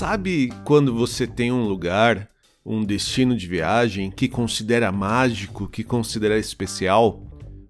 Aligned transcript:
Sabe 0.00 0.50
quando 0.64 0.94
você 0.94 1.26
tem 1.26 1.52
um 1.52 1.64
lugar, 1.64 2.26
um 2.64 2.82
destino 2.82 3.36
de 3.36 3.46
viagem 3.46 4.10
que 4.10 4.28
considera 4.28 4.90
mágico, 4.90 5.68
que 5.68 5.84
considera 5.84 6.38
especial? 6.38 7.22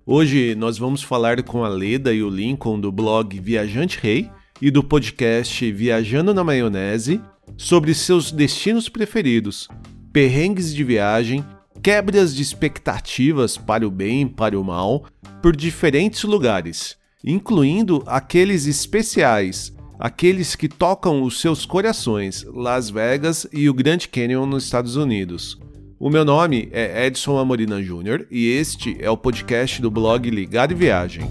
Hoje 0.06 0.54
nós 0.54 0.78
vamos 0.78 1.02
falar 1.02 1.42
com 1.42 1.64
a 1.64 1.68
Leda 1.68 2.14
e 2.14 2.22
o 2.22 2.30
Lincoln 2.30 2.78
do 2.78 2.92
blog 2.92 3.36
Viajante 3.40 3.98
Rei 4.00 4.30
e 4.62 4.70
do 4.70 4.80
podcast 4.80 5.72
Viajando 5.72 6.32
na 6.32 6.44
Maionese 6.44 7.20
sobre 7.56 7.92
seus 7.94 8.30
destinos 8.30 8.88
preferidos, 8.88 9.66
perrengues 10.12 10.72
de 10.72 10.84
viagem, 10.84 11.44
quebras 11.82 12.32
de 12.32 12.42
expectativas 12.42 13.58
para 13.58 13.84
o 13.84 13.90
bem 13.90 14.22
e 14.22 14.26
para 14.28 14.56
o 14.56 14.62
mal 14.62 15.04
por 15.42 15.56
diferentes 15.56 16.22
lugares, 16.22 16.96
incluindo 17.24 18.04
aqueles 18.06 18.66
especiais 18.66 19.74
aqueles 20.00 20.56
que 20.56 20.66
tocam 20.66 21.22
os 21.22 21.38
seus 21.38 21.66
corações, 21.66 22.46
Las 22.54 22.88
Vegas 22.88 23.46
e 23.52 23.68
o 23.68 23.74
Grand 23.74 23.98
Canyon 24.10 24.46
nos 24.46 24.64
Estados 24.64 24.96
Unidos. 24.96 25.60
O 25.98 26.08
meu 26.08 26.24
nome 26.24 26.70
é 26.72 27.06
Edson 27.06 27.36
Amorina 27.36 27.82
Jr. 27.82 28.26
e 28.30 28.48
este 28.48 28.96
é 28.98 29.10
o 29.10 29.16
podcast 29.18 29.82
do 29.82 29.90
blog 29.90 30.30
Ligado 30.30 30.72
e 30.72 30.74
Viagem. 30.74 31.28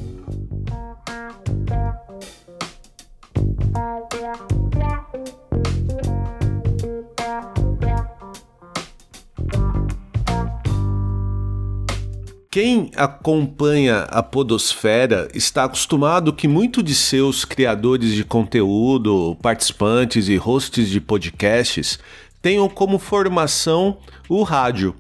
Quem 12.52 12.90
acompanha 12.96 14.08
a 14.10 14.24
Podosfera 14.24 15.28
está 15.36 15.66
acostumado 15.66 16.34
que 16.34 16.48
muito 16.48 16.82
de 16.82 16.96
seus 16.96 17.46
criadores 17.46 18.16
de 18.16 18.24
conteúdo, 18.24 19.38
participantes 19.40 20.28
e 20.28 20.36
hosts 20.36 20.90
de 20.90 21.00
podcasts 21.00 22.00
tenham 22.42 22.68
como 22.68 22.98
formação 22.98 24.00
o 24.28 24.42
rádio, 24.42 24.96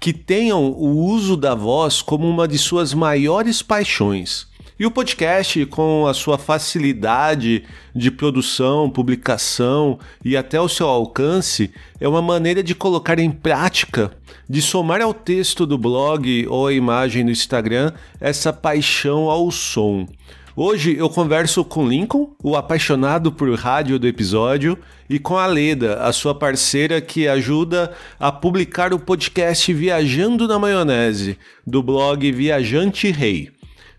que 0.00 0.14
tenham 0.14 0.64
o 0.64 0.96
uso 0.96 1.36
da 1.36 1.54
voz 1.54 2.00
como 2.00 2.26
uma 2.26 2.48
de 2.48 2.56
suas 2.56 2.94
maiores 2.94 3.60
paixões. 3.60 4.46
E 4.76 4.84
o 4.84 4.90
podcast, 4.90 5.64
com 5.66 6.04
a 6.04 6.12
sua 6.12 6.36
facilidade 6.36 7.62
de 7.94 8.10
produção, 8.10 8.90
publicação 8.90 10.00
e 10.24 10.36
até 10.36 10.60
o 10.60 10.68
seu 10.68 10.88
alcance, 10.88 11.70
é 12.00 12.08
uma 12.08 12.20
maneira 12.20 12.60
de 12.60 12.74
colocar 12.74 13.20
em 13.20 13.30
prática, 13.30 14.10
de 14.50 14.60
somar 14.60 15.00
ao 15.00 15.14
texto 15.14 15.64
do 15.64 15.78
blog 15.78 16.44
ou 16.48 16.66
à 16.66 16.72
imagem 16.72 17.24
do 17.24 17.30
Instagram 17.30 17.92
essa 18.20 18.52
paixão 18.52 19.30
ao 19.30 19.48
som. 19.52 20.08
Hoje 20.56 20.96
eu 20.96 21.08
converso 21.08 21.64
com 21.64 21.86
Lincoln, 21.86 22.34
o 22.42 22.56
apaixonado 22.56 23.30
por 23.30 23.52
rádio 23.56 23.96
do 23.96 24.08
episódio, 24.08 24.76
e 25.08 25.20
com 25.20 25.36
a 25.36 25.46
Leda, 25.46 26.00
a 26.00 26.12
sua 26.12 26.34
parceira 26.34 27.00
que 27.00 27.28
ajuda 27.28 27.92
a 28.18 28.32
publicar 28.32 28.92
o 28.92 28.98
podcast 28.98 29.72
Viajando 29.72 30.48
na 30.48 30.58
Maionese, 30.58 31.38
do 31.64 31.82
blog 31.82 32.30
Viajante 32.32 33.10
Rei. 33.12 33.50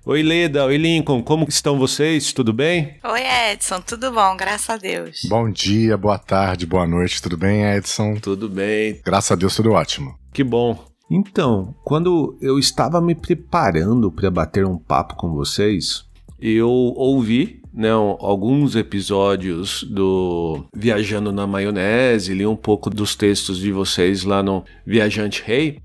Oi, 0.08 0.22
Leda. 0.22 0.64
Oi, 0.66 0.78
Lincoln. 0.78 1.24
Como 1.24 1.48
estão 1.50 1.80
vocês? 1.80 2.32
Tudo 2.32 2.54
bem? 2.54 2.94
Oi, 3.04 3.22
Edson. 3.52 3.82
Tudo 3.82 4.12
bom, 4.12 4.38
graças 4.38 4.70
a 4.70 4.78
Deus. 4.78 5.22
Bom 5.28 5.50
dia, 5.50 5.98
boa 5.98 6.20
tarde, 6.20 6.68
boa 6.68 6.86
noite. 6.86 7.20
Tudo 7.20 7.36
bem, 7.36 7.64
Edson? 7.64 8.14
Tudo 8.22 8.48
bem. 8.48 9.02
Graças 9.04 9.32
a 9.32 9.36
Deus, 9.36 9.56
tudo 9.56 9.72
ótimo. 9.72 10.16
Que 10.32 10.44
bom. 10.44 10.78
Então, 11.10 11.74
quando 11.84 12.38
eu 12.40 12.60
estava 12.60 13.02
me 13.02 13.16
preparando 13.16 14.12
para 14.12 14.30
bater 14.30 14.64
um 14.64 14.78
papo 14.78 15.16
com 15.16 15.34
vocês, 15.34 16.06
eu 16.40 16.70
ouvi 16.70 17.64
né, 17.74 17.90
alguns 17.90 18.76
episódios 18.76 19.82
do 19.82 20.68
Viajando 20.72 21.32
na 21.32 21.48
Maionese, 21.48 22.36
li 22.36 22.46
um 22.46 22.56
pouco 22.56 22.92
dos 22.92 23.16
textos 23.16 23.58
de 23.58 23.72
vocês 23.72 24.24
lá 24.24 24.44
no 24.44 24.64
Viajante 24.86 25.42
Rei, 25.44 25.80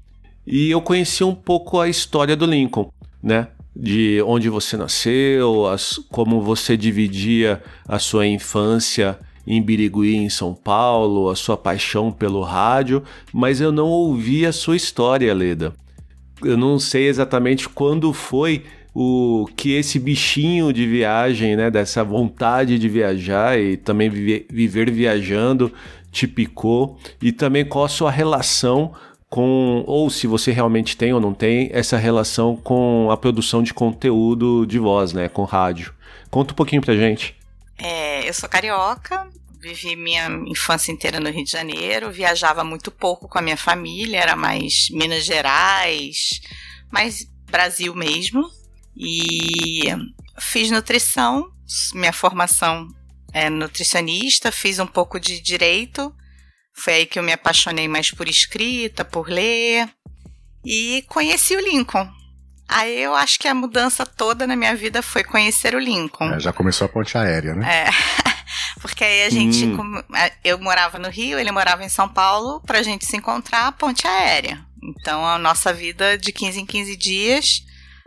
e 0.47 0.70
eu 0.70 0.82
conheci 0.82 1.25
um 1.25 1.34
pouco 1.34 1.81
a 1.81 1.88
história 1.88 2.37
do 2.37 2.44
Lincoln, 2.44 2.92
né? 3.22 3.48
De 3.75 4.22
onde 4.26 4.48
você 4.48 4.76
nasceu, 4.76 5.66
as, 5.66 5.98
como 6.10 6.41
você 6.41 6.76
dividia 6.76 7.62
a 7.86 7.98
sua 7.98 8.26
infância 8.26 9.19
em 9.47 9.62
Birigui, 9.62 10.16
em 10.16 10.28
São 10.28 10.54
Paulo, 10.54 11.31
a 11.31 11.36
sua 11.36 11.56
paixão 11.56 12.12
pelo 12.12 12.42
rádio, 12.42 13.03
mas 13.32 13.60
eu 13.60 13.72
não 13.72 13.86
ouvi 13.86 14.44
a 14.44 14.53
sua 14.53 14.76
história, 14.76 15.32
Leda. 15.34 15.72
Eu 16.42 16.56
não 16.56 16.78
sei 16.78 17.08
exatamente 17.08 17.69
quando 17.69 18.12
foi 18.12 18.64
o 18.94 19.48
que 19.56 19.72
esse 19.72 19.98
bichinho 19.98 20.72
de 20.72 20.87
viagem, 20.87 21.54
né, 21.54 21.70
dessa 21.70 22.02
vontade 22.02 22.78
de 22.78 22.88
viajar 22.88 23.58
e 23.58 23.76
também 23.76 24.10
viver, 24.10 24.47
viver 24.50 24.91
viajando 24.91 25.72
te 26.10 26.26
picou 26.26 26.98
e 27.22 27.31
também 27.31 27.64
qual 27.64 27.84
a 27.84 27.88
sua 27.88 28.10
relação 28.10 28.92
com, 29.30 29.84
ou 29.86 30.10
se 30.10 30.26
você 30.26 30.50
realmente 30.50 30.96
tem 30.96 31.14
ou 31.14 31.20
não 31.20 31.32
tem, 31.32 31.70
essa 31.72 31.96
relação 31.96 32.56
com 32.56 33.08
a 33.12 33.16
produção 33.16 33.62
de 33.62 33.72
conteúdo 33.72 34.66
de 34.66 34.76
voz, 34.78 35.12
né? 35.12 35.28
Com 35.28 35.44
rádio. 35.44 35.94
Conta 36.28 36.52
um 36.52 36.56
pouquinho 36.56 36.82
pra 36.82 36.96
gente. 36.96 37.36
É, 37.78 38.28
eu 38.28 38.34
sou 38.34 38.48
carioca, 38.48 39.30
vivi 39.60 39.94
minha 39.94 40.28
infância 40.46 40.90
inteira 40.90 41.20
no 41.20 41.30
Rio 41.30 41.44
de 41.44 41.52
Janeiro, 41.52 42.10
viajava 42.10 42.64
muito 42.64 42.90
pouco 42.90 43.28
com 43.28 43.38
a 43.38 43.42
minha 43.42 43.56
família, 43.56 44.19
era 44.19 44.34
mais 44.34 44.88
Minas 44.90 45.24
Gerais, 45.24 46.40
mais 46.90 47.24
Brasil 47.48 47.94
mesmo. 47.94 48.44
E 48.96 49.84
fiz 50.40 50.72
nutrição, 50.72 51.48
minha 51.94 52.12
formação 52.12 52.88
é 53.32 53.48
nutricionista, 53.48 54.50
fiz 54.50 54.80
um 54.80 54.86
pouco 54.86 55.20
de 55.20 55.40
direito 55.40 56.12
foi 56.80 56.94
aí 56.94 57.06
que 57.06 57.18
eu 57.18 57.22
me 57.22 57.32
apaixonei 57.32 57.86
mais 57.86 58.10
por 58.10 58.28
escrita, 58.28 59.04
por 59.04 59.28
ler. 59.28 59.88
E 60.64 61.04
conheci 61.08 61.54
o 61.54 61.60
Lincoln. 61.60 62.08
Aí 62.68 63.02
eu 63.02 63.14
acho 63.14 63.38
que 63.38 63.48
a 63.48 63.54
mudança 63.54 64.06
toda 64.06 64.46
na 64.46 64.54
minha 64.54 64.74
vida 64.76 65.02
foi 65.02 65.24
conhecer 65.24 65.74
o 65.74 65.78
Lincoln. 65.78 66.34
É, 66.34 66.40
já 66.40 66.52
começou 66.52 66.84
a 66.84 66.88
ponte 66.88 67.19
aérea, 67.19 67.54
né? 67.54 67.86
É. 67.86 67.90
Porque 68.80 69.02
aí 69.04 69.24
a 69.24 69.30
gente. 69.30 69.64
Hum. 69.64 70.02
Eu 70.44 70.58
morava 70.58 70.98
no 70.98 71.08
Rio, 71.08 71.38
ele 71.38 71.50
morava 71.50 71.84
em 71.84 71.88
São 71.88 72.08
Paulo, 72.08 72.60
pra 72.60 72.82
gente 72.82 73.04
se 73.04 73.16
encontrar, 73.16 73.72
ponte 73.72 74.06
aérea. 74.06 74.64
Então 74.82 75.26
a 75.26 75.38
nossa 75.38 75.72
vida 75.72 76.16
de 76.16 76.32
15 76.32 76.60
em 76.60 76.66
15 76.66 76.96
dias 76.96 77.62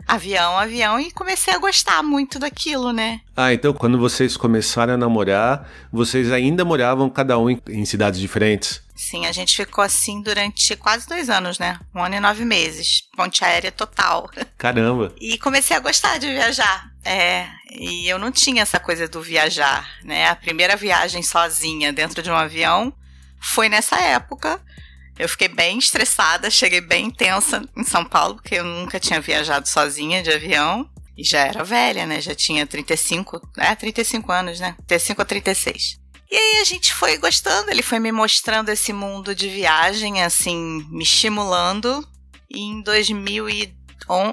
avião, 0.06 0.58
avião, 0.58 1.00
e 1.00 1.10
comecei 1.10 1.54
a 1.54 1.58
gostar 1.58 2.02
muito 2.02 2.38
daquilo, 2.38 2.92
né? 2.92 3.20
Ah, 3.36 3.52
então 3.52 3.72
quando 3.72 3.98
vocês 3.98 4.36
começaram 4.36 4.94
a 4.94 4.96
namorar, 4.96 5.68
vocês 5.92 6.30
ainda 6.30 6.64
moravam 6.64 7.08
cada 7.10 7.38
um 7.38 7.50
em, 7.50 7.60
em 7.68 7.84
cidades 7.84 8.20
diferentes? 8.20 8.82
Sim, 8.94 9.26
a 9.26 9.32
gente 9.32 9.56
ficou 9.56 9.82
assim 9.82 10.22
durante 10.22 10.76
quase 10.76 11.08
dois 11.08 11.28
anos, 11.28 11.58
né? 11.58 11.78
Um 11.94 12.02
ano 12.02 12.14
e 12.14 12.20
nove 12.20 12.44
meses. 12.44 13.02
Ponte 13.16 13.44
aérea 13.44 13.72
total. 13.72 14.30
Caramba! 14.56 15.12
E 15.20 15.36
comecei 15.38 15.76
a 15.76 15.80
gostar 15.80 16.18
de 16.18 16.28
viajar. 16.28 16.90
É, 17.04 17.46
e 17.72 18.08
eu 18.08 18.18
não 18.18 18.30
tinha 18.30 18.62
essa 18.62 18.78
coisa 18.78 19.08
do 19.08 19.20
viajar, 19.20 19.88
né? 20.04 20.28
A 20.28 20.36
primeira 20.36 20.76
viagem 20.76 21.22
sozinha 21.22 21.92
dentro 21.92 22.22
de 22.22 22.30
um 22.30 22.36
avião 22.36 22.92
foi 23.40 23.68
nessa 23.68 24.00
época 24.00 24.60
eu 25.18 25.28
fiquei 25.28 25.48
bem 25.48 25.78
estressada, 25.78 26.50
cheguei 26.50 26.80
bem 26.80 27.10
tensa 27.10 27.62
em 27.76 27.84
São 27.84 28.04
Paulo, 28.04 28.34
porque 28.36 28.56
eu 28.56 28.64
nunca 28.64 28.98
tinha 28.98 29.20
viajado 29.20 29.68
sozinha 29.68 30.22
de 30.22 30.30
avião. 30.30 30.88
E 31.16 31.22
já 31.22 31.40
era 31.40 31.62
velha, 31.62 32.06
né? 32.06 32.20
Já 32.20 32.34
tinha 32.34 32.66
35, 32.66 33.40
é, 33.58 33.72
35 33.76 34.32
anos, 34.32 34.58
né? 34.58 34.74
35 34.88 35.22
a 35.22 35.24
36. 35.24 36.00
E 36.28 36.36
aí 36.36 36.60
a 36.60 36.64
gente 36.64 36.92
foi 36.92 37.16
gostando, 37.18 37.70
ele 37.70 37.82
foi 37.82 38.00
me 38.00 38.10
mostrando 38.10 38.68
esse 38.70 38.92
mundo 38.92 39.32
de 39.32 39.48
viagem, 39.48 40.24
assim, 40.24 40.84
me 40.90 41.04
estimulando. 41.04 42.04
E 42.50 42.60
em 42.60 42.82
2011, 42.82 43.76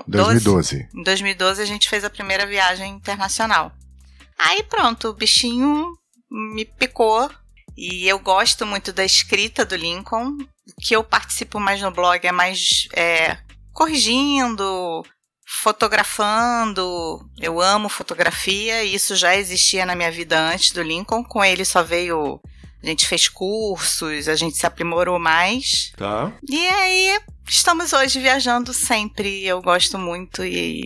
2012. 0.07 0.89
Em 0.95 1.03
2012 1.03 1.61
a 1.61 1.65
gente 1.65 1.87
fez 1.87 2.03
a 2.03 2.09
primeira 2.09 2.47
viagem 2.47 2.91
internacional. 2.91 3.71
Aí 4.35 4.63
pronto, 4.63 5.09
o 5.09 5.13
bichinho 5.13 5.93
me 6.31 6.65
picou. 6.65 7.29
E 7.77 8.07
eu 8.07 8.17
gosto 8.17 8.65
muito 8.65 8.91
da 8.91 9.05
escrita 9.05 9.63
do 9.63 9.75
Lincoln 9.75 10.35
que 10.79 10.95
eu 10.95 11.03
participo 11.03 11.59
mais 11.59 11.81
no 11.81 11.91
blog 11.91 12.25
é 12.25 12.31
mais 12.31 12.87
é, 12.93 13.37
corrigindo, 13.73 15.03
fotografando. 15.45 17.19
Eu 17.39 17.59
amo 17.59 17.89
fotografia 17.89 18.83
e 18.83 18.95
isso 18.95 19.15
já 19.15 19.35
existia 19.35 19.85
na 19.85 19.95
minha 19.95 20.11
vida 20.11 20.39
antes 20.39 20.71
do 20.71 20.81
Lincoln. 20.81 21.23
Com 21.23 21.43
ele 21.43 21.65
só 21.65 21.83
veio. 21.83 22.39
A 22.83 22.87
gente 22.87 23.07
fez 23.07 23.29
cursos, 23.29 24.27
a 24.27 24.35
gente 24.35 24.57
se 24.57 24.65
aprimorou 24.65 25.19
mais. 25.19 25.91
Tá. 25.95 26.33
E 26.49 26.67
aí, 26.67 27.19
estamos 27.47 27.93
hoje 27.93 28.19
viajando 28.19 28.73
sempre. 28.73 29.45
Eu 29.45 29.61
gosto 29.61 29.99
muito 29.99 30.43
e, 30.43 30.83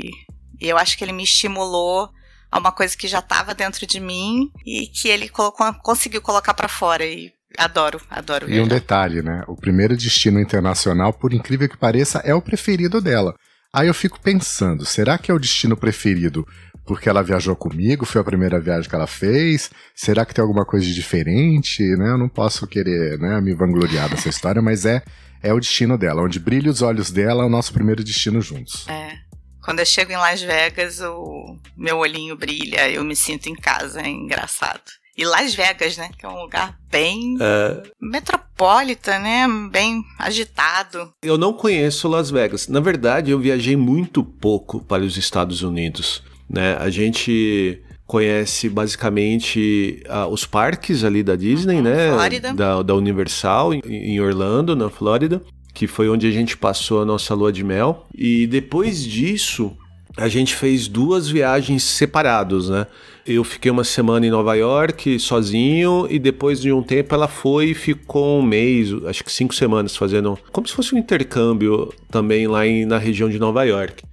e 0.60 0.68
eu 0.68 0.78
acho 0.78 0.98
que 0.98 1.06
ele 1.06 1.14
me 1.14 1.24
estimulou 1.24 2.10
a 2.52 2.60
uma 2.60 2.72
coisa 2.72 2.98
que 2.98 3.08
já 3.08 3.20
estava 3.20 3.54
dentro 3.54 3.88
de 3.88 4.02
mim 4.02 4.52
e 4.66 4.88
que 4.88 5.08
ele 5.08 5.30
colocou, 5.30 5.74
conseguiu 5.76 6.22
colocar 6.22 6.54
para 6.54 6.68
fora. 6.68 7.06
E 7.06 7.34
Adoro, 7.58 8.02
adoro. 8.10 8.50
E 8.50 8.60
um 8.60 8.68
detalhe, 8.68 9.22
né? 9.22 9.44
O 9.48 9.56
primeiro 9.56 9.96
destino 9.96 10.40
internacional, 10.40 11.14
por 11.14 11.34
incrível 11.34 11.70
que 11.70 11.78
pareça, 11.78 12.20
é 12.20 12.34
o 12.34 12.42
preferido 12.42 13.02
dela. 13.02 13.36
Aí 13.74 13.88
eu 13.88 13.94
fico 13.94 14.20
pensando, 14.22 14.86
será 14.86 15.18
que 15.18 15.30
é 15.30 15.34
o 15.34 15.40
destino 15.40 15.76
preferido 15.76 16.46
porque 16.86 17.10
ela 17.10 17.24
viajou 17.24 17.56
comigo, 17.56 18.06
foi 18.06 18.22
a 18.22 18.24
primeira 18.24 18.60
viagem 18.60 18.88
que 18.88 18.96
ela 18.96 19.08
fez. 19.08 19.72
Será 19.96 20.24
que 20.24 20.34
tem 20.34 20.42
alguma 20.42 20.64
coisa 20.64 20.86
de 20.86 20.94
diferente, 20.94 21.84
né? 21.98 22.12
Eu 22.12 22.18
não 22.18 22.30
posso 22.30 22.68
querer, 22.68 23.18
né, 23.18 23.42
me 23.42 23.54
vangloriar 23.56 24.08
dessa 24.08 24.30
história, 24.30 24.62
mas 24.62 24.86
é 24.86 25.02
é 25.42 25.54
o 25.54 25.60
destino 25.60 25.98
dela. 25.98 26.24
Onde 26.24 26.40
brilha 26.40 26.72
os 26.72 26.82
olhos 26.82 27.12
dela 27.12 27.44
é 27.44 27.46
o 27.46 27.50
nosso 27.50 27.72
primeiro 27.72 28.04
destino 28.04 28.42
juntos. 28.42 28.88
É. 28.88 29.16
Quando 29.64 29.80
eu 29.80 29.86
chego 29.86 30.12
em 30.12 30.18
Las 30.18 30.42
Vegas, 30.42 31.00
o 31.02 31.58
meu 31.76 31.98
olhinho 31.98 32.36
brilha, 32.36 32.90
eu 32.90 33.04
me 33.04 33.16
sinto 33.16 33.48
em 33.48 33.56
casa, 33.56 34.02
é 34.02 34.08
engraçado. 34.08 34.84
E 35.18 35.24
Las 35.24 35.56
Vegas, 35.56 35.98
né? 35.98 36.10
Que 36.18 36.26
é 36.26 36.30
um 36.30 36.42
lugar 36.42 36.78
bem 36.92 37.38
é... 37.40 37.84
metropolita, 38.02 39.18
né? 39.18 39.48
Bem 39.72 40.04
agitado. 40.20 41.14
Eu 41.24 41.38
não 41.38 41.54
conheço 41.54 42.10
Las 42.10 42.30
Vegas. 42.30 42.68
Na 42.68 42.82
verdade, 42.82 43.32
eu 43.32 43.40
viajei 43.40 43.78
muito 43.78 44.24
pouco 44.24 44.84
para 44.84 45.04
os 45.04 45.16
Estados 45.16 45.62
Unidos. 45.62 46.22
Né? 46.50 46.76
A 46.78 46.90
gente 46.90 47.82
conhece 48.06 48.70
basicamente 48.70 50.04
uh, 50.08 50.28
os 50.28 50.46
parques 50.46 51.04
ali 51.04 51.24
da 51.24 51.36
Disney, 51.36 51.78
uhum, 51.78 51.82
né? 51.82 52.12
Flórida. 52.12 52.54
Da, 52.54 52.84
da 52.84 52.94
Universal, 52.94 53.74
em, 53.74 53.82
em 53.86 54.20
Orlando, 54.20 54.76
na 54.76 54.90
Flórida, 54.90 55.42
que 55.74 55.88
foi 55.88 56.10
onde 56.10 56.28
a 56.28 56.32
gente 56.32 56.56
passou 56.56 57.02
a 57.02 57.06
nossa 57.06 57.34
lua 57.34 57.52
de 57.52 57.64
mel. 57.64 58.06
E 58.14 58.46
depois 58.48 59.04
disso, 59.04 59.76
a 60.18 60.28
gente 60.28 60.56
fez 60.56 60.88
duas 60.88 61.28
viagens 61.28 61.84
separados, 61.84 62.70
né? 62.70 62.88
Eu 63.26 63.44
fiquei 63.44 63.70
uma 63.70 63.84
semana 63.84 64.26
em 64.26 64.30
Nova 64.30 64.56
York 64.56 65.20
sozinho 65.20 66.08
e 66.10 66.18
depois 66.18 66.62
de 66.62 66.72
um 66.72 66.82
tempo 66.82 67.14
ela 67.14 67.28
foi 67.28 67.72
e 67.72 67.74
ficou 67.74 68.40
um 68.40 68.42
mês, 68.42 68.94
acho 69.06 69.24
que 69.24 69.32
cinco 69.32 69.54
semanas 69.54 69.96
fazendo 69.96 70.38
como 70.52 70.68
se 70.68 70.74
fosse 70.74 70.96
um 70.96 70.98
intercâmbio 70.98 71.94
também 72.10 72.48
lá 72.48 72.66
em, 72.66 72.86
na 72.86 72.98
região 72.98 73.30
de 73.30 73.40
Nova 73.40 73.64
York. 73.64 74.04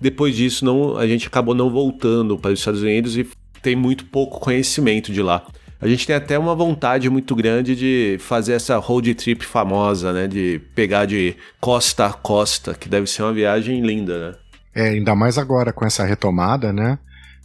Depois 0.00 0.34
disso, 0.34 0.64
não, 0.64 0.96
a 0.96 1.06
gente 1.06 1.26
acabou 1.26 1.54
não 1.54 1.68
voltando 1.68 2.38
para 2.38 2.52
os 2.52 2.58
Estados 2.58 2.80
Unidos 2.80 3.18
e 3.18 3.28
tem 3.60 3.76
muito 3.76 4.06
pouco 4.06 4.40
conhecimento 4.40 5.12
de 5.12 5.20
lá. 5.20 5.44
A 5.78 5.88
gente 5.88 6.06
tem 6.06 6.16
até 6.16 6.38
uma 6.38 6.54
vontade 6.54 7.08
muito 7.10 7.34
grande 7.34 7.74
de 7.74 8.16
fazer 8.18 8.52
essa 8.52 8.76
road 8.78 9.14
trip 9.14 9.44
famosa, 9.44 10.12
né? 10.12 10.28
De 10.28 10.60
pegar 10.74 11.06
de 11.06 11.34
costa 11.58 12.06
a 12.06 12.12
costa, 12.12 12.74
que 12.74 12.88
deve 12.88 13.06
ser 13.06 13.22
uma 13.22 13.32
viagem 13.32 13.80
linda, 13.80 14.30
né? 14.30 14.36
É, 14.74 14.90
ainda 14.90 15.14
mais 15.14 15.38
agora 15.38 15.72
com 15.72 15.84
essa 15.84 16.04
retomada, 16.04 16.72
né? 16.72 16.98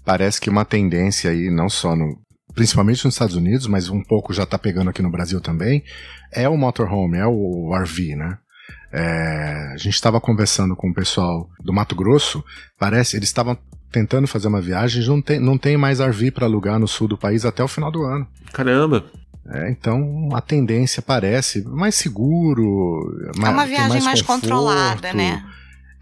Parece 0.04 0.40
que 0.40 0.50
uma 0.50 0.66
tendência 0.66 1.32
aí, 1.32 1.50
não 1.50 1.70
só 1.70 1.96
no. 1.96 2.18
Principalmente 2.54 3.04
nos 3.04 3.16
Estados 3.16 3.36
Unidos, 3.36 3.68
mas 3.68 3.90
um 3.90 4.02
pouco 4.02 4.32
já 4.32 4.46
tá 4.46 4.58
pegando 4.58 4.90
aqui 4.90 5.02
no 5.02 5.12
Brasil 5.12 5.42
também, 5.42 5.84
é 6.32 6.48
o 6.48 6.56
motorhome, 6.56 7.18
é 7.18 7.26
o 7.26 7.76
RV, 7.76 8.16
né? 8.16 8.38
É, 8.94 9.72
a 9.74 9.78
gente 9.78 9.96
estava 9.96 10.22
conversando 10.22 10.74
com 10.74 10.90
o 10.90 10.94
pessoal 10.94 11.50
do 11.60 11.74
Mato 11.74 11.96
Grosso, 11.96 12.42
parece, 12.80 13.18
eles 13.18 13.28
estavam 13.28 13.58
tentando 13.92 14.26
fazer 14.26 14.48
uma 14.48 14.62
viagem, 14.62 15.06
não 15.06 15.22
tem, 15.22 15.38
não 15.38 15.58
tem 15.58 15.76
mais 15.76 16.00
RV 16.00 16.32
para 16.32 16.46
alugar 16.46 16.80
no 16.80 16.88
sul 16.88 17.10
do 17.10 17.18
país 17.18 17.44
até 17.44 17.62
o 17.62 17.68
final 17.68 17.92
do 17.92 18.04
ano. 18.04 18.26
Caramba! 18.54 19.04
É, 19.48 19.70
então 19.70 20.30
a 20.34 20.42
tendência 20.42 21.02
parece 21.02 21.62
mais 21.68 21.96
seguro, 21.96 23.04
é 23.36 23.50
uma 23.50 23.66
viagem 23.66 23.90
mais, 23.90 24.04
mais 24.04 24.22
controlada, 24.22 25.14
né? 25.14 25.44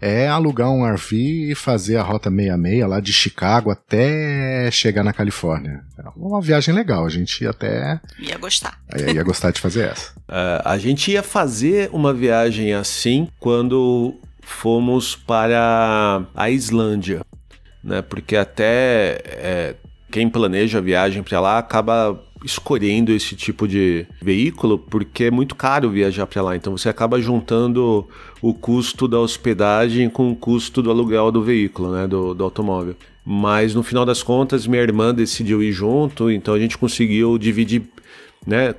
É 0.04 0.28
alugar 0.28 0.70
um 0.70 0.84
RV 0.84 1.16
e 1.50 1.54
fazer 1.54 1.96
a 1.96 2.02
rota 2.02 2.28
66 2.28 2.86
lá 2.86 3.00
de 3.00 3.10
Chicago 3.10 3.70
até 3.70 4.70
chegar 4.70 5.02
na 5.02 5.14
Califórnia. 5.14 5.82
É 5.98 6.02
uma 6.14 6.42
viagem 6.42 6.74
legal, 6.74 7.06
a 7.06 7.08
gente 7.08 7.42
ia 7.42 7.48
até. 7.48 7.98
Ia 8.18 8.36
gostar. 8.36 8.78
ia 8.94 9.22
gostar 9.22 9.50
de 9.50 9.62
fazer 9.62 9.88
essa. 9.88 10.10
Uh, 10.28 10.60
a 10.68 10.76
gente 10.76 11.10
ia 11.10 11.22
fazer 11.22 11.88
uma 11.90 12.12
viagem 12.12 12.74
assim 12.74 13.26
quando 13.40 14.14
fomos 14.42 15.16
para 15.16 16.22
a 16.36 16.50
Islândia, 16.50 17.22
né? 17.82 18.02
Porque 18.02 18.36
até 18.36 19.22
é, 19.24 19.74
quem 20.12 20.28
planeja 20.28 20.78
a 20.78 20.82
viagem 20.82 21.22
para 21.22 21.40
lá 21.40 21.56
acaba 21.56 22.22
escolhendo 22.44 23.10
esse 23.12 23.34
tipo 23.34 23.66
de 23.66 24.06
veículo 24.20 24.78
porque 24.78 25.24
é 25.24 25.30
muito 25.30 25.54
caro 25.54 25.90
viajar 25.90 26.26
para 26.26 26.42
lá. 26.42 26.56
Então 26.56 26.76
você 26.76 26.88
acaba 26.88 27.20
juntando 27.20 28.06
o 28.42 28.52
custo 28.52 29.08
da 29.08 29.18
hospedagem 29.18 30.10
com 30.10 30.30
o 30.30 30.36
custo 30.36 30.82
do 30.82 30.90
aluguel 30.90 31.32
do 31.32 31.42
veículo, 31.42 31.92
né, 31.92 32.06
do, 32.06 32.34
do 32.34 32.44
automóvel. 32.44 32.94
Mas 33.24 33.74
no 33.74 33.82
final 33.82 34.04
das 34.04 34.22
contas, 34.22 34.66
minha 34.66 34.82
irmã 34.82 35.14
decidiu 35.14 35.62
ir 35.62 35.72
junto, 35.72 36.30
então 36.30 36.52
a 36.52 36.58
gente 36.58 36.76
conseguiu 36.76 37.38
dividir, 37.38 37.82
né, 38.46 38.74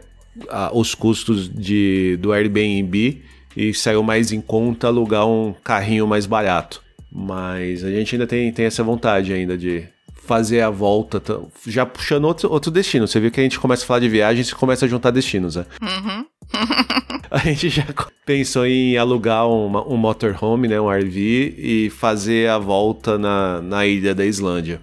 os 0.71 0.93
custos 0.93 1.49
de, 1.49 2.17
do 2.21 2.31
Airbnb 2.31 3.21
e 3.57 3.73
saiu 3.73 4.03
mais 4.03 4.31
em 4.31 4.41
conta 4.41 4.87
alugar 4.87 5.25
um 5.27 5.53
carrinho 5.63 6.05
mais 6.05 6.25
barato. 6.25 6.83
Mas 7.11 7.83
a 7.83 7.89
gente 7.89 8.13
ainda 8.13 8.27
tem, 8.27 8.51
tem 8.51 8.65
essa 8.65 8.83
vontade 8.83 9.33
ainda 9.33 9.57
de, 9.57 9.85
fazer 10.25 10.61
a 10.61 10.69
volta, 10.69 11.21
já 11.65 11.85
puxando 11.85 12.25
outro, 12.25 12.51
outro 12.51 12.71
destino. 12.71 13.07
Você 13.07 13.19
viu 13.19 13.31
que 13.31 13.39
a 13.39 13.43
gente 13.43 13.59
começa 13.59 13.83
a 13.83 13.87
falar 13.87 13.99
de 13.99 14.09
viagens 14.09 14.49
e 14.49 14.55
começa 14.55 14.85
a 14.85 14.89
juntar 14.89 15.11
destinos, 15.11 15.55
né? 15.55 15.65
Uhum. 15.81 16.25
a 17.31 17.39
gente 17.39 17.69
já 17.69 17.85
pensou 18.25 18.65
em 18.65 18.97
alugar 18.97 19.47
uma, 19.47 19.87
um 19.87 19.97
motorhome, 19.97 20.67
né, 20.67 20.79
um 20.79 20.89
RV, 20.89 21.55
e 21.57 21.89
fazer 21.89 22.49
a 22.49 22.57
volta 22.57 23.17
na, 23.17 23.61
na 23.61 23.85
ilha 23.85 24.13
da 24.13 24.25
Islândia. 24.25 24.81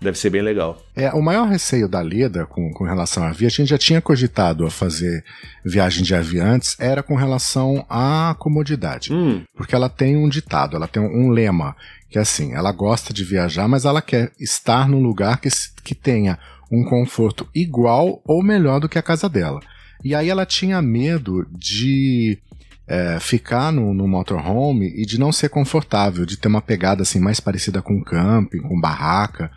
Deve 0.00 0.18
ser 0.18 0.30
bem 0.30 0.42
legal. 0.42 0.78
É, 0.94 1.10
o 1.12 1.22
maior 1.22 1.48
receio 1.48 1.88
da 1.88 2.00
Leda 2.00 2.46
com, 2.46 2.70
com 2.72 2.84
relação 2.84 3.22
a 3.22 3.32
via, 3.32 3.48
a 3.48 3.50
gente 3.50 3.68
já 3.68 3.78
tinha 3.78 4.00
cogitado 4.00 4.66
a 4.66 4.70
fazer 4.70 5.24
viagem 5.64 6.02
de 6.02 6.14
avião 6.14 6.46
antes, 6.46 6.76
era 6.78 7.02
com 7.02 7.14
relação 7.14 7.84
à 7.88 8.34
comodidade. 8.38 9.12
Hum. 9.12 9.42
Porque 9.56 9.74
ela 9.74 9.88
tem 9.88 10.16
um 10.16 10.28
ditado, 10.28 10.76
ela 10.76 10.86
tem 10.86 11.02
um, 11.02 11.26
um 11.26 11.30
lema, 11.30 11.74
que 12.10 12.18
é 12.18 12.20
assim, 12.20 12.54
ela 12.54 12.70
gosta 12.70 13.12
de 13.12 13.24
viajar, 13.24 13.66
mas 13.66 13.84
ela 13.84 14.02
quer 14.02 14.30
estar 14.38 14.88
num 14.88 15.02
lugar 15.02 15.40
que, 15.40 15.48
que 15.82 15.94
tenha 15.94 16.38
um 16.70 16.84
conforto 16.84 17.48
igual 17.54 18.20
ou 18.26 18.42
melhor 18.42 18.80
do 18.80 18.88
que 18.88 18.98
a 18.98 19.02
casa 19.02 19.28
dela. 19.28 19.60
E 20.02 20.14
aí 20.14 20.28
ela 20.28 20.44
tinha 20.44 20.82
medo 20.82 21.46
de 21.50 22.38
é, 22.86 23.18
ficar 23.18 23.72
no, 23.72 23.94
no 23.94 24.06
motorhome 24.06 24.92
e 24.94 25.06
de 25.06 25.18
não 25.18 25.32
ser 25.32 25.48
confortável, 25.48 26.26
de 26.26 26.36
ter 26.36 26.48
uma 26.48 26.60
pegada 26.60 27.02
assim 27.02 27.18
mais 27.18 27.40
parecida 27.40 27.80
com 27.80 28.02
camping, 28.02 28.60
com 28.60 28.80
barraca. 28.80 29.50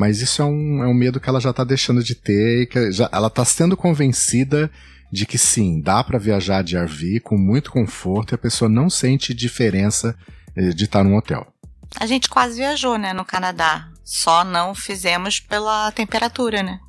Mas 0.00 0.22
isso 0.22 0.40
é 0.40 0.44
um, 0.46 0.82
é 0.82 0.86
um 0.86 0.94
medo 0.94 1.20
que 1.20 1.28
ela 1.28 1.38
já 1.38 1.50
está 1.50 1.62
deixando 1.62 2.02
de 2.02 2.14
ter 2.14 2.62
e 2.62 2.66
que 2.66 2.90
já, 2.90 3.06
ela 3.12 3.26
está 3.26 3.44
sendo 3.44 3.76
convencida 3.76 4.70
de 5.12 5.26
que 5.26 5.36
sim, 5.36 5.78
dá 5.78 6.02
para 6.02 6.18
viajar 6.18 6.64
de 6.64 6.74
RV 6.78 7.20
com 7.20 7.36
muito 7.36 7.70
conforto 7.70 8.32
e 8.32 8.34
a 8.34 8.38
pessoa 8.38 8.66
não 8.66 8.88
sente 8.88 9.34
diferença 9.34 10.16
eh, 10.56 10.70
de 10.70 10.84
estar 10.84 11.04
num 11.04 11.18
hotel. 11.18 11.46
A 11.96 12.06
gente 12.06 12.30
quase 12.30 12.56
viajou, 12.56 12.96
né, 12.96 13.12
no 13.12 13.26
Canadá. 13.26 13.90
Só 14.02 14.42
não 14.42 14.74
fizemos 14.74 15.38
pela 15.38 15.92
temperatura, 15.92 16.62
né? 16.62 16.80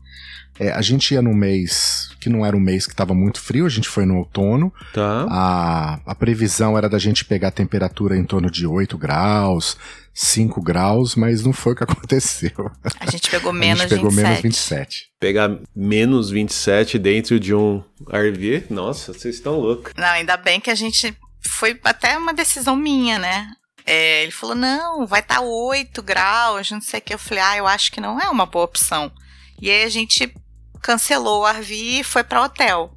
É, 0.57 0.71
a 0.71 0.81
gente 0.81 1.13
ia 1.13 1.21
num 1.21 1.33
mês 1.33 2.12
que 2.21 2.29
não 2.29 2.45
era 2.45 2.55
um 2.55 2.62
mês 2.62 2.86
que 2.86 2.93
estava 2.93 3.13
muito 3.13 3.41
frio, 3.41 3.65
a 3.65 3.69
gente 3.69 3.89
foi 3.89 4.05
no 4.05 4.15
outono. 4.17 4.71
Tá. 4.93 5.25
A, 5.29 6.00
a 6.05 6.15
previsão 6.15 6.77
era 6.77 6.88
da 6.88 7.00
gente 7.00 7.25
pegar 7.25 7.50
a 7.50 7.51
temperatura 7.51 8.15
em 8.15 8.24
torno 8.24 8.50
de 8.50 8.65
8 8.65 8.97
graus, 8.97 9.75
5 10.13 10.62
graus, 10.62 11.15
mas 11.15 11.44
não 11.44 11.53
foi 11.53 11.74
o 11.74 11.75
que 11.75 11.84
aconteceu. 11.86 12.72
A 13.00 13.10
gente 13.10 13.30
pegou 13.30 13.53
menos 13.53 13.82
a 13.82 13.88
gente 13.88 13.96
pegou 13.96 14.10
27. 14.10 14.27
menos 14.27 14.41
27. 14.41 15.12
Pegar 15.20 15.60
menos 15.75 16.30
27 16.30 17.00
dentro 17.00 17.39
de 17.39 17.53
um 17.53 17.84
RV? 18.08 18.65
Nossa, 18.70 19.13
vocês 19.13 19.36
estão 19.36 19.60
loucos. 19.60 19.94
Não, 19.96 20.08
ainda 20.08 20.38
bem 20.38 20.60
que 20.60 20.70
a 20.70 20.75
gente. 20.75 21.15
Foi 21.48 21.80
até 21.84 22.18
uma 22.18 22.34
decisão 22.34 22.75
minha, 22.75 23.18
né? 23.18 23.48
É, 23.86 24.24
ele 24.24 24.32
falou: 24.32 24.56
não, 24.56 25.08
vai 25.08 25.22
estar 25.22 25.36
tá 25.36 25.41
8 25.41 26.01
graus, 26.03 26.70
não 26.70 26.82
sei 26.82 27.00
o 27.00 27.03
que. 27.03 27.13
Eu 27.13 27.20
falei: 27.20 27.44
ah, 27.44 27.58
eu 27.58 27.68
acho 27.68 27.91
que 27.91 28.01
não 28.01 28.20
é 28.20 28.30
uma 28.30 28.46
boa 28.46 28.65
opção. 28.65 29.12
E 29.60 29.70
aí 29.70 29.84
a 29.84 29.89
gente 29.89 30.34
cancelou 30.82 31.41
o 31.41 31.48
RV 31.48 32.00
e 32.00 32.03
foi 32.03 32.24
para 32.24 32.44
hotel. 32.44 32.91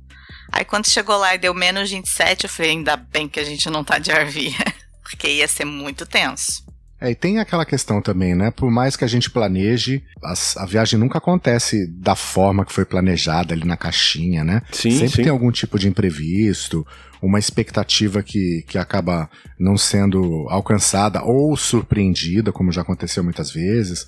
Aí 0.50 0.64
quando 0.64 0.88
chegou 0.88 1.16
lá 1.16 1.35
e 1.35 1.38
deu 1.38 1.52
menos 1.52 1.90
27, 1.90 2.44
eu 2.44 2.50
falei, 2.50 2.71
ainda 2.73 2.97
bem 2.97 3.28
que 3.28 3.40
a 3.40 3.44
gente 3.44 3.68
não 3.68 3.85
tá 3.85 3.99
de 3.99 4.12
RV, 4.12 4.54
porque 5.02 5.28
ia 5.28 5.49
ser 5.49 5.64
muito 5.64 6.06
tenso. 6.06 6.63
É, 7.04 7.11
e 7.11 7.14
tem 7.14 7.38
aquela 7.38 7.66
questão 7.66 8.00
também, 8.00 8.34
né? 8.34 8.50
Por 8.50 8.70
mais 8.70 8.96
que 8.96 9.04
a 9.04 9.06
gente 9.06 9.30
planeje, 9.30 10.02
a, 10.23 10.32
a, 10.62 10.64
viagem 10.64 10.99
nunca 10.99 11.18
acontece 11.18 11.87
da 11.87 12.16
forma 12.16 12.64
que 12.64 12.73
foi 12.73 12.87
planejada 12.87 13.52
ali 13.52 13.66
na 13.66 13.76
caixinha, 13.76 14.42
né? 14.42 14.62
Sim, 14.73 14.92
Sempre 14.92 15.08
sim. 15.16 15.23
tem 15.25 15.28
algum 15.30 15.50
tipo 15.50 15.78
de 15.78 15.87
imprevisto, 15.87 16.87
uma 17.20 17.38
expectativa 17.38 18.23
que, 18.23 18.64
que 18.66 18.78
acaba 18.78 19.28
não 19.61 19.76
sendo 19.76 20.46
alcançada 20.49 21.23
ou 21.23 21.54
surpreendida, 21.58 22.50
como 22.50 22.73
já 22.73 22.80
aconteceu 22.80 23.23
muitas 23.23 23.50
vezes. 23.50 24.06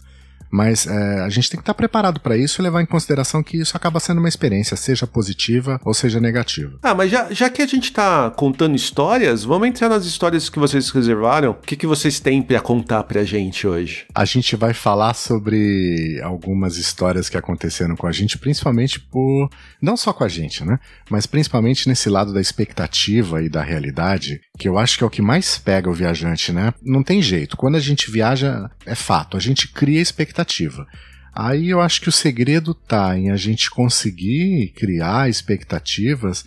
Mas 0.51 0.87
é, 0.87 1.21
a 1.21 1.29
gente 1.29 1.51
tem 1.51 1.59
que 1.59 1.63
estar 1.63 1.75
preparado 1.75 2.21
para 2.21 2.37
isso 2.37 2.61
e 2.61 2.63
levar 2.63 2.83
em 2.83 2.87
consideração 2.87 3.43
que 3.43 3.59
isso 3.59 3.77
acaba 3.77 4.01
sendo 4.01 4.19
uma 4.19 4.29
experiência, 4.29 4.77
seja 4.77 5.07
positiva 5.07 5.81
ou 5.85 5.93
seja 5.93 6.21
negativa. 6.21 6.79
Ah, 6.83 6.95
mas 6.95 7.11
já, 7.11 7.33
já 7.33 7.51
que 7.51 7.63
a 7.63 7.67
gente 7.67 7.85
está 7.85 8.31
contando 8.31 8.77
histórias, 8.77 9.45
vamos 9.45 9.69
entrar 9.69 9.89
nas 9.89 10.05
histórias 10.05 10.49
que 10.49 10.59
vocês 10.59 10.91
reservaram. 10.91 11.51
O 11.51 11.55
que, 11.55 11.77
que 11.77 11.87
vocês 11.87 12.21
têm 12.21 12.43
para 12.43 12.61
contar 12.61 13.03
pra 13.05 13.25
gente 13.25 13.67
hoje? 13.67 14.07
A 14.15 14.25
gente 14.25 14.57
vai 14.57 14.73
falar 14.73 15.15
sobre 15.15 16.21
algumas 16.23 16.77
histórias 16.77 17.29
que 17.29 17.37
aconteceram 17.37 17.97
com 17.97 18.07
a 18.07 18.13
gente, 18.13 18.39
principalmente 18.39 19.01
por. 19.01 19.51
Não 19.81 19.97
só 19.97 20.13
com 20.13 20.25
a 20.25 20.29
gente, 20.29 20.65
né? 20.65 20.79
Mas 21.11 21.27
principalmente 21.27 21.89
nesse 21.89 22.09
lado 22.09 22.33
da 22.33 22.41
expectativa 22.41 23.43
e 23.43 23.49
da 23.49 23.63
realidade, 23.63 24.41
que 24.59 24.69
eu 24.69 24.79
acho 24.79 24.99
que 24.99 25.05
é 25.05 25.07
o 25.07 25.11
que 25.11 25.23
mais 25.23 25.59
pega 25.59 25.91
o 25.91 25.95
viajante, 25.95 26.53
né? 26.53 26.73
Não 26.83 27.03
tem 27.03 27.21
jeito. 27.21 27.57
Quando 27.57 27.77
a 27.77 27.81
gente 27.81 28.11
viaja, 28.11 28.71
é 28.85 28.95
fato, 28.95 29.37
a 29.37 29.41
gente 29.41 29.69
cria 29.69 30.01
expectativa 30.01 30.36
expectativa. 30.37 30.87
Aí 31.35 31.69
eu 31.69 31.81
acho 31.81 32.01
que 32.01 32.09
o 32.09 32.13
segredo 32.13 32.75
tá 32.75 33.17
em 33.17 33.31
a 33.31 33.37
gente 33.37 33.71
conseguir 33.71 34.73
criar 34.75 35.29
expectativas 35.29 36.45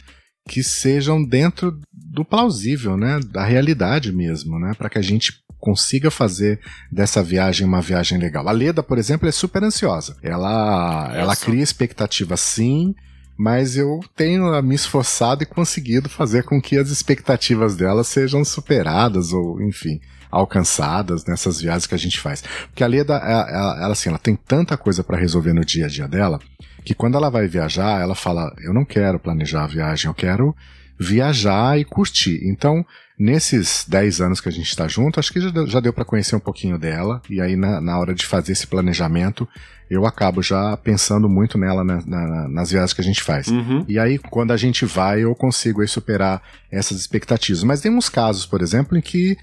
que 0.48 0.64
sejam 0.64 1.24
dentro 1.24 1.80
do 1.94 2.26
plausível, 2.26 2.98
né, 2.98 3.20
da 3.32 3.46
realidade 3.46 4.12
mesmo, 4.12 4.60
né, 4.60 4.74
para 4.76 4.90
que 4.90 4.98
a 4.98 5.02
gente 5.02 5.34
consiga 5.60 6.10
fazer 6.10 6.60
dessa 6.92 7.22
viagem 7.22 7.68
uma 7.68 7.82
viagem 7.82 8.18
legal. 8.18 8.48
A 8.48 8.52
Leda, 8.52 8.82
por 8.82 8.98
exemplo, 8.98 9.28
é 9.28 9.32
super 9.32 9.64
ansiosa. 9.64 10.18
Ela, 10.24 11.12
ela 11.14 11.36
cria 11.36 11.62
expectativa 11.62 12.36
sim, 12.38 12.96
mas 13.38 13.78
eu 13.78 14.00
tenho 14.16 14.60
me 14.64 14.74
esforçado 14.74 15.44
e 15.44 15.46
conseguido 15.46 16.10
fazer 16.10 16.44
com 16.44 16.62
que 16.62 16.78
as 16.78 16.90
expectativas 16.90 17.76
dela 17.76 18.04
sejam 18.04 18.44
superadas 18.44 19.34
ou, 19.34 19.62
enfim, 19.62 20.00
alcançadas 20.32 21.26
nessas 21.26 21.62
viagens 21.62 21.88
que 21.88 21.96
a 21.96 22.00
gente 22.00 22.20
faz. 22.20 22.44
Porque 22.68 22.84
a 22.84 22.88
Leda, 22.88 23.16
ela, 23.16 23.50
ela, 23.50 23.84
ela 23.84 23.92
assim, 23.94 24.10
ela 24.10 24.20
tem 24.20 24.36
tanta 24.36 24.78
coisa 24.78 25.04
para 25.04 25.18
resolver 25.18 25.54
no 25.54 25.66
dia 25.66 25.86
a 25.86 25.90
dia 25.90 26.08
dela 26.08 26.40
que 26.84 26.94
quando 26.94 27.16
ela 27.16 27.30
vai 27.30 27.48
viajar, 27.48 28.02
ela 28.02 28.16
fala: 28.16 28.54
Eu 28.64 28.74
não 28.74 28.86
quero 28.86 29.20
planejar 29.20 29.64
a 29.64 29.68
viagem, 29.68 30.08
eu 30.08 30.14
quero 30.14 30.56
viajar 31.00 31.80
e 31.80 31.86
curtir. 31.86 32.42
Então, 32.44 32.86
nesses 33.18 33.86
10 33.88 34.22
anos 34.22 34.42
que 34.42 34.50
a 34.50 34.52
gente 34.52 34.68
está 34.68 34.88
junto, 34.88 35.20
acho 35.20 35.32
que 35.32 35.40
já 35.40 35.50
deu, 35.50 35.68
já 35.68 35.80
deu 35.80 35.94
para 35.94 36.04
conhecer 36.04 36.36
um 36.36 36.40
pouquinho 36.40 36.78
dela, 36.78 37.22
e 37.30 37.40
aí 37.40 37.56
na, 37.56 37.80
na, 37.80 37.98
hora 37.98 38.14
de 38.14 38.26
fazer 38.26 38.52
esse 38.52 38.68
planejamento, 38.68 39.48
eu 39.90 40.06
acabo 40.06 40.42
já 40.42 40.76
pensando 40.78 41.30
muito 41.30 41.58
nela 41.58 41.84
na, 41.84 42.02
na, 42.06 42.48
nas 42.50 42.72
viagens 42.72 42.94
que 42.94 43.02
a 43.02 43.04
gente 43.04 43.24
faz. 43.24 43.48
Uhum. 43.48 43.86
E 43.88 43.98
aí, 43.98 44.18
quando 44.18 44.52
a 44.52 44.58
gente 44.58 44.86
vai, 44.86 45.22
eu 45.24 45.34
consigo 45.36 45.86
superar 45.88 46.42
essas 46.72 47.00
expectativas. 47.00 47.64
Mas 47.64 47.82
tem 47.82 47.96
uns 47.96 48.10
casos, 48.10 48.46
por 48.46 48.62
exemplo, 48.62 48.98
em 48.98 49.02
que 49.02 49.38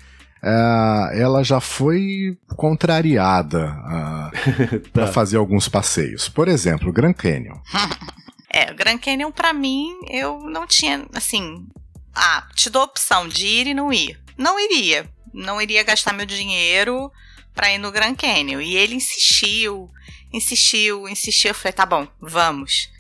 uh, 0.47 1.13
ela 1.13 1.43
já 1.43 1.61
foi 1.61 2.39
contrariada 2.55 3.67
uh, 3.67 4.81
tá. 4.81 4.91
para 4.93 5.07
fazer 5.09 5.37
alguns 5.37 5.69
passeios. 5.69 6.29
Por 6.29 6.47
exemplo, 6.47 6.89
o 6.89 6.93
Grand 6.93 7.13
Canyon. 7.13 7.57
É, 8.49 8.71
o 8.71 8.77
Grand 8.77 8.99
Canyon 8.99 9.33
para 9.33 9.53
mim 9.53 9.93
eu 10.09 10.41
não 10.41 10.67
tinha 10.67 11.05
assim, 11.13 11.67
ah, 12.15 12.47
te 12.55 12.71
dou 12.71 12.83
a 12.83 12.87
opção 12.87 13.29
de 13.29 13.47
ir 13.47 13.67
e 13.67 13.75
não 13.75 13.93
ir. 13.93 14.19
Não 14.39 14.59
iria, 14.59 15.11
não 15.35 15.61
iria 15.61 15.83
gastar 15.83 16.13
meu 16.13 16.27
dinheiro 16.27 17.11
para 17.55 17.73
ir 17.73 17.79
no 17.79 17.91
Grand 17.91 18.15
Canyon. 18.15 18.61
E 18.61 18.77
ele 18.77 18.95
insistiu, 18.95 19.91
insistiu, 20.33 21.09
insistiu. 21.09 21.51
Eu 21.51 21.55
falei, 21.55 21.73
tá 21.73 21.85
bom, 21.85 22.07
vamos. 22.21 22.91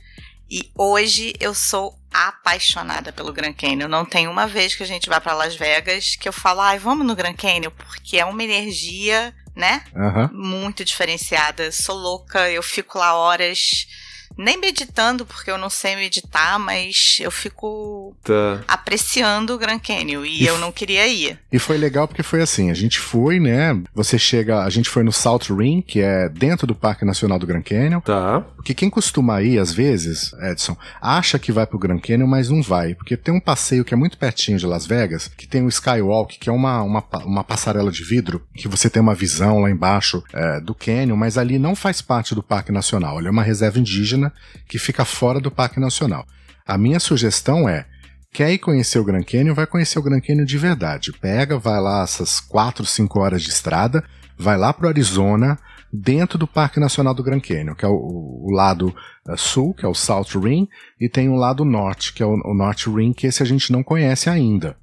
E 0.50 0.70
hoje 0.76 1.34
eu 1.40 1.54
sou 1.54 1.98
apaixonada 2.16 3.12
pelo 3.12 3.32
Grand 3.32 3.52
Canyon. 3.52 3.88
Não 3.88 4.04
tem 4.04 4.26
uma 4.26 4.46
vez 4.46 4.74
que 4.74 4.82
a 4.82 4.86
gente 4.86 5.08
vai 5.08 5.20
para 5.20 5.34
Las 5.34 5.54
Vegas 5.54 6.16
que 6.16 6.28
eu 6.28 6.32
falo, 6.32 6.60
ai, 6.60 6.78
vamos 6.78 7.06
no 7.06 7.14
Grand 7.14 7.34
Canyon, 7.34 7.70
porque 7.70 8.18
é 8.18 8.24
uma 8.24 8.42
energia, 8.42 9.34
né? 9.54 9.84
Uhum. 9.94 10.28
Muito 10.32 10.84
diferenciada. 10.84 11.70
Sou 11.70 11.96
louca, 11.96 12.50
eu 12.50 12.62
fico 12.62 12.98
lá 12.98 13.14
horas 13.14 13.86
nem 14.36 14.60
meditando, 14.60 15.24
porque 15.24 15.50
eu 15.50 15.58
não 15.58 15.70
sei 15.70 15.96
meditar, 15.96 16.58
mas 16.58 17.18
eu 17.20 17.30
fico 17.30 18.14
tá. 18.22 18.60
apreciando 18.68 19.54
o 19.54 19.58
Grand 19.58 19.78
Canyon 19.78 20.24
e, 20.24 20.42
e, 20.42 20.46
eu 20.46 20.58
não 20.58 20.70
queria 20.70 21.06
ir. 21.06 21.38
E 21.50 21.58
foi 21.58 21.78
legal 21.78 22.06
porque 22.06 22.22
foi 22.22 22.42
assim, 22.42 22.70
a 22.70 22.74
gente 22.74 22.98
foi, 22.98 23.40
né? 23.40 23.80
Você 23.94 24.18
chega, 24.18 24.62
a 24.62 24.70
gente 24.70 24.90
foi 24.90 25.02
no 25.02 25.12
South 25.12 25.54
Rim, 25.56 25.80
que 25.80 26.00
é 26.00 26.28
dentro 26.28 26.66
do 26.66 26.74
Parque 26.74 27.04
Nacional 27.04 27.38
do 27.38 27.46
Grand 27.46 27.62
Canyon. 27.62 28.00
Tá. 28.00 28.40
Porque 28.56 28.74
quem 28.74 28.90
costuma 28.90 29.42
ir, 29.42 29.58
às 29.58 29.72
vezes, 29.72 30.32
Edson, 30.42 30.76
acha 31.00 31.38
que 31.38 31.52
vai 31.52 31.66
pro 31.66 31.78
Grand 31.78 32.00
Canyon, 32.00 32.26
mas 32.26 32.50
não 32.50 32.62
vai. 32.62 32.94
Porque 32.94 33.16
tem 33.16 33.34
um 33.34 33.40
passeio 33.40 33.84
que 33.84 33.94
é 33.94 33.96
muito 33.96 34.18
pertinho 34.18 34.58
de 34.58 34.66
Las 34.66 34.86
Vegas, 34.86 35.28
que 35.28 35.46
tem 35.46 35.62
o 35.62 35.68
Skywalk, 35.68 36.38
que 36.38 36.48
é 36.48 36.52
uma, 36.52 36.82
uma, 36.82 37.04
uma 37.24 37.44
passarela 37.44 37.90
de 37.90 38.04
vidro, 38.04 38.42
que 38.54 38.68
você 38.68 38.90
tem 38.90 39.00
uma 39.00 39.14
visão 39.14 39.60
lá 39.60 39.70
embaixo 39.70 40.22
é, 40.32 40.60
do 40.60 40.74
Canyon, 40.74 41.16
mas 41.16 41.38
ali 41.38 41.58
não 41.58 41.74
faz 41.74 42.02
parte 42.02 42.34
do 42.34 42.42
Parque 42.42 42.72
Nacional. 42.72 43.18
Ele 43.18 43.28
é 43.28 43.30
uma 43.30 43.42
reserva 43.42 43.78
indígena 43.78 44.25
que 44.68 44.78
fica 44.78 45.04
fora 45.04 45.40
do 45.40 45.50
Parque 45.50 45.80
Nacional. 45.80 46.26
A 46.66 46.76
minha 46.76 47.00
sugestão 47.00 47.68
é: 47.68 47.86
quer 48.32 48.52
ir 48.52 48.58
conhecer 48.58 48.98
o 48.98 49.04
Grand 49.04 49.22
Canyon, 49.22 49.54
vai 49.54 49.66
conhecer 49.66 49.98
o 49.98 50.02
Grand 50.02 50.20
Canyon 50.20 50.44
de 50.44 50.58
verdade. 50.58 51.12
Pega, 51.12 51.58
vai 51.58 51.80
lá 51.80 52.02
essas 52.02 52.40
4, 52.40 52.84
5 52.84 53.18
horas 53.18 53.42
de 53.42 53.50
estrada, 53.50 54.04
vai 54.38 54.56
lá 54.56 54.72
pro 54.72 54.88
Arizona, 54.88 55.58
dentro 55.92 56.38
do 56.38 56.46
Parque 56.46 56.80
Nacional 56.80 57.14
do 57.14 57.22
Grand 57.22 57.40
Canyon, 57.40 57.74
que 57.74 57.84
é 57.84 57.88
o, 57.88 57.94
o 57.94 58.50
lado 58.50 58.94
uh, 59.28 59.36
sul, 59.36 59.74
que 59.74 59.84
é 59.84 59.88
o 59.88 59.94
South 59.94 60.38
Rim, 60.42 60.68
e 61.00 61.08
tem 61.08 61.28
o 61.28 61.36
lado 61.36 61.64
norte, 61.64 62.12
que 62.12 62.22
é 62.22 62.26
o, 62.26 62.34
o 62.44 62.54
North 62.54 62.86
Rim, 62.86 63.12
que 63.12 63.26
esse 63.26 63.42
a 63.42 63.46
gente 63.46 63.72
não 63.72 63.82
conhece 63.82 64.28
ainda. 64.28 64.76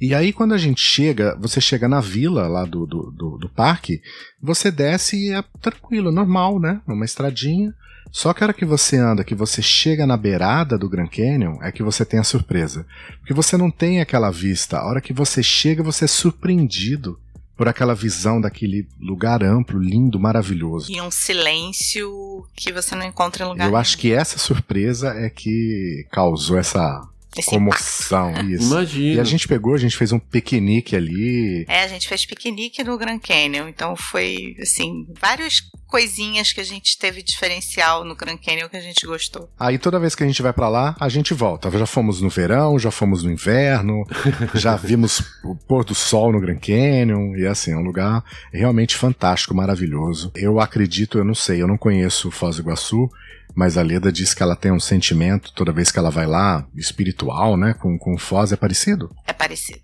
E 0.00 0.14
aí, 0.14 0.32
quando 0.32 0.52
a 0.52 0.58
gente 0.58 0.80
chega, 0.80 1.36
você 1.40 1.60
chega 1.60 1.88
na 1.88 2.00
vila 2.00 2.48
lá 2.48 2.64
do, 2.64 2.84
do, 2.84 3.10
do, 3.12 3.38
do 3.38 3.48
parque, 3.48 4.02
você 4.42 4.70
desce 4.70 5.16
e 5.16 5.32
é 5.32 5.42
tranquilo, 5.60 6.10
normal, 6.10 6.58
né? 6.58 6.80
Uma 6.86 7.04
estradinha. 7.04 7.72
Só 8.14 8.32
que 8.32 8.44
a 8.44 8.46
hora 8.46 8.54
que 8.54 8.64
você 8.64 8.96
anda, 8.96 9.24
que 9.24 9.34
você 9.34 9.60
chega 9.60 10.06
na 10.06 10.16
beirada 10.16 10.78
do 10.78 10.88
Grand 10.88 11.08
Canyon, 11.08 11.60
é 11.60 11.72
que 11.72 11.82
você 11.82 12.04
tem 12.04 12.20
a 12.20 12.22
surpresa. 12.22 12.86
Porque 13.18 13.34
você 13.34 13.56
não 13.56 13.72
tem 13.72 14.00
aquela 14.00 14.30
vista. 14.30 14.78
A 14.78 14.86
hora 14.86 15.00
que 15.00 15.12
você 15.12 15.42
chega, 15.42 15.82
você 15.82 16.04
é 16.04 16.08
surpreendido 16.08 17.18
por 17.56 17.66
aquela 17.66 17.92
visão 17.92 18.40
daquele 18.40 18.86
lugar 19.00 19.42
amplo, 19.42 19.80
lindo, 19.80 20.20
maravilhoso. 20.20 20.92
E 20.92 21.00
um 21.00 21.10
silêncio 21.10 22.46
que 22.54 22.72
você 22.72 22.94
não 22.94 23.04
encontra 23.04 23.44
em 23.44 23.48
lugar 23.48 23.64
Eu 23.64 23.70
nenhum. 23.70 23.80
acho 23.80 23.98
que 23.98 24.12
essa 24.12 24.38
surpresa 24.38 25.08
é 25.08 25.28
que 25.28 26.06
causou 26.12 26.56
essa 26.56 27.02
esse 27.40 27.50
comoção, 27.50 28.30
impacto. 28.30 28.50
isso. 28.50 28.66
Imagina. 28.66 29.14
E 29.14 29.20
a 29.20 29.24
gente 29.24 29.48
pegou, 29.48 29.74
a 29.74 29.78
gente 29.78 29.96
fez 29.96 30.12
um 30.12 30.18
piquenique 30.18 30.96
ali. 30.96 31.64
É, 31.68 31.82
a 31.82 31.88
gente 31.88 32.08
fez 32.08 32.24
piquenique 32.24 32.82
no 32.84 32.96
Grand 32.96 33.18
Canyon, 33.18 33.68
então 33.68 33.96
foi, 33.96 34.56
assim, 34.60 35.06
várias 35.20 35.62
coisinhas 35.86 36.52
que 36.52 36.60
a 36.60 36.64
gente 36.64 36.98
teve 36.98 37.22
diferencial 37.22 38.04
no 38.04 38.16
Grand 38.16 38.36
Canyon 38.36 38.68
que 38.68 38.76
a 38.76 38.80
gente 38.80 39.06
gostou. 39.06 39.48
Aí 39.58 39.78
toda 39.78 40.00
vez 40.00 40.14
que 40.14 40.24
a 40.24 40.26
gente 40.26 40.42
vai 40.42 40.52
para 40.52 40.68
lá, 40.68 40.96
a 40.98 41.08
gente 41.08 41.32
volta. 41.32 41.70
Já 41.70 41.86
fomos 41.86 42.20
no 42.20 42.28
verão, 42.28 42.78
já 42.78 42.90
fomos 42.90 43.22
no 43.22 43.30
inverno, 43.30 44.04
já 44.54 44.76
vimos 44.76 45.22
o 45.44 45.54
pôr 45.54 45.84
do 45.84 45.94
sol 45.94 46.32
no 46.32 46.40
Grand 46.40 46.58
Canyon, 46.58 47.36
e 47.36 47.46
assim, 47.46 47.72
é 47.72 47.76
um 47.76 47.82
lugar 47.82 48.24
realmente 48.52 48.96
fantástico, 48.96 49.54
maravilhoso. 49.54 50.32
Eu 50.34 50.60
acredito, 50.60 51.18
eu 51.18 51.24
não 51.24 51.34
sei, 51.34 51.62
eu 51.62 51.68
não 51.68 51.78
conheço 51.78 52.30
Foz 52.30 52.56
do 52.56 52.62
Iguaçu, 52.62 53.08
mas 53.54 53.78
a 53.78 53.82
Leda 53.82 54.10
diz 54.10 54.34
que 54.34 54.42
ela 54.42 54.56
tem 54.56 54.72
um 54.72 54.80
sentimento 54.80 55.52
toda 55.52 55.72
vez 55.72 55.92
que 55.92 55.98
ela 55.98 56.10
vai 56.10 56.26
lá, 56.26 56.66
espiritual, 56.74 57.56
né? 57.56 57.74
Com, 57.74 57.96
com 57.98 58.18
Foz, 58.18 58.52
é 58.52 58.56
parecido? 58.56 59.14
É 59.26 59.32
parecido. 59.32 59.80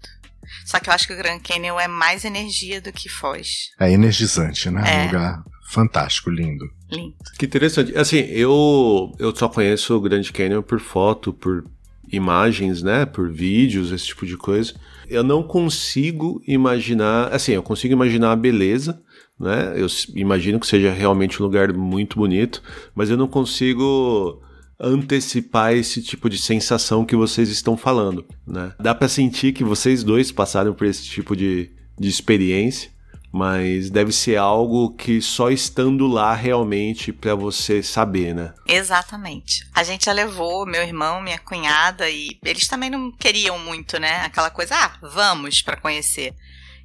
Só 0.65 0.81
que 0.81 0.91
eu 0.91 0.95
acho 0.95 1.07
que 1.07 1.13
o 1.13 1.17
Grand 1.17 1.39
Canyon 1.39 1.79
é 1.79 1.87
mais 1.87 2.25
energia 2.25 2.81
do 2.81 2.93
que 2.93 3.09
Foz. 3.09 3.71
É 3.79 3.91
energizante, 3.91 4.71
né? 4.71 4.83
É. 4.87 5.01
Um 5.01 5.07
lugar 5.07 5.45
fantástico, 5.69 6.31
lindo. 6.31 6.65
Lindo. 6.91 7.15
Que 7.39 7.47
interessante. 7.47 7.97
Assim, 7.97 8.19
eu, 8.19 9.15
eu 9.19 9.35
só 9.35 9.49
conheço 9.49 9.97
o 9.97 10.01
Grand 10.01 10.25
Canyon 10.33 10.63
por 10.63 10.81
foto, 10.81 11.33
por 11.33 11.65
imagens, 12.11 12.83
né? 12.83 13.07
Por 13.07 13.31
vídeos, 13.31 13.93
esse 13.93 14.07
tipo 14.07 14.27
de 14.27 14.37
coisa. 14.37 14.75
Eu 15.09 15.23
não 15.23 15.43
consigo 15.43 16.43
imaginar. 16.47 17.33
Assim, 17.33 17.53
eu 17.53 17.63
consigo 17.63 17.93
imaginar 17.93 18.33
a 18.33 18.37
beleza 18.37 19.01
né? 19.41 19.73
Eu 19.75 19.87
imagino 20.15 20.61
que 20.61 20.67
seja 20.67 20.93
realmente 20.93 21.41
um 21.43 21.47
lugar 21.47 21.73
muito 21.73 22.19
bonito, 22.19 22.63
mas 22.95 23.09
eu 23.09 23.17
não 23.17 23.27
consigo 23.27 24.43
antecipar 24.79 25.73
esse 25.73 26.03
tipo 26.03 26.29
de 26.29 26.39
sensação 26.39 27.05
que 27.05 27.17
vocês 27.17 27.49
estão 27.49 27.77
falando, 27.77 28.27
né? 28.47 28.73
Dá 28.79 28.95
para 28.95 29.09
sentir 29.09 29.53
que 29.53 29.65
vocês 29.65 30.05
dois 30.05 30.31
passaram 30.31 30.75
por 30.75 30.87
esse 30.87 31.05
tipo 31.05 31.35
de, 31.35 31.71
de 31.99 32.09
experiência, 32.09 32.91
mas 33.33 33.91
deve 33.91 34.13
ser 34.13 34.37
algo 34.37 34.95
que 34.95 35.23
só 35.23 35.51
estando 35.51 36.07
lá 36.07 36.35
realmente 36.35 37.13
para 37.13 37.35
você 37.35 37.83
saber, 37.83 38.35
né? 38.35 38.53
Exatamente. 38.67 39.67
A 39.75 39.83
gente 39.83 40.07
já 40.07 40.13
levou 40.13 40.67
meu 40.67 40.83
irmão, 40.83 41.21
minha 41.23 41.39
cunhada 41.39 42.11
e 42.11 42.39
eles 42.45 42.67
também 42.67 42.91
não 42.91 43.13
queriam 43.13 43.59
muito, 43.59 43.99
né? 43.99 44.23
Aquela 44.23 44.51
coisa, 44.51 44.75
ah, 44.75 44.99
vamos 45.01 45.63
para 45.63 45.77
conhecer. 45.77 46.35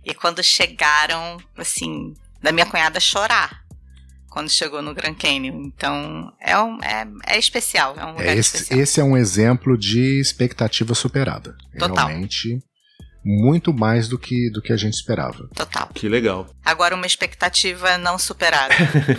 E 0.05 0.13
quando 0.13 0.43
chegaram, 0.43 1.37
assim, 1.57 2.13
da 2.45 2.51
minha 2.51 2.65
cunhada 2.65 2.99
chorar 2.99 3.65
quando 4.29 4.49
chegou 4.49 4.81
no 4.81 4.93
Grand 4.93 5.15
Canyon. 5.15 5.63
Então, 5.65 6.31
é, 6.39 6.57
um, 6.59 6.77
é, 6.83 7.07
é 7.27 7.39
especial, 7.39 7.95
é 7.97 8.05
um 8.05 8.11
lugar 8.11 8.27
é 8.27 8.35
esse, 8.35 8.57
especial. 8.57 8.79
Esse 8.79 8.99
é 8.99 9.03
um 9.03 9.17
exemplo 9.17 9.77
de 9.77 10.19
expectativa 10.19 10.93
superada. 10.93 11.55
Total. 11.79 12.07
Realmente, 12.07 12.59
muito 13.25 13.73
mais 13.73 14.07
do 14.07 14.19
que, 14.19 14.51
do 14.51 14.61
que 14.61 14.71
a 14.71 14.77
gente 14.77 14.93
esperava. 14.93 15.47
Total. 15.55 15.89
Que 15.93 16.07
legal. 16.07 16.47
Agora, 16.63 16.95
uma 16.95 17.07
expectativa 17.07 17.97
não 17.97 18.19
superada. 18.19 18.75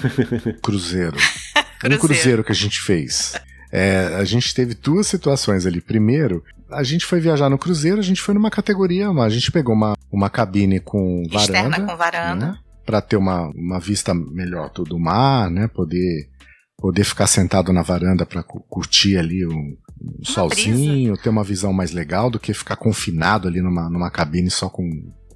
cruzeiro. 0.62 1.16
cruzeiro. 1.80 1.96
Um 1.96 1.98
cruzeiro 1.98 2.44
que 2.44 2.52
a 2.52 2.54
gente 2.54 2.80
fez. 2.80 3.32
É, 3.72 4.14
a 4.20 4.24
gente 4.24 4.54
teve 4.54 4.74
duas 4.74 5.06
situações 5.06 5.66
ali. 5.66 5.80
Primeiro, 5.80 6.44
a 6.70 6.82
gente 6.82 7.04
foi 7.04 7.20
viajar 7.20 7.48
no 7.48 7.58
cruzeiro, 7.58 7.98
a 7.98 8.02
gente 8.02 8.20
foi 8.20 8.34
numa 8.34 8.50
categoria, 8.50 9.08
a 9.08 9.28
gente 9.28 9.50
pegou 9.50 9.74
uma, 9.74 9.96
uma 10.12 10.30
cabine 10.30 10.78
com 10.78 11.24
varanda. 11.24 11.40
Externa 11.40 11.80
com 11.80 11.96
varanda. 11.96 12.46
Né? 12.46 12.58
Para 12.86 13.00
ter 13.00 13.16
uma, 13.16 13.50
uma 13.50 13.80
vista 13.80 14.14
melhor 14.14 14.70
do 14.70 14.98
mar, 14.98 15.50
né? 15.50 15.68
Poder 15.68 16.30
poder 16.78 17.04
ficar 17.04 17.26
sentado 17.26 17.72
na 17.72 17.82
varanda 17.82 18.26
para 18.26 18.42
curtir 18.42 19.16
ali 19.16 19.46
um, 19.46 19.76
um 20.00 20.24
solzinho, 20.24 21.12
brisa. 21.12 21.22
ter 21.22 21.30
uma 21.30 21.42
visão 21.42 21.72
mais 21.72 21.90
legal 21.90 22.30
do 22.30 22.38
que 22.38 22.52
ficar 22.52 22.76
confinado 22.76 23.48
ali 23.48 23.62
numa, 23.62 23.88
numa 23.88 24.10
cabine 24.10 24.50
só 24.50 24.68
com, 24.68 24.86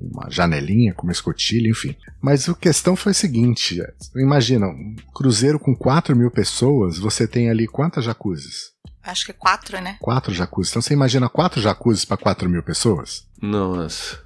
uma 0.00 0.30
janelinha, 0.30 0.94
com 0.94 1.04
uma 1.04 1.12
escotilha, 1.12 1.68
enfim. 1.68 1.94
Mas 2.22 2.48
a 2.48 2.54
questão 2.54 2.96
foi 2.96 3.12
a 3.12 3.14
seguinte: 3.14 3.78
imagina, 4.16 4.66
um 4.66 4.96
cruzeiro 5.14 5.58
com 5.58 5.74
4 5.74 6.16
mil 6.16 6.30
pessoas, 6.30 6.98
você 6.98 7.26
tem 7.26 7.50
ali 7.50 7.66
quantas 7.66 8.04
jacuzzis? 8.04 8.72
Acho 9.02 9.26
que 9.26 9.32
quatro, 9.32 9.80
né? 9.80 9.96
Quatro 10.00 10.32
jacuzzis. 10.32 10.72
Então 10.72 10.82
você 10.82 10.92
imagina 10.92 11.28
quatro 11.28 11.60
jacuzzis 11.60 12.04
para 12.04 12.16
4 12.16 12.48
mil 12.48 12.62
pessoas? 12.62 13.26
Nossa. 13.40 14.18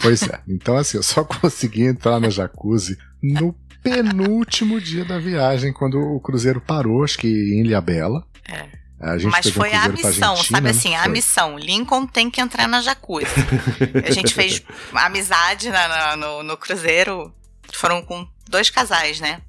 Pois 0.00 0.22
é. 0.22 0.40
Então, 0.48 0.76
assim, 0.76 0.96
eu 0.96 1.02
só 1.02 1.22
consegui 1.24 1.82
entrar 1.84 2.18
na 2.20 2.30
jacuzzi 2.30 2.96
no 3.22 3.54
penúltimo 3.82 4.80
dia 4.80 5.04
da 5.04 5.18
viagem, 5.18 5.72
quando 5.72 5.98
o 5.98 6.20
cruzeiro 6.20 6.60
parou, 6.60 7.04
acho 7.04 7.18
que 7.18 7.26
em 7.28 7.64
Ilhabela. 7.64 8.26
É. 8.48 8.80
A 9.00 9.18
gente 9.18 9.32
Mas 9.32 9.46
pegou 9.46 9.64
um 9.64 9.68
foi 9.68 9.74
a 9.76 9.88
missão, 9.88 10.36
sabe 10.36 10.60
né? 10.64 10.70
assim, 10.70 10.94
a 10.94 11.02
Foi. 11.02 11.12
missão. 11.12 11.58
Lincoln 11.58 12.06
tem 12.06 12.30
que 12.30 12.40
entrar 12.40 12.68
na 12.68 12.80
jacuzzi. 12.80 13.26
a 14.06 14.10
gente 14.12 14.32
fez 14.32 14.62
amizade 14.94 15.68
na- 15.70 15.88
na- 15.88 16.16
no, 16.16 16.42
no 16.44 16.56
cruzeiro. 16.56 17.34
Foram 17.74 18.00
com 18.02 18.24
dois 18.48 18.70
casais, 18.70 19.18
né? 19.18 19.42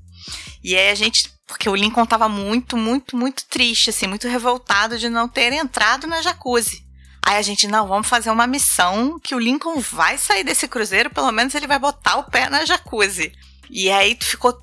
E 0.64 0.76
aí 0.76 0.90
a 0.90 0.96
gente. 0.96 1.32
Porque 1.46 1.70
o 1.70 1.76
Lincoln 1.76 2.06
tava 2.06 2.28
muito, 2.28 2.76
muito, 2.76 3.16
muito 3.16 3.46
triste, 3.48 3.92
assim, 3.92 4.08
muito 4.08 4.28
revoltado 4.28 4.98
de 4.98 5.08
não 5.08 5.28
ter 5.28 5.54
entrado 5.54 6.08
na 6.08 6.22
jacuzzi. 6.24 6.83
Aí 7.26 7.38
a 7.38 7.42
gente, 7.42 7.68
não, 7.68 7.88
vamos 7.88 8.08
fazer 8.08 8.30
uma 8.30 8.46
missão 8.46 9.18
que 9.20 9.34
o 9.34 9.40
Lincoln 9.40 9.80
vai 9.80 10.18
sair 10.18 10.44
desse 10.44 10.68
cruzeiro, 10.68 11.10
pelo 11.10 11.32
menos 11.32 11.56
ele 11.56 11.68
vai 11.68 11.80
botar 11.80 12.18
o 12.18 12.24
pé 12.24 12.50
na 12.50 12.66
jacuzzi. 12.66 13.32
E 13.70 13.90
aí 13.90 14.18
ficou. 14.22 14.62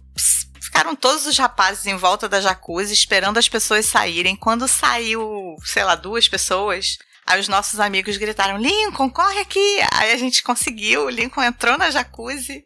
Ficaram 0.61 0.95
todos 0.95 1.27
os 1.27 1.37
rapazes 1.37 1.87
em 1.87 1.97
volta 1.97 2.29
da 2.29 2.41
jacuzzi 2.41 2.93
esperando 2.93 3.39
as 3.39 3.49
pessoas 3.49 3.87
saírem. 3.87 4.37
Quando 4.37 4.69
saiu, 4.69 5.57
sei 5.65 5.83
lá, 5.83 5.97
duas 5.97 6.29
pessoas, 6.29 6.99
aí 7.27 7.41
os 7.41 7.49
nossos 7.49 7.81
amigos 7.81 8.17
gritaram: 8.19 8.59
Lincoln, 8.59 9.11
corre 9.11 9.41
aqui! 9.41 9.81
Aí 9.95 10.13
a 10.13 10.17
gente 10.19 10.43
conseguiu, 10.43 11.07
o 11.07 11.11
Lincoln 11.11 11.43
entrou 11.43 11.79
na 11.79 11.91
jacuzzi. 11.91 12.65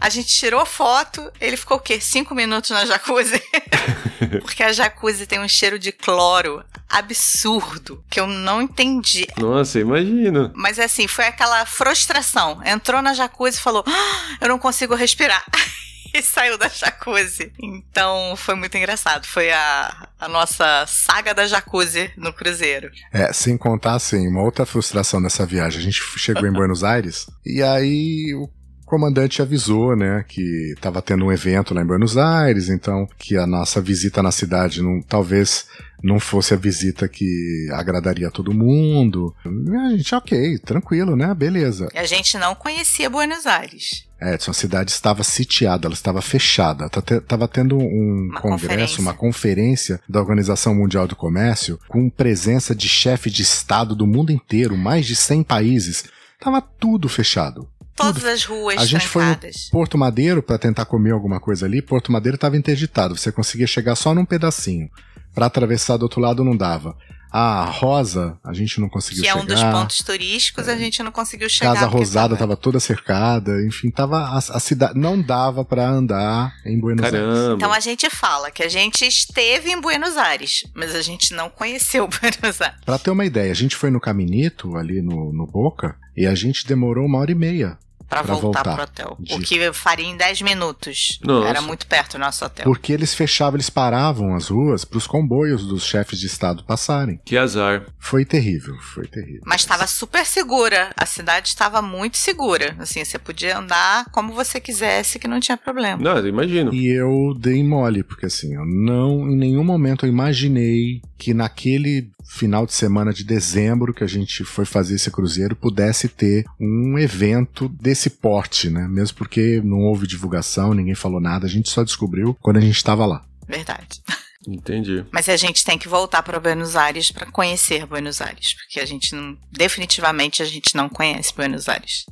A 0.00 0.08
gente 0.10 0.28
tirou 0.28 0.64
foto, 0.66 1.32
ele 1.40 1.56
ficou 1.56 1.78
o 1.78 1.80
quê? 1.80 2.00
Cinco 2.00 2.34
minutos 2.34 2.70
na 2.70 2.84
jacuzzi? 2.84 3.42
Porque 4.42 4.62
a 4.62 4.72
jacuzzi 4.72 5.26
tem 5.26 5.40
um 5.40 5.48
cheiro 5.48 5.78
de 5.78 5.90
cloro 5.92 6.62
absurdo, 6.88 8.04
que 8.10 8.20
eu 8.20 8.26
não 8.26 8.60
entendi. 8.62 9.26
Nossa, 9.38 9.80
imagina. 9.80 10.52
Mas 10.54 10.78
assim, 10.78 11.08
foi 11.08 11.26
aquela 11.26 11.64
frustração. 11.64 12.60
Entrou 12.64 13.00
na 13.00 13.14
jacuzzi 13.14 13.58
e 13.58 13.62
falou: 13.62 13.84
"Ah, 13.86 14.36
Eu 14.40 14.48
não 14.48 14.58
consigo 14.58 14.94
respirar. 14.94 15.44
E 16.14 16.22
saiu 16.22 16.56
da 16.56 16.68
jacuzzi. 16.68 17.52
Então 17.60 18.34
foi 18.36 18.54
muito 18.54 18.74
engraçado. 18.74 19.26
Foi 19.26 19.50
a, 19.52 20.08
a 20.18 20.28
nossa 20.28 20.86
saga 20.86 21.34
da 21.34 21.46
jacuzzi 21.46 22.10
no 22.16 22.32
cruzeiro. 22.32 22.90
É, 23.12 23.30
sem 23.34 23.58
contar, 23.58 23.96
assim, 23.96 24.26
uma 24.26 24.40
outra 24.40 24.64
frustração 24.64 25.20
nessa 25.20 25.44
viagem. 25.44 25.78
A 25.78 25.82
gente 25.82 26.00
chegou 26.16 26.46
em 26.46 26.52
Buenos 26.54 26.82
Aires 26.82 27.26
e 27.44 27.62
aí 27.62 28.34
o 28.34 28.48
comandante 28.86 29.42
avisou, 29.42 29.94
né, 29.96 30.24
que 30.26 30.74
tava 30.80 31.02
tendo 31.02 31.24
um 31.26 31.32
evento 31.32 31.74
lá 31.74 31.82
em 31.82 31.86
Buenos 31.86 32.16
Aires, 32.16 32.68
então 32.70 33.06
que 33.18 33.36
a 33.36 33.46
nossa 33.46 33.80
visita 33.80 34.22
na 34.22 34.30
cidade 34.32 34.80
não, 34.80 35.02
talvez 35.02 35.66
não 36.02 36.20
fosse 36.20 36.54
a 36.54 36.56
visita 36.56 37.08
que 37.08 37.68
agradaria 37.72 38.28
a 38.28 38.30
todo 38.30 38.54
mundo. 38.54 39.34
A 39.44 39.96
gente, 39.96 40.14
ok, 40.14 40.58
tranquilo, 40.60 41.16
né, 41.16 41.34
beleza. 41.34 41.88
E 41.94 41.98
a 41.98 42.04
gente 42.06 42.38
não 42.38 42.54
conhecia 42.54 43.10
Buenos 43.10 43.44
Aires. 43.46 44.06
Edson, 44.22 44.50
a 44.50 44.54
cidade 44.54 44.90
estava 44.92 45.22
sitiada, 45.22 45.86
ela 45.86 45.94
estava 45.94 46.22
fechada. 46.22 46.88
Tá 46.88 47.02
te- 47.02 47.20
Tava 47.20 47.46
tendo 47.46 47.76
um 47.76 48.28
Uma 48.30 48.40
congresso, 48.40 48.62
conferência. 48.68 49.00
uma 49.02 49.12
conferência 49.14 50.00
da 50.08 50.20
Organização 50.20 50.74
Mundial 50.74 51.06
do 51.06 51.14
Comércio, 51.16 51.78
com 51.88 52.08
presença 52.08 52.74
de 52.74 52.88
chefe 52.88 53.28
de 53.30 53.42
Estado 53.42 53.94
do 53.94 54.06
mundo 54.06 54.32
inteiro, 54.32 54.74
mais 54.76 55.04
de 55.06 55.14
100 55.14 55.42
países. 55.42 56.04
Tava 56.40 56.62
tudo 56.62 57.08
fechado. 57.10 57.68
Todas 57.96 58.24
as 58.24 58.44
ruas 58.44 58.78
A 58.78 58.84
gente 58.84 59.06
foi 59.08 59.22
no 59.24 59.30
trancadas. 59.30 59.68
Porto 59.70 59.96
Madeiro 59.98 60.42
para 60.42 60.58
tentar 60.58 60.84
comer 60.84 61.12
alguma 61.12 61.40
coisa 61.40 61.66
ali. 61.66 61.80
Porto 61.82 62.12
Madeiro 62.12 62.36
estava 62.36 62.56
interditado, 62.56 63.16
você 63.16 63.32
conseguia 63.32 63.66
chegar 63.66 63.96
só 63.96 64.14
num 64.14 64.24
pedacinho. 64.24 64.88
Para 65.34 65.46
atravessar 65.46 65.96
do 65.96 66.02
outro 66.04 66.20
lado 66.20 66.44
não 66.44 66.56
dava. 66.56 66.96
A 67.30 67.64
Rosa, 67.66 68.38
a 68.42 68.54
gente 68.54 68.80
não 68.80 68.88
conseguiu 68.88 69.22
Que 69.24 69.28
é 69.28 69.32
chegar. 69.32 69.42
um 69.42 69.46
dos 69.46 69.62
pontos 69.62 69.98
turísticos, 69.98 70.68
a 70.68 70.76
gente 70.76 71.02
não 71.02 71.10
conseguiu 71.12 71.50
chegar. 71.50 71.74
Casa 71.74 71.86
Rosada 71.86 72.28
tava- 72.28 72.34
estava 72.34 72.56
toda 72.56 72.80
cercada, 72.80 73.52
enfim, 73.66 73.90
tava 73.90 74.18
a, 74.20 74.38
a 74.38 74.60
cidade 74.60 74.98
não 74.98 75.20
dava 75.20 75.62
para 75.64 75.86
andar 75.86 76.54
em 76.64 76.78
Buenos 76.80 77.04
Aires. 77.04 77.20
Caramba. 77.20 77.54
Então 77.56 77.72
a 77.72 77.80
gente 77.80 78.08
fala 78.08 78.50
que 78.50 78.62
a 78.62 78.68
gente 78.68 79.04
esteve 79.06 79.70
em 79.70 79.78
Buenos 79.80 80.16
Aires, 80.16 80.64
mas 80.74 80.94
a 80.94 81.02
gente 81.02 81.34
não 81.34 81.50
conheceu 81.50 82.08
Buenos 82.08 82.60
Aires. 82.60 82.78
Pra 82.86 82.98
ter 82.98 83.10
uma 83.10 83.24
ideia, 83.24 83.50
a 83.50 83.56
gente 83.56 83.76
foi 83.76 83.90
no 83.90 84.00
Caminito 84.00 84.74
ali 84.76 85.02
no, 85.02 85.30
no 85.32 85.46
Boca 85.46 85.96
e 86.16 86.24
a 86.26 86.34
gente 86.34 86.66
demorou 86.66 87.04
uma 87.04 87.18
hora 87.18 87.32
e 87.32 87.34
meia 87.34 87.76
Pra, 88.08 88.22
Pra 88.22 88.34
voltar, 88.34 88.62
voltar. 88.62 88.74
pro 88.74 88.82
hotel. 88.84 89.16
De- 89.18 89.34
O 89.34 89.40
que 89.40 89.72
faria 89.72 90.06
em 90.06 90.16
10 90.16 90.42
minutos. 90.42 91.18
Nossa. 91.24 91.48
Era 91.48 91.60
muito 91.60 91.86
perto 91.86 92.12
do 92.12 92.18
nosso 92.20 92.44
hotel. 92.44 92.64
porque 92.64 92.92
eles 92.92 93.14
fechavam, 93.14 93.56
eles 93.56 93.68
paravam 93.70 94.34
as 94.36 94.48
ruas 94.48 94.84
para 94.84 94.98
os 94.98 95.06
comboios 95.06 95.66
dos 95.66 95.84
chefes 95.84 96.18
de 96.20 96.26
estado 96.26 96.62
passarem. 96.64 97.20
Que 97.24 97.36
azar. 97.36 97.84
Foi 97.98 98.24
terrível, 98.24 98.74
foi 98.80 99.06
terrível. 99.06 99.42
Mas 99.44 99.62
estava 99.62 99.86
super 99.86 100.24
segura. 100.24 100.90
A 100.96 101.04
cidade 101.06 101.48
estava 101.48 101.82
muito 101.82 102.16
segura. 102.16 102.76
Assim, 102.78 103.04
você 103.04 103.18
podia 103.18 103.58
andar 103.58 104.04
como 104.12 104.32
você 104.32 104.60
quisesse, 104.60 105.18
que 105.18 105.26
não 105.28 105.40
tinha 105.40 105.56
problema. 105.56 106.00
Não, 106.02 106.16
eu 106.18 106.26
imagino. 106.28 106.72
E 106.72 106.86
eu 106.88 107.34
dei 107.38 107.62
mole, 107.64 108.02
porque 108.02 108.26
assim, 108.26 108.54
eu 108.54 108.64
não, 108.64 109.28
em 109.30 109.36
nenhum 109.36 109.64
momento 109.64 110.06
eu 110.06 110.10
imaginei 110.10 111.02
que 111.18 111.32
naquele 111.32 112.10
final 112.28 112.66
de 112.66 112.72
semana 112.72 113.12
de 113.12 113.24
dezembro 113.24 113.94
que 113.94 114.04
a 114.04 114.06
gente 114.06 114.44
foi 114.44 114.64
fazer 114.64 114.96
esse 114.96 115.10
cruzeiro 115.10 115.56
pudesse 115.56 116.08
ter 116.08 116.44
um 116.60 116.98
evento 116.98 117.68
desse 117.68 118.10
porte, 118.10 118.68
né? 118.68 118.86
Mesmo 118.88 119.16
porque 119.16 119.60
não 119.64 119.80
houve 119.80 120.06
divulgação, 120.06 120.74
ninguém 120.74 120.94
falou 120.94 121.20
nada, 121.20 121.46
a 121.46 121.50
gente 121.50 121.70
só 121.70 121.82
descobriu 121.82 122.36
quando 122.40 122.58
a 122.58 122.60
gente 122.60 122.76
estava 122.76 123.06
lá. 123.06 123.24
Verdade. 123.48 124.02
Entendi. 124.46 125.04
Mas 125.10 125.28
a 125.28 125.36
gente 125.36 125.64
tem 125.64 125.76
que 125.76 125.88
voltar 125.88 126.22
para 126.22 126.38
Buenos 126.38 126.76
Aires 126.76 127.10
para 127.10 127.26
conhecer 127.26 127.84
Buenos 127.84 128.20
Aires. 128.20 128.54
Porque 128.54 128.78
a 128.78 128.86
gente 128.86 129.14
não. 129.14 129.36
Definitivamente 129.50 130.40
a 130.40 130.46
gente 130.46 130.76
não 130.76 130.88
conhece 130.88 131.34
Buenos 131.34 131.68
Aires. 131.68 132.06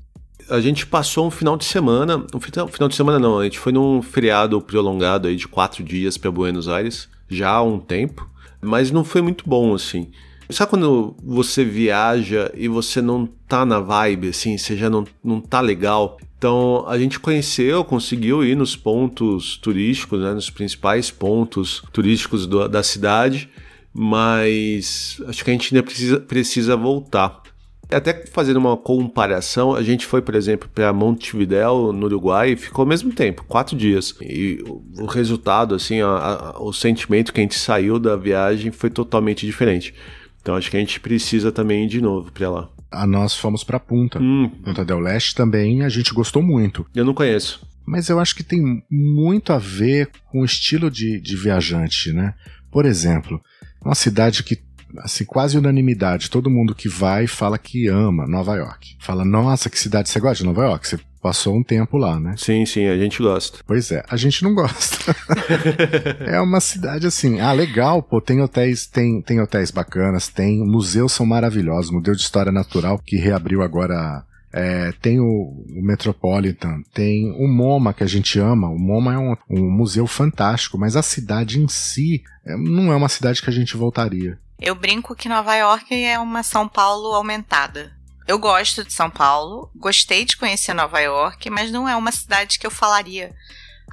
A 0.49 0.61
gente 0.61 0.85
passou 0.85 1.29
um 1.29 1.31
final 1.31 1.57
de 1.57 1.65
semana. 1.65 2.27
Um 2.35 2.41
final, 2.41 2.67
final 2.67 2.89
de 2.89 2.97
semana 2.97 3.19
não, 3.19 3.39
a 3.39 3.45
gente 3.45 3.59
foi 3.59 3.73
num 3.73 4.03
feriado 4.03 4.61
prolongado 4.61 5.29
aí 5.29 5.37
de 5.37 5.47
quatro 5.47 5.85
dias 5.85 6.19
para 6.19 6.31
Buenos 6.31 6.69
Aires, 6.69 7.09
já 7.29 7.51
há 7.51 7.63
um 7.63 7.79
tempo. 7.79 8.29
Mas 8.65 8.91
não 8.91 9.05
foi 9.05 9.21
muito 9.23 9.45
bom, 9.47 9.75
assim. 9.75 10.09
Sabe 10.51 10.71
quando 10.71 11.17
você 11.23 11.65
viaja 11.65 12.51
e 12.55 12.69
você 12.69 13.01
não 13.01 13.27
tá 13.49 13.65
na 13.65 13.81
vibe, 13.81 14.29
assim, 14.29 14.59
você 14.59 14.77
já 14.77 14.91
não, 14.91 15.05
não 15.23 15.41
tá 15.41 15.61
legal? 15.61 16.19
Então 16.37 16.85
a 16.87 16.99
gente 16.99 17.19
conheceu, 17.19 17.83
conseguiu 17.83 18.45
ir 18.45 18.55
nos 18.55 18.77
pontos 18.77 19.57
turísticos, 19.57 20.21
né, 20.21 20.35
nos 20.35 20.51
principais 20.51 21.11
pontos 21.11 21.83
turísticos 21.93 22.47
do- 22.47 22.69
da 22.69 22.83
cidade, 22.83 23.49
mas 23.95 25.21
acho 25.27 25.43
que 25.43 25.51
a 25.51 25.55
gente 25.55 25.75
ainda 25.75 25.83
precisa, 25.83 26.21
precisa 26.21 26.77
voltar. 26.77 27.43
Até 27.91 28.25
fazendo 28.27 28.57
uma 28.57 28.77
comparação, 28.77 29.75
a 29.75 29.83
gente 29.83 30.07
foi, 30.07 30.21
por 30.23 30.35
exemplo, 30.35 30.69
para 30.75 30.93
Montevidéu, 30.93 31.93
no 31.93 32.07
Uruguai, 32.07 32.53
e 32.53 32.57
ficou 32.57 32.83
ao 32.83 32.89
mesmo 32.89 33.13
tempo, 33.13 33.45
quatro 33.45 33.77
dias. 33.77 34.15
E 34.21 34.63
o, 34.99 35.07
resultado, 35.07 35.75
assim, 35.75 36.01
a- 36.01 36.07
a- 36.55 36.59
o 36.63 36.73
sentimento 36.73 37.33
que 37.33 37.41
a 37.41 37.43
gente 37.43 37.59
saiu 37.59 37.99
da 37.99 38.17
viagem 38.17 38.73
foi 38.73 38.91
totalmente 38.91 39.47
diferente. 39.47 39.95
Então 40.43 40.57
acho 40.57 40.71
que 40.71 40.77
a 40.77 40.81
gente 40.81 40.99
precisa 41.01 41.51
também 41.53 41.85
ir 41.85 41.89
de 41.89 42.01
novo 42.01 42.31
para 42.33 42.51
lá. 42.51 42.69
Ah, 42.91 43.07
nós 43.07 43.37
fomos 43.37 43.65
pra 43.65 43.81
Punta. 43.81 44.19
Hum, 44.21 44.49
Punta 44.63 44.85
del 44.85 45.01
Leste 45.01 45.35
também, 45.35 45.83
a 45.83 45.89
gente 45.89 46.13
gostou 46.13 46.43
muito. 46.43 46.87
eu 46.95 47.05
não 47.05 47.15
conheço. 47.15 47.67
Mas 47.87 48.09
eu 48.09 48.19
acho 48.19 48.35
que 48.35 48.43
tem 48.43 48.83
muito 48.91 49.53
a 49.53 49.59
ver 49.59 50.09
com 50.31 50.41
o 50.41 50.45
estilo 50.45 50.91
de, 50.91 51.21
de 51.21 51.37
viajante, 51.37 52.13
né? 52.13 52.35
Por 52.71 52.87
exemplo, 52.87 53.41
uma 53.85 53.95
cidade 53.95 54.43
que, 54.43 54.59
assim, 54.99 55.25
quase 55.25 55.59
unanimidade, 55.59 56.31
todo 56.31 56.51
mundo 56.51 56.75
que 56.75 56.89
vai 56.89 57.27
fala 57.27 57.59
que 57.59 57.89
ama 57.89 58.27
Nova 58.27 58.57
York. 58.57 58.97
Fala, 59.01 59.25
nossa, 59.25 59.71
que 59.71 59.79
cidade 59.79 60.09
você 60.09 60.21
gosta 60.21 60.37
de 60.37 60.45
Nova 60.45 60.65
York? 60.65 60.87
Você 60.87 60.99
passou 61.23 61.57
um 61.57 61.63
tempo 61.63 61.97
lá, 61.97 62.21
né? 62.21 62.35
Sim, 62.37 62.67
sim, 62.67 62.87
a 62.87 62.99
gente 62.99 63.23
gosta. 63.23 63.59
Pois 63.67 63.91
é, 63.91 64.05
a 64.09 64.17
gente 64.17 64.43
não 64.45 64.55
gosta. 64.55 65.17
é 66.21 66.39
uma 66.41 66.61
cidade 66.61 67.07
assim, 67.07 67.41
ah, 67.41 67.53
legal, 67.53 68.03
pô, 68.03 68.21
tem 68.21 68.43
hotéis, 68.43 68.87
tem, 68.87 69.23
tem 69.23 69.41
hotéis 69.41 69.71
bacanas, 69.71 70.29
tem 70.29 70.59
museus 70.59 71.13
são 71.13 71.25
maravilhosos, 71.25 71.91
Museu 71.91 72.15
de 72.15 72.21
História 72.21 72.53
Natural 72.53 72.99
que 72.99 73.17
reabriu 73.17 73.63
agora 73.63 74.23
é, 74.55 74.93
tem 75.03 75.19
o, 75.19 75.25
o 75.25 75.83
Metropolitan, 75.83 76.81
tem 76.93 77.33
o 77.33 77.49
MoMA 77.49 77.93
que 77.93 78.05
a 78.05 78.07
gente 78.07 78.39
ama. 78.39 78.69
O 78.69 78.79
MoMA 78.79 79.15
é 79.15 79.19
um, 79.19 79.37
um 79.51 79.69
museu 79.69 80.07
fantástico, 80.07 80.79
mas 80.79 80.95
a 80.95 81.03
cidade 81.03 81.59
em 81.59 81.67
si 81.67 82.23
é, 82.47 82.57
não 82.57 82.93
é 82.93 82.97
uma 82.97 83.09
cidade 83.09 83.43
que 83.43 83.51
a 83.51 83.53
gente 83.53 83.77
voltaria. 83.77 84.39
Eu 84.59 84.75
brinco 84.75 85.15
que 85.15 85.29
Nova 85.29 85.55
York 85.55 85.95
é 85.95 86.19
uma 86.19 86.43
São 86.43 86.69
Paulo 86.69 87.15
aumentada. 87.15 87.97
Eu 88.27 88.39
gosto 88.39 88.85
de 88.85 88.93
São 88.93 89.11
Paulo, 89.11 89.71
gostei 89.77 90.25
de 90.25 90.37
conhecer 90.37 90.73
Nova 90.73 90.99
York, 91.01 91.51
mas 91.51 91.71
não 91.71 91.89
é 91.89 91.95
uma 91.95 92.13
cidade 92.13 92.59
que 92.59 92.67
eu 92.67 92.71
falaria: 92.71 93.35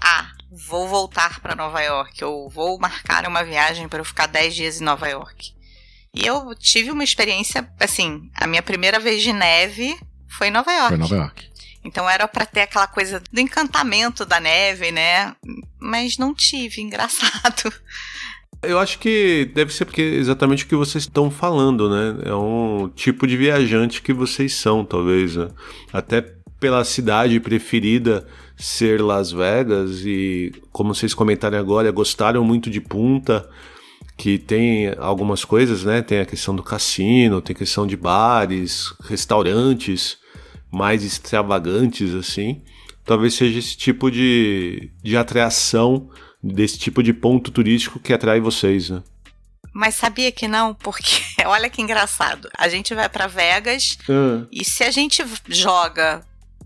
ah, 0.01 0.31
vou 0.51 0.87
voltar 0.87 1.39
para 1.41 1.55
Nova 1.55 1.81
York, 1.81 2.23
ou 2.23 2.49
vou 2.49 2.79
marcar 2.79 3.27
uma 3.27 3.43
viagem 3.43 3.89
para 3.89 3.99
eu 3.99 4.05
ficar 4.05 4.27
10 4.27 4.55
dias 4.55 4.81
em 4.81 4.85
Nova 4.85 5.07
York. 5.07 5.53
E 6.13 6.25
eu 6.25 6.53
tive 6.55 6.91
uma 6.91 7.03
experiência, 7.03 7.69
assim, 7.79 8.29
a 8.35 8.45
minha 8.45 8.61
primeira 8.61 8.99
vez 8.99 9.23
de 9.23 9.31
neve 9.31 9.97
foi 10.27 10.47
em 10.47 10.51
Nova 10.51 10.71
York. 10.71 10.89
Foi 10.89 10.97
Nova 10.97 11.15
York. 11.15 11.51
Então 11.83 12.09
era 12.09 12.27
para 12.27 12.45
ter 12.45 12.61
aquela 12.61 12.87
coisa 12.87 13.21
do 13.31 13.39
encantamento 13.39 14.25
da 14.25 14.39
neve, 14.39 14.91
né? 14.91 15.35
Mas 15.79 16.17
não 16.17 16.33
tive, 16.33 16.79
engraçado. 16.81 17.73
Eu 18.63 18.77
acho 18.77 18.99
que 18.99 19.49
deve 19.55 19.73
ser 19.73 19.85
porque 19.85 20.01
exatamente 20.01 20.65
o 20.65 20.67
que 20.67 20.75
vocês 20.75 21.05
estão 21.05 21.31
falando, 21.31 21.89
né? 21.89 22.21
É 22.25 22.35
um 22.35 22.89
tipo 22.95 23.25
de 23.25 23.35
viajante 23.35 24.01
que 24.03 24.13
vocês 24.13 24.53
são, 24.53 24.85
talvez. 24.85 25.35
Né? 25.35 25.47
Até 25.91 26.21
pela 26.59 26.83
cidade 26.83 27.39
preferida 27.39 28.27
ser 28.55 29.01
Las 29.01 29.31
Vegas 29.31 30.05
e, 30.05 30.51
como 30.71 30.93
vocês 30.93 31.15
comentaram 31.15 31.57
agora, 31.57 31.91
gostaram 31.91 32.43
muito 32.43 32.69
de 32.69 32.79
Punta, 32.79 33.49
que 34.15 34.37
tem 34.37 34.93
algumas 34.99 35.43
coisas, 35.43 35.83
né? 35.83 36.03
Tem 36.03 36.19
a 36.19 36.25
questão 36.25 36.55
do 36.55 36.61
cassino, 36.61 37.41
tem 37.41 37.55
a 37.55 37.57
questão 37.57 37.87
de 37.87 37.97
bares, 37.97 38.93
restaurantes 39.03 40.19
mais 40.71 41.03
extravagantes, 41.03 42.13
assim. 42.13 42.61
Talvez 43.03 43.33
seja 43.33 43.57
esse 43.57 43.75
tipo 43.75 44.11
de, 44.11 44.91
de 45.03 45.17
atração 45.17 46.09
desse 46.43 46.77
tipo 46.77 47.03
de 47.03 47.13
ponto 47.13 47.51
turístico 47.51 47.99
que 47.99 48.13
atrai 48.13 48.39
vocês, 48.39 48.89
né? 48.89 49.03
Mas 49.73 49.95
sabia 49.95 50.31
que 50.31 50.47
não, 50.47 50.73
porque 50.73 51.21
olha 51.45 51.69
que 51.69 51.81
engraçado. 51.81 52.49
A 52.57 52.67
gente 52.67 52.93
vai 52.93 53.07
para 53.07 53.27
Vegas 53.27 53.97
ah. 54.09 54.45
e 54.51 54.65
se 54.65 54.83
a 54.83 54.91
gente 54.91 55.23
joga 55.47 56.25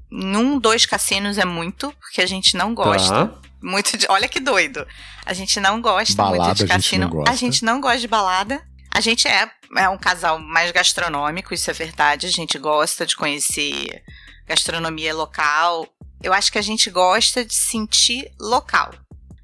num, 0.10 0.58
dois 0.58 0.86
cassinos 0.86 1.38
é 1.38 1.46
muito, 1.46 1.92
porque 2.00 2.22
a 2.22 2.26
gente 2.26 2.56
não 2.56 2.74
gosta. 2.74 3.28
Tá. 3.28 3.34
Muito 3.62 3.98
de, 3.98 4.06
olha 4.10 4.28
que 4.28 4.40
doido. 4.40 4.86
A 5.26 5.34
gente 5.34 5.60
não 5.60 5.82
gosta 5.82 6.16
balada, 6.16 6.44
muito 6.44 6.58
de 6.58 6.68
cassino. 6.68 7.06
A 7.06 7.10
gente, 7.10 7.30
a 7.30 7.36
gente 7.36 7.66
não 7.66 7.82
gosta 7.82 8.00
de 8.00 8.08
balada. 8.08 8.62
A 8.92 9.02
gente 9.02 9.28
é, 9.28 9.50
é 9.78 9.90
um 9.90 9.98
casal 9.98 10.40
mais 10.40 10.72
gastronômico, 10.72 11.54
isso 11.54 11.70
é 11.70 11.74
verdade. 11.74 12.28
A 12.28 12.32
gente 12.32 12.58
gosta 12.58 13.06
de 13.06 13.16
conhecer 13.16 14.04
gastronomia 14.48 15.14
local. 15.14 15.88
Eu 16.24 16.32
acho 16.32 16.52
que 16.52 16.58
a 16.58 16.62
gente 16.62 16.90
gosta 16.90 17.44
de 17.44 17.54
sentir 17.54 18.32
local 18.40 18.92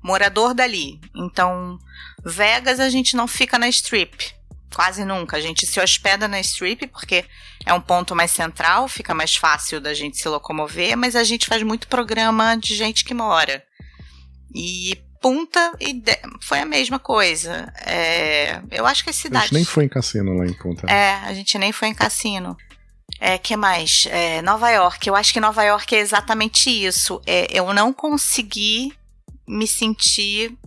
morador 0.02 0.54
dali. 0.54 1.00
Então, 1.16 1.78
Vegas 2.24 2.80
a 2.80 2.90
gente 2.90 3.16
não 3.16 3.28
fica 3.28 3.58
na 3.58 3.70
strip, 3.70 4.34
quase 4.74 5.06
nunca. 5.06 5.38
A 5.38 5.42
gente 5.42 5.66
se 5.66 5.80
hospeda 5.80 6.28
na 6.28 6.40
strip 6.40 6.88
porque 6.88 7.26
é 7.66 7.74
um 7.74 7.82
ponto 7.82 8.16
mais 8.16 8.32
central, 8.32 8.88
fica 8.88 9.14
mais 9.14 9.36
fácil 9.36 9.80
da 9.80 9.94
gente 9.94 10.18
se 10.18 10.28
locomover, 10.28 10.98
mas 10.98 11.16
a 11.16 11.24
gente 11.24 11.48
faz 11.48 11.64
muito 11.64 11.88
programa 11.88 12.56
de 12.56 12.76
gente 12.76 13.06
que 13.06 13.14
mora. 13.14 13.64
E 14.54 14.98
Punta 15.22 15.74
e 15.80 16.02
foi 16.42 16.62
a 16.62 16.66
mesma 16.66 16.98
coisa. 16.98 17.72
É, 17.86 18.60
eu 18.72 18.88
acho 18.88 19.04
que 19.04 19.12
a 19.12 19.14
cidade. 19.14 19.44
A 19.44 19.48
gente 19.50 19.54
nem 19.54 19.64
foi 19.64 19.86
em 19.86 19.88
cassino 19.88 20.34
lá 20.34 20.48
em 20.48 20.54
Punta. 20.54 20.92
É, 20.92 21.14
a 21.14 21.32
gente 21.36 21.60
nem 21.60 21.72
foi 21.72 21.90
em 21.90 21.94
cassino. 21.94 22.58
É, 23.20 23.38
que 23.38 23.56
mais? 23.56 24.08
É, 24.10 24.42
Nova 24.42 24.72
York. 24.72 25.08
Eu 25.08 25.16
acho 25.16 25.32
que 25.32 25.40
Nova 25.40 25.64
York 25.64 25.96
é 25.96 26.00
exatamente 26.00 26.72
isso. 26.72 27.22
É, 27.28 27.46
eu 27.52 27.72
não 27.72 27.94
consegui 27.94 28.94
me 29.48 29.68
senti 29.68 30.58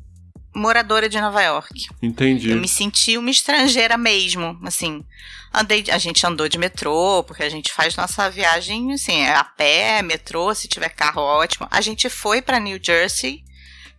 moradora 0.55 1.09
de 1.09 1.21
Nova 1.21 1.43
York. 1.43 1.87
Entendi. 2.01 2.51
Eu 2.51 2.57
me 2.59 2.69
senti 2.69 3.19
uma 3.19 3.31
estrangeira 3.31 3.97
mesmo, 3.97 4.59
assim. 4.63 5.05
Andei, 5.53 5.85
a 5.91 5.99
gente 5.99 6.27
andou 6.27 6.49
de 6.49 6.59
metrô, 6.59 7.23
porque 7.25 7.43
a 7.43 7.49
gente 7.49 7.73
faz 7.73 7.97
nossa 7.97 8.29
viagem, 8.29 8.93
assim, 8.93 9.21
é 9.23 9.35
a 9.35 9.45
pé, 9.45 10.03
metrô, 10.03 10.53
se 10.55 10.67
tiver 10.67 10.89
carro, 10.89 11.23
ótimo. 11.23 11.67
A 11.71 11.81
gente 11.81 12.09
foi 12.09 12.43
para 12.43 12.59
New 12.59 12.79
Jersey, 12.83 13.45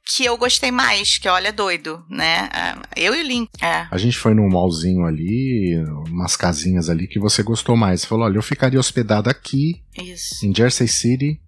que 0.05 0.25
eu 0.25 0.37
gostei 0.37 0.69
mais, 0.69 1.17
que 1.17 1.27
olha 1.27 1.51
doido, 1.51 2.03
né? 2.09 2.49
É, 2.53 3.05
eu 3.07 3.15
e 3.15 3.21
o 3.21 3.25
Link. 3.25 3.49
É. 3.61 3.87
A 3.89 3.97
gente 3.97 4.17
foi 4.17 4.33
num 4.33 4.49
mallzinho 4.49 5.05
ali, 5.05 5.77
umas 6.07 6.35
casinhas 6.35 6.89
ali 6.89 7.07
que 7.07 7.19
você 7.19 7.41
gostou 7.41 7.75
mais. 7.75 8.01
Você 8.01 8.07
falou, 8.07 8.25
olha, 8.25 8.37
eu 8.37 8.43
ficaria 8.43 8.79
hospedada 8.79 9.31
aqui, 9.31 9.81
Isso. 9.97 10.45
em 10.45 10.53
Jersey 10.53 10.87
City, 10.87 11.39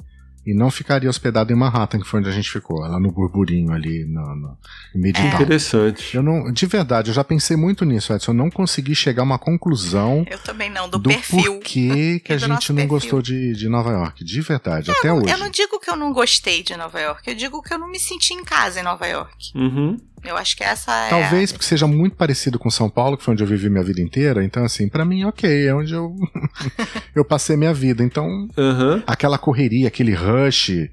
e 0.48 0.54
não 0.54 0.72
ficaria 0.72 1.10
hospedado 1.10 1.52
em 1.52 1.56
Manhattan, 1.58 2.00
que 2.00 2.08
foi 2.08 2.22
onde 2.22 2.30
a 2.30 2.32
gente 2.32 2.50
ficou, 2.50 2.80
lá 2.80 2.98
no 2.98 3.12
burburinho 3.12 3.74
ali, 3.74 4.06
no, 4.06 4.22
no 4.34 4.58
Midtown. 4.96 5.26
É. 5.26 5.34
Interessante. 5.34 6.16
Eu 6.16 6.24
não, 6.24 6.54
de 6.54 6.66
verdade, 6.66 7.10
eu 7.10 7.14
já 7.14 7.22
pensei 7.22 7.58
muito 7.58 7.84
nisso, 7.84 8.14
Edson. 8.14 8.32
Eu 8.32 8.36
não 8.36 8.50
consegui 8.50 8.96
chegar 8.96 9.24
a 9.24 9.26
uma 9.26 9.38
conclusão. 9.38 10.26
Eu 10.32 10.40
também 10.40 10.70
não, 10.70 10.90
do, 10.90 11.00
do 11.00 11.10
perfil. 11.10 11.56
porquê 11.56 12.22
que 12.24 12.32
a 12.32 12.38
gente 12.38 12.72
não 12.72 12.78
perfil. 12.78 12.88
gostou 12.88 13.22
de, 13.22 13.56
de 13.56 13.68
Nova 13.68 13.92
York, 13.92 14.24
de 14.24 14.40
verdade, 14.40 14.90
até 14.90 15.10
eu, 15.10 15.16
hoje. 15.16 15.34
Eu 15.34 15.38
não 15.38 15.50
digo 15.50 15.82
que 15.82 15.90
eu 15.90 15.98
não 15.98 16.14
gostei 16.14 16.64
de 16.64 16.78
Nova 16.78 16.98
York, 16.98 17.30
eu 17.30 17.36
digo 17.36 17.62
que 17.62 17.74
eu 17.74 17.78
não 17.78 17.90
me 17.90 18.00
senti 18.00 18.34
em 18.34 18.46
casa 18.46 18.80
em 18.80 18.84
Nova 18.84 19.06
York. 19.06 19.52
Uhum. 19.54 19.98
Eu 20.28 20.38
acho 20.38 20.58
que 20.58 20.64
essa 20.64 20.94
é. 21.06 21.10
Talvez 21.10 21.52
porque 21.52 21.66
seja 21.66 21.88
muito 21.88 22.16
parecido 22.16 22.60
com 22.60 22.70
São 22.70 22.90
Paulo, 22.90 23.18
que 23.18 23.24
foi 23.24 23.34
onde 23.34 23.44
eu 23.44 23.48
vivi 23.48 23.70
minha 23.70 23.84
vida 23.84 24.02
inteira. 24.02 24.44
Então, 24.44 24.64
assim, 24.64 24.90
para 24.90 25.06
mim, 25.06 25.24
ok, 25.24 25.68
é 25.68 25.74
onde 25.74 25.94
eu, 25.94 26.16
eu 27.16 27.24
passei 27.24 27.56
minha 27.56 27.74
vida. 27.74 28.04
Então, 28.04 28.28
uhum. 28.58 29.02
aquela 29.08 29.38
correria, 29.38 29.88
aquele 29.88 30.14
rush. 30.14 30.90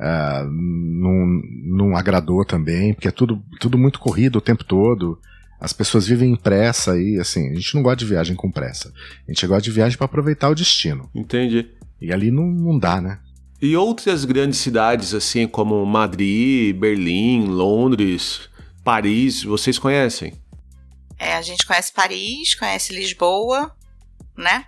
Uh, 0.00 0.48
não, 0.48 1.42
não 1.64 1.96
agradou 1.96 2.44
também, 2.44 2.94
porque 2.94 3.08
é 3.08 3.10
tudo, 3.10 3.42
tudo 3.58 3.76
muito 3.76 3.98
corrido 3.98 4.36
o 4.36 4.40
tempo 4.40 4.64
todo. 4.64 5.18
As 5.60 5.72
pessoas 5.72 6.06
vivem 6.06 6.30
em 6.30 6.36
pressa 6.36 6.96
e, 6.96 7.18
assim, 7.18 7.50
a 7.50 7.54
gente 7.54 7.74
não 7.74 7.82
gosta 7.82 7.96
de 7.96 8.06
viagem 8.06 8.36
com 8.36 8.50
pressa. 8.50 8.92
A 9.26 9.32
gente 9.32 9.44
gosta 9.46 9.62
de 9.62 9.72
viagem 9.72 9.98
para 9.98 10.04
aproveitar 10.04 10.48
o 10.48 10.54
destino. 10.54 11.10
Entendi. 11.12 11.66
E 12.00 12.12
ali 12.12 12.30
não, 12.30 12.46
não 12.46 12.78
dá, 12.78 13.00
né? 13.00 13.18
E 13.60 13.76
outras 13.76 14.24
grandes 14.24 14.60
cidades, 14.60 15.12
assim, 15.12 15.48
como 15.48 15.84
Madrid, 15.84 16.76
Berlim, 16.76 17.46
Londres, 17.46 18.48
Paris, 18.88 19.44
vocês 19.44 19.78
conhecem? 19.78 20.32
É, 21.18 21.34
a 21.34 21.42
gente 21.42 21.66
conhece 21.66 21.92
Paris, 21.92 22.54
conhece 22.54 22.94
Lisboa, 22.94 23.70
né? 24.34 24.64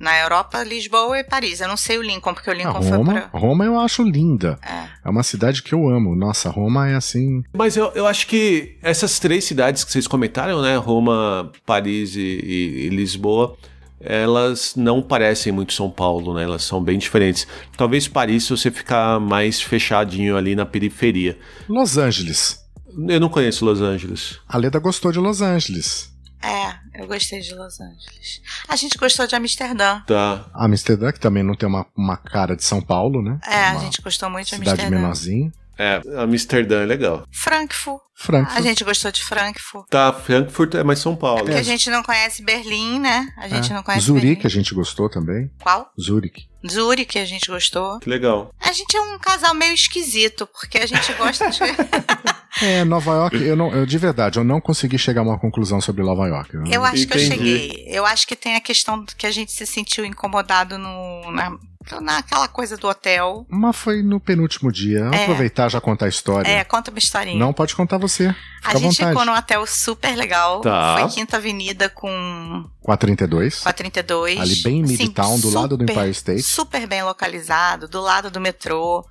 Na 0.00 0.18
Europa, 0.18 0.62
Lisboa 0.64 1.18
e 1.18 1.24
Paris. 1.24 1.60
Eu 1.60 1.68
não 1.68 1.76
sei 1.76 1.98
o 1.98 2.02
Lincoln, 2.02 2.32
porque 2.32 2.48
o 2.48 2.54
Lincoln 2.54 2.80
Roma, 2.80 3.12
foi 3.12 3.20
pra... 3.20 3.38
Roma 3.38 3.66
eu 3.66 3.78
acho 3.78 4.02
linda. 4.02 4.58
É. 4.62 4.88
é 5.04 5.10
uma 5.10 5.22
cidade 5.22 5.62
que 5.62 5.74
eu 5.74 5.86
amo. 5.86 6.16
Nossa, 6.16 6.48
Roma 6.48 6.88
é 6.88 6.94
assim... 6.94 7.44
Mas 7.52 7.76
eu, 7.76 7.92
eu 7.94 8.06
acho 8.06 8.26
que 8.26 8.78
essas 8.80 9.18
três 9.18 9.44
cidades 9.44 9.84
que 9.84 9.92
vocês 9.92 10.06
comentaram, 10.06 10.62
né? 10.62 10.78
Roma, 10.78 11.52
Paris 11.66 12.16
e, 12.16 12.20
e, 12.20 12.86
e 12.86 12.88
Lisboa 12.88 13.58
elas 14.00 14.74
não 14.74 15.02
parecem 15.02 15.52
muito 15.52 15.72
São 15.72 15.90
Paulo, 15.90 16.34
né? 16.34 16.44
Elas 16.44 16.62
são 16.62 16.82
bem 16.82 16.98
diferentes. 16.98 17.46
Talvez 17.76 18.08
Paris 18.08 18.48
você 18.48 18.70
ficar 18.70 19.20
mais 19.20 19.60
fechadinho 19.60 20.34
ali 20.34 20.54
na 20.54 20.64
periferia. 20.64 21.38
Los 21.68 21.96
Angeles. 21.98 22.63
Eu 22.96 23.20
não 23.20 23.28
conheço 23.28 23.64
Los 23.64 23.80
Angeles. 23.80 24.38
A 24.48 24.56
Leda 24.56 24.78
gostou 24.78 25.10
de 25.10 25.18
Los 25.18 25.40
Angeles. 25.40 26.12
É, 26.42 27.00
eu 27.00 27.06
gostei 27.06 27.40
de 27.40 27.54
Los 27.54 27.80
Angeles. 27.80 28.42
A 28.68 28.76
gente 28.76 28.98
gostou 28.98 29.26
de 29.26 29.34
Amsterdã. 29.34 30.00
Tá. 30.06 30.44
Amsterdã, 30.54 31.10
que 31.10 31.18
também 31.18 31.42
não 31.42 31.54
tem 31.54 31.66
uma, 31.66 31.86
uma 31.96 32.18
cara 32.18 32.54
de 32.54 32.62
São 32.62 32.82
Paulo, 32.82 33.22
né? 33.22 33.38
É, 33.46 33.70
uma 33.70 33.80
a 33.80 33.84
gente 33.84 34.02
gostou 34.02 34.28
muito 34.28 34.48
de 34.48 34.54
Amsterdã. 34.56 34.76
Cidade 34.82 34.94
menorzinha. 34.94 35.52
É, 35.78 36.00
Amsterdã 36.18 36.82
é 36.82 36.86
legal. 36.86 37.26
Frankfurt. 37.32 38.00
Frankfurt. 38.16 38.58
A 38.58 38.62
gente 38.62 38.84
gostou 38.84 39.10
de 39.10 39.24
Frankfurt. 39.24 39.88
Tá, 39.90 40.12
Frankfurt 40.12 40.74
é 40.74 40.84
mais 40.84 41.00
São 41.00 41.16
Paulo. 41.16 41.40
É 41.40 41.42
porque 41.42 41.56
é. 41.56 41.60
a 41.60 41.64
gente 41.64 41.90
não 41.90 42.02
conhece 42.02 42.44
Berlim, 42.44 43.00
né? 43.00 43.28
A 43.38 43.48
gente 43.48 43.72
é. 43.72 43.74
não 43.74 43.82
conhece 43.82 44.06
Zurique 44.06 44.26
Berlim. 44.26 44.46
a 44.46 44.50
gente 44.50 44.74
gostou 44.74 45.10
também. 45.10 45.50
Qual? 45.60 45.90
Zurique. 46.00 46.46
Zurique 46.70 47.18
a 47.18 47.24
gente 47.24 47.50
gostou. 47.50 47.98
Que 47.98 48.08
legal. 48.08 48.54
A 48.60 48.72
gente 48.72 48.96
é 48.96 49.00
um 49.00 49.18
casal 49.18 49.54
meio 49.54 49.74
esquisito, 49.74 50.46
porque 50.46 50.78
a 50.78 50.86
gente 50.86 51.12
gosta 51.14 51.50
de... 51.50 51.58
É, 52.62 52.84
Nova 52.84 53.12
York, 53.14 53.36
eu 53.42 53.56
não, 53.56 53.72
eu, 53.72 53.84
de 53.84 53.98
verdade, 53.98 54.38
eu 54.38 54.44
não 54.44 54.60
consegui 54.60 54.96
chegar 54.96 55.22
a 55.22 55.24
uma 55.24 55.38
conclusão 55.38 55.80
sobre 55.80 56.04
Nova 56.04 56.28
York. 56.28 56.54
Eu, 56.54 56.64
eu 56.66 56.84
acho 56.84 57.02
Entendi. 57.02 57.06
que 57.08 57.14
eu 57.14 57.20
cheguei. 57.20 57.84
Eu 57.88 58.06
acho 58.06 58.26
que 58.28 58.36
tem 58.36 58.54
a 58.54 58.60
questão 58.60 59.04
que 59.18 59.26
a 59.26 59.30
gente 59.32 59.50
se 59.50 59.66
sentiu 59.66 60.04
incomodado 60.04 60.78
no, 60.78 61.32
na, 61.32 61.58
naquela 62.00 62.48
coisa 62.48 62.76
do 62.76 62.88
hotel. 62.88 63.46
Mas 63.48 63.76
foi 63.76 64.02
no 64.02 64.18
penúltimo 64.18 64.72
dia. 64.72 65.10
É. 65.12 65.22
Aproveitar 65.24 65.68
já 65.68 65.80
contar 65.80 66.06
a 66.06 66.08
história. 66.08 66.48
É, 66.48 66.64
conta 66.64 66.90
uma 66.90 66.98
historinha. 66.98 67.38
Não 67.38 67.52
pode 67.52 67.74
contar 67.74 67.98
você. 67.98 68.34
Fica 68.62 68.76
a 68.76 68.80
gente 68.80 69.04
ficou 69.04 69.24
num 69.24 69.34
hotel 69.34 69.66
super 69.66 70.16
legal. 70.16 70.60
Tá. 70.60 70.96
Foi 70.98 71.10
Quinta 71.10 71.36
Avenida 71.36 71.88
com. 71.88 72.64
432. 72.80 73.60
432. 73.60 74.40
Ali 74.40 74.56
bem 74.56 74.78
em 74.78 74.82
Midtown, 74.82 75.38
do 75.40 75.50
lado 75.50 75.76
do 75.76 75.84
Empire 75.84 76.10
State. 76.10 76.42
Super 76.42 76.86
bem 76.86 77.02
localizado, 77.02 77.88
do 77.88 78.00
lado 78.00 78.30
do 78.30 78.40
metrô. 78.40 79.04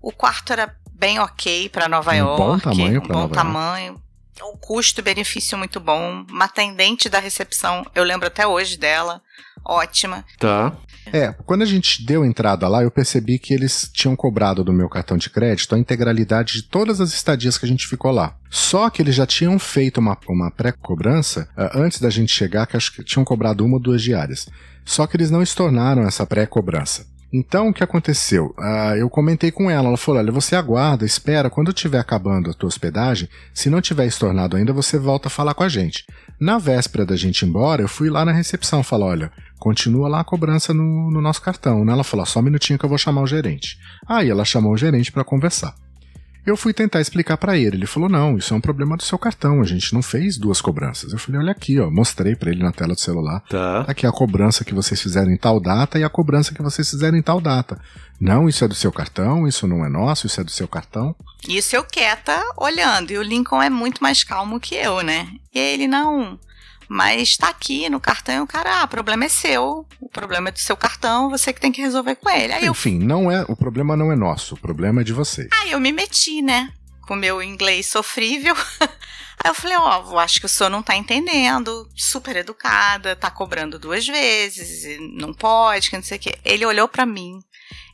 O 0.00 0.12
quarto 0.12 0.52
era 0.52 0.74
bem 0.92 1.18
ok 1.18 1.68
para 1.68 1.88
Nova 1.88 2.12
um 2.12 2.14
York. 2.14 2.42
Bom 2.42 2.58
tamanho 2.58 3.02
um 3.02 3.06
bom 3.06 3.14
Nova 3.14 3.34
tamanho. 3.34 3.86
York. 3.86 4.02
O 4.42 4.56
custo-benefício 4.56 5.56
muito 5.56 5.78
bom. 5.78 6.24
Uma 6.28 6.46
atendente 6.46 7.08
da 7.08 7.18
recepção, 7.18 7.86
eu 7.94 8.02
lembro 8.02 8.26
até 8.26 8.46
hoje 8.46 8.76
dela. 8.76 9.22
Ótima. 9.64 10.24
Tá. 10.38 10.76
É, 11.12 11.32
quando 11.44 11.62
a 11.62 11.66
gente 11.66 12.04
deu 12.04 12.24
entrada 12.24 12.68
lá, 12.68 12.82
eu 12.82 12.90
percebi 12.90 13.38
que 13.38 13.52
eles 13.52 13.90
tinham 13.92 14.14
cobrado 14.14 14.62
do 14.62 14.72
meu 14.72 14.88
cartão 14.88 15.16
de 15.16 15.28
crédito 15.28 15.74
a 15.74 15.78
integralidade 15.78 16.54
de 16.54 16.62
todas 16.62 17.00
as 17.00 17.12
estadias 17.12 17.58
que 17.58 17.64
a 17.64 17.68
gente 17.68 17.86
ficou 17.86 18.10
lá. 18.10 18.36
Só 18.50 18.88
que 18.88 19.02
eles 19.02 19.14
já 19.14 19.26
tinham 19.26 19.58
feito 19.58 19.98
uma, 19.98 20.16
uma 20.28 20.50
pré-cobrança 20.50 21.48
uh, 21.56 21.78
antes 21.78 22.00
da 22.00 22.10
gente 22.10 22.32
chegar, 22.32 22.66
que 22.66 22.76
acho 22.76 22.94
que 22.94 23.04
tinham 23.04 23.24
cobrado 23.24 23.64
uma 23.64 23.74
ou 23.74 23.82
duas 23.82 24.02
diárias. 24.02 24.48
Só 24.84 25.06
que 25.06 25.16
eles 25.16 25.30
não 25.30 25.42
estornaram 25.42 26.02
essa 26.02 26.26
pré-cobrança. 26.26 27.11
Então, 27.32 27.68
o 27.68 27.72
que 27.72 27.82
aconteceu? 27.82 28.54
Uh, 28.58 28.94
eu 28.98 29.08
comentei 29.08 29.50
com 29.50 29.70
ela, 29.70 29.88
ela 29.88 29.96
falou, 29.96 30.20
olha, 30.20 30.30
você 30.30 30.54
aguarda, 30.54 31.06
espera, 31.06 31.48
quando 31.48 31.70
estiver 31.70 31.98
acabando 31.98 32.50
a 32.50 32.52
tua 32.52 32.66
hospedagem, 32.66 33.26
se 33.54 33.70
não 33.70 33.80
tiver 33.80 34.04
estornado 34.04 34.54
ainda, 34.54 34.70
você 34.70 34.98
volta 34.98 35.28
a 35.28 35.30
falar 35.30 35.54
com 35.54 35.62
a 35.62 35.68
gente. 35.68 36.04
Na 36.38 36.58
véspera 36.58 37.06
da 37.06 37.16
gente 37.16 37.40
ir 37.40 37.48
embora, 37.48 37.80
eu 37.80 37.88
fui 37.88 38.10
lá 38.10 38.22
na 38.22 38.32
recepção, 38.32 38.82
falar, 38.82 39.06
olha, 39.06 39.32
continua 39.58 40.08
lá 40.08 40.20
a 40.20 40.24
cobrança 40.24 40.74
no, 40.74 41.10
no 41.10 41.22
nosso 41.22 41.40
cartão. 41.40 41.86
Né? 41.86 41.92
Ela 41.92 42.04
falou, 42.04 42.26
só 42.26 42.40
um 42.40 42.42
minutinho 42.42 42.78
que 42.78 42.84
eu 42.84 42.88
vou 42.88 42.98
chamar 42.98 43.22
o 43.22 43.26
gerente. 43.26 43.78
Aí 44.06 44.28
ela 44.28 44.44
chamou 44.44 44.72
o 44.72 44.76
gerente 44.76 45.10
para 45.10 45.24
conversar. 45.24 45.74
Eu 46.44 46.56
fui 46.56 46.72
tentar 46.72 47.00
explicar 47.00 47.36
para 47.36 47.56
ele. 47.56 47.76
Ele 47.76 47.86
falou: 47.86 48.08
"Não, 48.08 48.36
isso 48.36 48.52
é 48.52 48.56
um 48.56 48.60
problema 48.60 48.96
do 48.96 49.02
seu 49.02 49.18
cartão. 49.18 49.60
A 49.60 49.64
gente 49.64 49.94
não 49.94 50.02
fez 50.02 50.36
duas 50.36 50.60
cobranças". 50.60 51.12
Eu 51.12 51.18
falei: 51.18 51.40
"Olha 51.40 51.52
aqui, 51.52 51.78
ó, 51.78 51.90
mostrei 51.90 52.34
para 52.34 52.50
ele 52.50 52.62
na 52.62 52.72
tela 52.72 52.94
do 52.94 53.00
celular. 53.00 53.42
Tá. 53.48 53.82
Aqui 53.82 54.06
é 54.06 54.08
a 54.08 54.12
cobrança 54.12 54.64
que 54.64 54.74
vocês 54.74 55.00
fizeram 55.00 55.30
em 55.30 55.36
tal 55.36 55.60
data 55.60 55.98
e 55.98 56.04
a 56.04 56.08
cobrança 56.08 56.52
que 56.52 56.62
vocês 56.62 56.88
fizeram 56.90 57.16
em 57.16 57.22
tal 57.22 57.40
data. 57.40 57.78
Não, 58.20 58.48
isso 58.48 58.64
é 58.64 58.68
do 58.68 58.74
seu 58.74 58.92
cartão, 58.92 59.46
isso 59.46 59.66
não 59.66 59.84
é 59.84 59.88
nosso, 59.88 60.26
isso 60.26 60.40
é 60.40 60.44
do 60.44 60.50
seu 60.50 60.66
cartão". 60.66 61.14
Isso 61.48 61.74
eu 61.74 61.84
quieta 61.84 62.40
olhando, 62.56 63.10
e 63.10 63.18
o 63.18 63.22
Lincoln 63.22 63.62
é 63.62 63.70
muito 63.70 64.00
mais 64.02 64.22
calmo 64.22 64.60
que 64.60 64.74
eu, 64.74 65.00
né? 65.02 65.28
E 65.54 65.58
ele 65.58 65.88
não 65.88 66.38
mas 66.92 67.38
tá 67.38 67.48
aqui 67.48 67.88
no 67.88 67.98
cartão 67.98 68.34
e 68.34 68.40
o 68.40 68.46
cara, 68.46 68.82
ah, 68.82 68.84
o 68.84 68.88
problema 68.88 69.24
é 69.24 69.28
seu, 69.28 69.86
o 69.98 70.08
problema 70.10 70.50
é 70.50 70.52
do 70.52 70.58
seu 70.58 70.76
cartão, 70.76 71.30
você 71.30 71.50
que 71.50 71.60
tem 71.60 71.72
que 71.72 71.80
resolver 71.80 72.16
com 72.16 72.28
ele. 72.28 72.52
Aí 72.52 72.66
Enfim, 72.66 73.00
eu... 73.00 73.06
não 73.06 73.30
é, 73.30 73.42
o 73.48 73.56
problema 73.56 73.96
não 73.96 74.12
é 74.12 74.14
nosso, 74.14 74.56
o 74.56 74.58
problema 74.58 75.00
é 75.00 75.04
de 75.04 75.14
você. 75.14 75.48
Aí 75.62 75.70
eu 75.70 75.80
me 75.80 75.90
meti, 75.90 76.42
né, 76.42 76.70
com 77.08 77.16
meu 77.16 77.42
inglês 77.42 77.86
sofrível. 77.86 78.54
Aí 79.42 79.50
eu 79.50 79.54
falei, 79.54 79.76
ó, 79.78 80.04
oh, 80.06 80.18
acho 80.18 80.38
que 80.38 80.44
o 80.44 80.48
senhor 80.48 80.68
não 80.68 80.82
tá 80.82 80.94
entendendo, 80.94 81.88
super 81.96 82.36
educada, 82.36 83.16
tá 83.16 83.30
cobrando 83.30 83.78
duas 83.78 84.06
vezes, 84.06 84.98
não 85.16 85.32
pode, 85.32 85.88
que 85.88 85.96
não 85.96 86.04
sei 86.04 86.18
o 86.18 86.20
quê. 86.20 86.38
Ele 86.44 86.66
olhou 86.66 86.86
para 86.86 87.06
mim, 87.06 87.40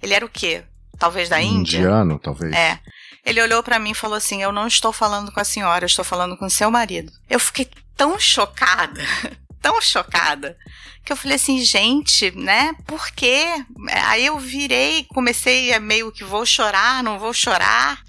ele 0.03 0.13
era 0.13 0.27
o 0.27 0.29
quê? 0.29 0.65
Talvez 0.99 1.29
da 1.29 1.41
Índia? 1.41 1.79
Indiano, 1.79 2.19
talvez. 2.19 2.53
É. 2.53 2.81
Ele 3.25 3.41
olhou 3.41 3.63
para 3.63 3.79
mim 3.79 3.91
e 3.91 3.95
falou 3.95 4.17
assim: 4.17 4.43
Eu 4.43 4.51
não 4.51 4.67
estou 4.67 4.93
falando 4.93 5.31
com 5.31 5.39
a 5.39 5.45
senhora, 5.45 5.85
eu 5.85 5.87
estou 5.87 6.05
falando 6.05 6.37
com 6.37 6.49
seu 6.49 6.71
marido. 6.71 7.13
Eu 7.31 7.39
fiquei 7.39 7.69
tão 7.99 8.19
chocada, 8.19 9.03
tão 9.61 9.83
chocada, 9.83 10.57
que 11.05 11.13
eu 11.13 11.17
falei 11.17 11.35
assim, 11.35 11.63
gente, 11.65 12.31
né? 12.31 12.73
Por 12.87 13.11
quê? 13.11 13.45
Aí 14.07 14.25
eu 14.25 14.39
virei, 14.39 15.05
comecei 15.13 15.75
a 15.75 15.81
meio 15.81 16.13
que 16.13 16.23
vou 16.23 16.47
chorar, 16.47 17.03
não 17.03 17.19
vou 17.19 17.35
chorar. 17.35 18.01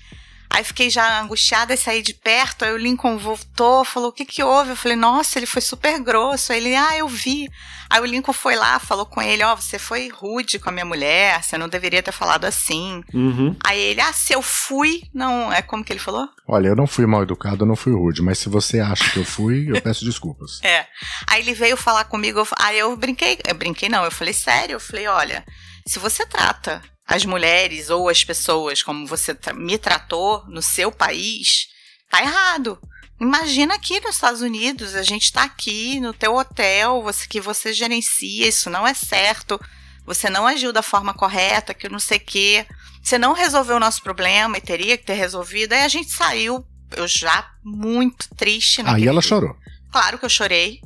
Aí 0.51 0.63
fiquei 0.63 0.89
já 0.89 1.21
angustiada 1.21 1.73
e 1.73 1.77
saí 1.77 2.01
de 2.01 2.13
perto. 2.13 2.65
Aí 2.65 2.73
o 2.73 2.77
Lincoln 2.77 3.17
voltou, 3.17 3.85
falou: 3.85 4.09
O 4.09 4.11
que 4.11 4.25
que 4.25 4.43
houve? 4.43 4.71
Eu 4.71 4.75
falei: 4.75 4.97
Nossa, 4.97 5.37
ele 5.37 5.45
foi 5.45 5.61
super 5.61 5.99
grosso. 6.01 6.51
Aí 6.51 6.57
ele: 6.59 6.75
Ah, 6.75 6.97
eu 6.97 7.07
vi. 7.07 7.47
Aí 7.89 8.01
o 8.01 8.05
Lincoln 8.05 8.33
foi 8.33 8.55
lá, 8.55 8.79
falou 8.79 9.05
com 9.05 9.21
ele: 9.21 9.43
Ó, 9.43 9.53
oh, 9.53 9.55
você 9.55 9.77
foi 9.77 10.09
rude 10.09 10.57
com 10.57 10.69
a 10.69 10.71
minha 10.71 10.85
mulher, 10.85 11.43
você 11.43 11.57
não 11.57 11.69
deveria 11.69 12.01
ter 12.01 12.11
falado 12.11 12.45
assim. 12.45 13.03
Uhum. 13.13 13.55
Aí 13.63 13.79
ele: 13.79 14.01
Ah, 14.01 14.11
se 14.11 14.33
eu 14.33 14.41
fui, 14.41 15.03
não. 15.13 15.53
É 15.53 15.61
como 15.61 15.83
que 15.83 15.93
ele 15.93 15.99
falou? 15.99 16.27
Olha, 16.47 16.69
eu 16.69 16.75
não 16.75 16.87
fui 16.87 17.05
mal 17.05 17.21
educado, 17.21 17.63
eu 17.63 17.67
não 17.67 17.75
fui 17.75 17.93
rude, 17.93 18.23
mas 18.23 18.39
se 18.39 18.49
você 18.49 18.79
acha 18.79 19.09
que 19.11 19.17
eu 19.17 19.25
fui, 19.25 19.69
eu 19.69 19.79
peço 19.83 20.03
desculpas. 20.03 20.59
É. 20.63 20.87
Aí 21.27 21.41
ele 21.41 21.53
veio 21.53 21.77
falar 21.77 22.05
comigo, 22.05 22.45
aí 22.57 22.79
eu 22.79 22.97
brinquei. 22.97 23.37
Eu 23.47 23.55
brinquei, 23.55 23.87
não, 23.87 24.03
eu 24.03 24.11
falei: 24.11 24.33
Sério? 24.33 24.73
Eu 24.73 24.79
falei: 24.79 25.07
Olha, 25.07 25.45
se 25.87 25.99
você 25.99 26.25
trata 26.25 26.81
as 27.09 27.25
mulheres 27.25 27.89
ou 27.89 28.07
as 28.07 28.23
pessoas 28.23 28.83
como 28.83 29.07
você 29.07 29.35
me 29.55 29.79
tratou 29.79 30.45
no 30.47 30.61
seu 30.61 30.91
país, 30.91 31.67
tá 32.07 32.21
errado. 32.21 32.79
Imagina 33.19 33.73
aqui 33.73 33.99
nos 33.99 34.15
Estados 34.15 34.41
Unidos, 34.41 34.93
a 34.93 35.01
gente 35.01 35.23
está 35.23 35.43
aqui 35.43 35.99
no 35.99 36.13
teu 36.13 36.35
hotel, 36.35 37.01
você 37.01 37.27
que 37.27 37.41
você 37.41 37.73
gerencia, 37.73 38.47
isso 38.47 38.69
não 38.69 38.87
é 38.87 38.93
certo. 38.93 39.59
Você 40.05 40.29
não 40.29 40.47
agiu 40.47 40.71
da 40.71 40.81
forma 40.81 41.13
correta, 41.13 41.73
que 41.73 41.87
eu 41.87 41.91
não 41.91 41.99
sei 41.99 42.17
o 42.17 42.21
quê. 42.21 42.65
Você 43.03 43.17
não 43.17 43.33
resolveu 43.33 43.75
o 43.75 43.79
nosso 43.79 44.01
problema 44.01 44.57
e 44.57 44.61
teria 44.61 44.97
que 44.97 45.03
ter 45.03 45.13
resolvido. 45.13 45.73
Aí 45.73 45.83
a 45.83 45.87
gente 45.87 46.11
saiu, 46.11 46.65
eu 46.95 47.07
já 47.07 47.51
muito 47.63 48.27
triste. 48.35 48.81
Aí 48.85 49.07
ela 49.07 49.21
chorou. 49.21 49.55
Claro 49.91 50.17
que 50.17 50.25
eu 50.25 50.29
chorei. 50.29 50.81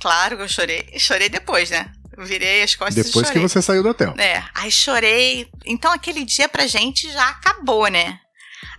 Claro 0.00 0.36
que 0.36 0.42
eu 0.42 0.48
chorei. 0.48 0.98
Chorei 0.98 1.28
depois, 1.28 1.70
né? 1.70 1.92
Virei 2.24 2.62
as 2.62 2.74
costas 2.74 3.06
Depois 3.06 3.28
e 3.28 3.32
que 3.32 3.38
você 3.38 3.60
saiu 3.62 3.82
do 3.82 3.90
hotel. 3.90 4.14
É, 4.18 4.42
aí 4.54 4.70
chorei. 4.70 5.48
Então 5.64 5.92
aquele 5.92 6.24
dia 6.24 6.48
pra 6.48 6.66
gente 6.66 7.10
já 7.10 7.28
acabou, 7.28 7.88
né? 7.88 8.18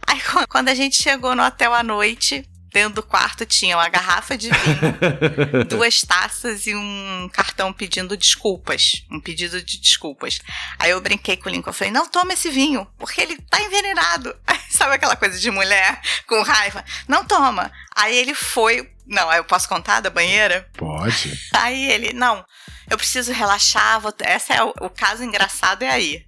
Aí 0.08 0.22
quando 0.50 0.70
a 0.70 0.76
gente 0.76 1.02
chegou 1.02 1.36
no 1.36 1.44
hotel 1.44 1.74
à 1.74 1.84
noite, 1.84 2.46
dentro 2.74 2.96
do 2.96 3.04
quarto 3.04 3.46
tinha 3.46 3.78
uma 3.78 3.90
garrafa 3.90 4.38
de 4.38 4.50
vinho, 4.50 5.66
duas 5.68 6.02
taças 6.02 6.66
e 6.66 6.76
um 6.76 7.30
cartão 7.32 7.72
pedindo 7.74 8.16
desculpas. 8.18 9.04
Um 9.12 9.20
pedido 9.20 9.62
de 9.62 9.80
desculpas. 9.80 10.40
Aí 10.80 10.92
eu 10.92 11.02
brinquei 11.02 11.38
com 11.38 11.50
o 11.50 11.52
Lincoln, 11.52 11.70
eu 11.70 11.74
falei, 11.74 11.92
não 11.92 12.08
toma 12.08 12.34
esse 12.34 12.50
vinho, 12.50 12.88
porque 12.98 13.22
ele 13.22 13.38
tá 13.50 13.62
envenenado. 13.62 14.36
Aí, 14.48 14.60
sabe 14.72 14.96
aquela 14.96 15.16
coisa 15.16 15.38
de 15.38 15.52
mulher 15.52 16.02
com 16.28 16.42
raiva? 16.42 16.84
Não 17.08 17.26
toma. 17.26 17.72
Aí 17.96 18.16
ele 18.18 18.34
foi. 18.34 18.90
Não, 19.06 19.32
eu 19.34 19.44
posso 19.44 19.68
contar 19.68 20.00
da 20.00 20.10
banheira? 20.10 20.70
Pode. 20.78 21.38
Aí 21.54 21.92
ele, 21.92 22.14
não, 22.14 22.46
eu 22.92 22.98
preciso 22.98 23.32
relaxar. 23.32 24.00
Vou, 24.00 24.14
essa 24.20 24.54
é 24.54 24.64
o, 24.64 24.74
o 24.82 24.90
caso 24.90 25.24
engraçado 25.24 25.84
é 25.84 25.90
aí. 25.90 26.26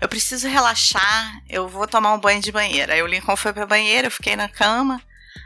Eu 0.00 0.08
preciso 0.08 0.48
relaxar, 0.48 1.42
eu 1.48 1.68
vou 1.68 1.86
tomar 1.86 2.12
um 2.14 2.20
banho 2.20 2.40
de 2.40 2.50
banheira. 2.50 2.94
Aí 2.94 3.02
o 3.02 3.06
Lincoln 3.06 3.36
foi 3.36 3.52
pra 3.52 3.66
banheira, 3.66 4.08
eu 4.08 4.10
fiquei 4.10 4.34
na 4.34 4.48
cama. 4.48 5.02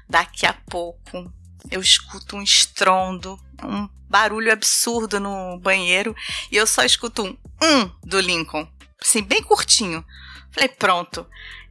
Daqui 0.09 0.47
a 0.47 0.53
pouco 0.53 1.33
eu 1.71 1.81
escuto 1.81 2.37
um 2.37 2.43
estrondo, 2.43 3.39
um 3.63 3.89
barulho 4.09 4.53
absurdo 4.53 5.21
no 5.21 5.59
banheiro 5.59 6.17
e 6.51 6.57
eu 6.57 6.67
só 6.67 6.83
escuto 6.83 7.23
um 7.23 7.37
um 7.63 7.91
do 8.03 8.19
Lincoln, 8.21 8.67
assim, 9.01 9.23
bem 9.23 9.43
curtinho. 9.43 10.05
Falei, 10.51 10.69
pronto. 10.69 11.27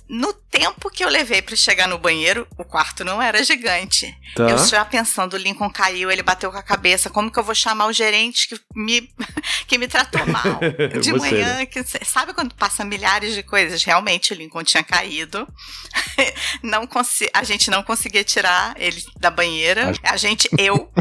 No 0.10 0.34
tempo 0.34 0.90
que 0.90 1.04
eu 1.04 1.08
levei 1.08 1.40
para 1.40 1.56
chegar 1.56 1.88
no 1.88 2.00
banheiro, 2.00 2.48
o 2.58 2.66
quarto 2.66 3.06
não 3.06 3.22
era 3.22 3.44
gigante. 3.44 4.12
Tá. 4.36 4.50
Eu 4.50 4.58
já 4.58 4.84
pensando, 4.84 5.36
o 5.36 5.38
Lincoln 5.38 5.70
caiu, 5.70 6.10
ele 6.10 6.24
bateu 6.24 6.52
com 6.52 6.58
a 6.58 6.64
cabeça, 6.64 7.12
como 7.12 7.32
que 7.32 7.38
eu 7.38 7.44
vou 7.44 7.54
chamar 7.54 7.86
o 7.86 7.94
gerente 7.94 8.48
que 8.48 8.60
me, 8.76 9.08
que 9.68 9.78
me 9.78 9.88
tratou 9.88 10.26
mal? 10.26 10.60
De 11.00 11.12
Você, 11.12 11.14
manhã, 11.14 11.58
né? 11.58 11.66
que, 11.68 11.84
sabe 12.04 12.34
quando 12.34 12.56
passa 12.56 12.84
milhares 12.84 13.36
de 13.36 13.44
coisas? 13.44 13.84
Realmente 13.84 14.34
o 14.34 14.36
Lincoln 14.36 14.64
tinha 14.64 14.84
caído. 14.84 15.48
não 16.64 16.90
a 17.34 17.44
gente 17.44 17.70
não 17.70 17.84
conseguia 17.84 18.24
tirar 18.24 18.74
ele 18.78 19.04
da 19.20 19.30
banheira. 19.30 19.94
A 20.02 20.18
gente, 20.18 20.50
eu, 20.58 20.92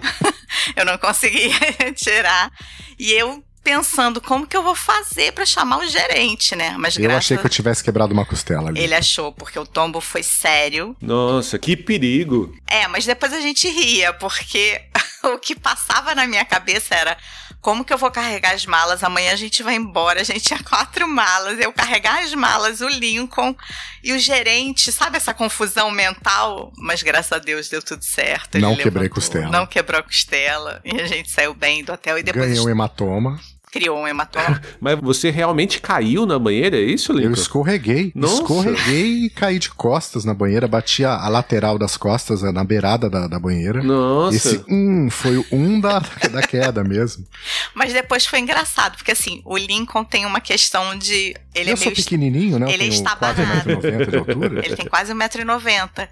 eu 0.76 0.84
não 0.84 0.98
conseguia 0.98 1.56
tirar. 1.96 2.52
E 2.98 3.12
eu 3.12 3.42
pensando 3.68 4.18
como 4.18 4.46
que 4.46 4.56
eu 4.56 4.62
vou 4.62 4.74
fazer 4.74 5.32
para 5.32 5.44
chamar 5.44 5.80
o 5.80 5.86
gerente, 5.86 6.56
né? 6.56 6.74
Mas 6.78 6.96
eu 6.96 7.02
graças... 7.02 7.18
achei 7.18 7.36
que 7.36 7.44
eu 7.44 7.50
tivesse 7.50 7.84
quebrado 7.84 8.14
uma 8.14 8.24
costela 8.24 8.70
ali. 8.70 8.80
Ele 8.80 8.94
achou, 8.94 9.30
porque 9.30 9.58
o 9.58 9.66
tombo 9.66 10.00
foi 10.00 10.22
sério. 10.22 10.96
Nossa, 11.02 11.58
que 11.58 11.76
perigo. 11.76 12.56
É, 12.66 12.88
mas 12.88 13.04
depois 13.04 13.30
a 13.30 13.40
gente 13.40 13.68
ria, 13.68 14.14
porque 14.14 14.80
o 15.22 15.38
que 15.38 15.54
passava 15.54 16.14
na 16.14 16.26
minha 16.26 16.46
cabeça 16.46 16.94
era 16.94 17.18
como 17.60 17.84
que 17.84 17.92
eu 17.92 17.98
vou 17.98 18.10
carregar 18.10 18.54
as 18.54 18.64
malas? 18.64 19.04
Amanhã 19.04 19.32
a 19.32 19.36
gente 19.36 19.62
vai 19.62 19.74
embora, 19.74 20.22
a 20.22 20.24
gente 20.24 20.40
tinha 20.40 20.62
quatro 20.62 21.06
malas, 21.06 21.60
eu 21.60 21.70
carregar 21.70 22.22
as 22.22 22.32
malas, 22.32 22.80
o 22.80 22.88
Lincoln 22.88 23.54
e 24.02 24.14
o 24.14 24.18
gerente, 24.18 24.90
sabe 24.90 25.18
essa 25.18 25.34
confusão 25.34 25.90
mental? 25.90 26.72
Mas 26.78 27.02
graças 27.02 27.32
a 27.32 27.38
Deus 27.38 27.68
deu 27.68 27.82
tudo 27.82 28.02
certo. 28.02 28.58
Não 28.58 28.76
quebrei 28.76 29.10
costela. 29.10 29.50
Não 29.50 29.66
quebrou 29.66 30.00
a 30.00 30.02
costela 30.02 30.80
e 30.82 30.98
a 30.98 31.06
gente 31.06 31.30
saiu 31.30 31.52
bem 31.52 31.84
do 31.84 31.92
hotel 31.92 32.16
e 32.16 32.22
depois. 32.22 32.46
Ganhei 32.46 32.60
um 32.60 32.70
hematoma 32.70 33.38
criou 33.70 33.98
um 33.98 34.06
hematoma. 34.08 34.60
Mas 34.80 34.98
você 35.00 35.30
realmente 35.30 35.80
caiu 35.80 36.26
na 36.26 36.38
banheira, 36.38 36.76
é 36.76 36.80
isso, 36.80 37.12
Lincoln? 37.12 37.28
Eu 37.28 37.34
escorreguei. 37.34 38.12
Nossa. 38.14 38.34
Escorreguei 38.34 39.24
e 39.24 39.30
caí 39.30 39.58
de 39.58 39.70
costas 39.70 40.24
na 40.24 40.34
banheira, 40.34 40.66
bati 40.66 41.04
a, 41.04 41.14
a 41.14 41.28
lateral 41.28 41.78
das 41.78 41.96
costas 41.96 42.42
na 42.42 42.64
beirada 42.64 43.08
da, 43.08 43.26
da 43.26 43.38
banheira. 43.38 43.82
Nossa. 43.82 44.36
Esse 44.36 44.64
um 44.68 45.10
foi 45.10 45.36
o 45.36 45.46
um 45.52 45.80
da, 45.80 45.98
da 46.30 46.42
queda 46.42 46.82
mesmo. 46.82 47.26
Mas 47.74 47.92
depois 47.92 48.26
foi 48.26 48.38
engraçado, 48.40 48.96
porque 48.96 49.12
assim, 49.12 49.42
o 49.44 49.56
Lincoln 49.56 50.04
tem 50.04 50.26
uma 50.26 50.40
questão 50.40 50.96
de. 50.96 51.34
Ele 51.54 51.70
eu 51.70 51.74
é 51.74 51.76
sou 51.76 51.92
pequenininho, 51.92 52.58
né? 52.58 52.72
Ele 52.72 52.84
é 52.84 52.88
estabanado. 52.88 53.70
1,90m 53.70 54.10
de 54.10 54.16
altura. 54.18 54.66
Ele 54.66 54.76
tem 54.76 54.86
quase 54.86 55.12
1,90m. 55.12 56.08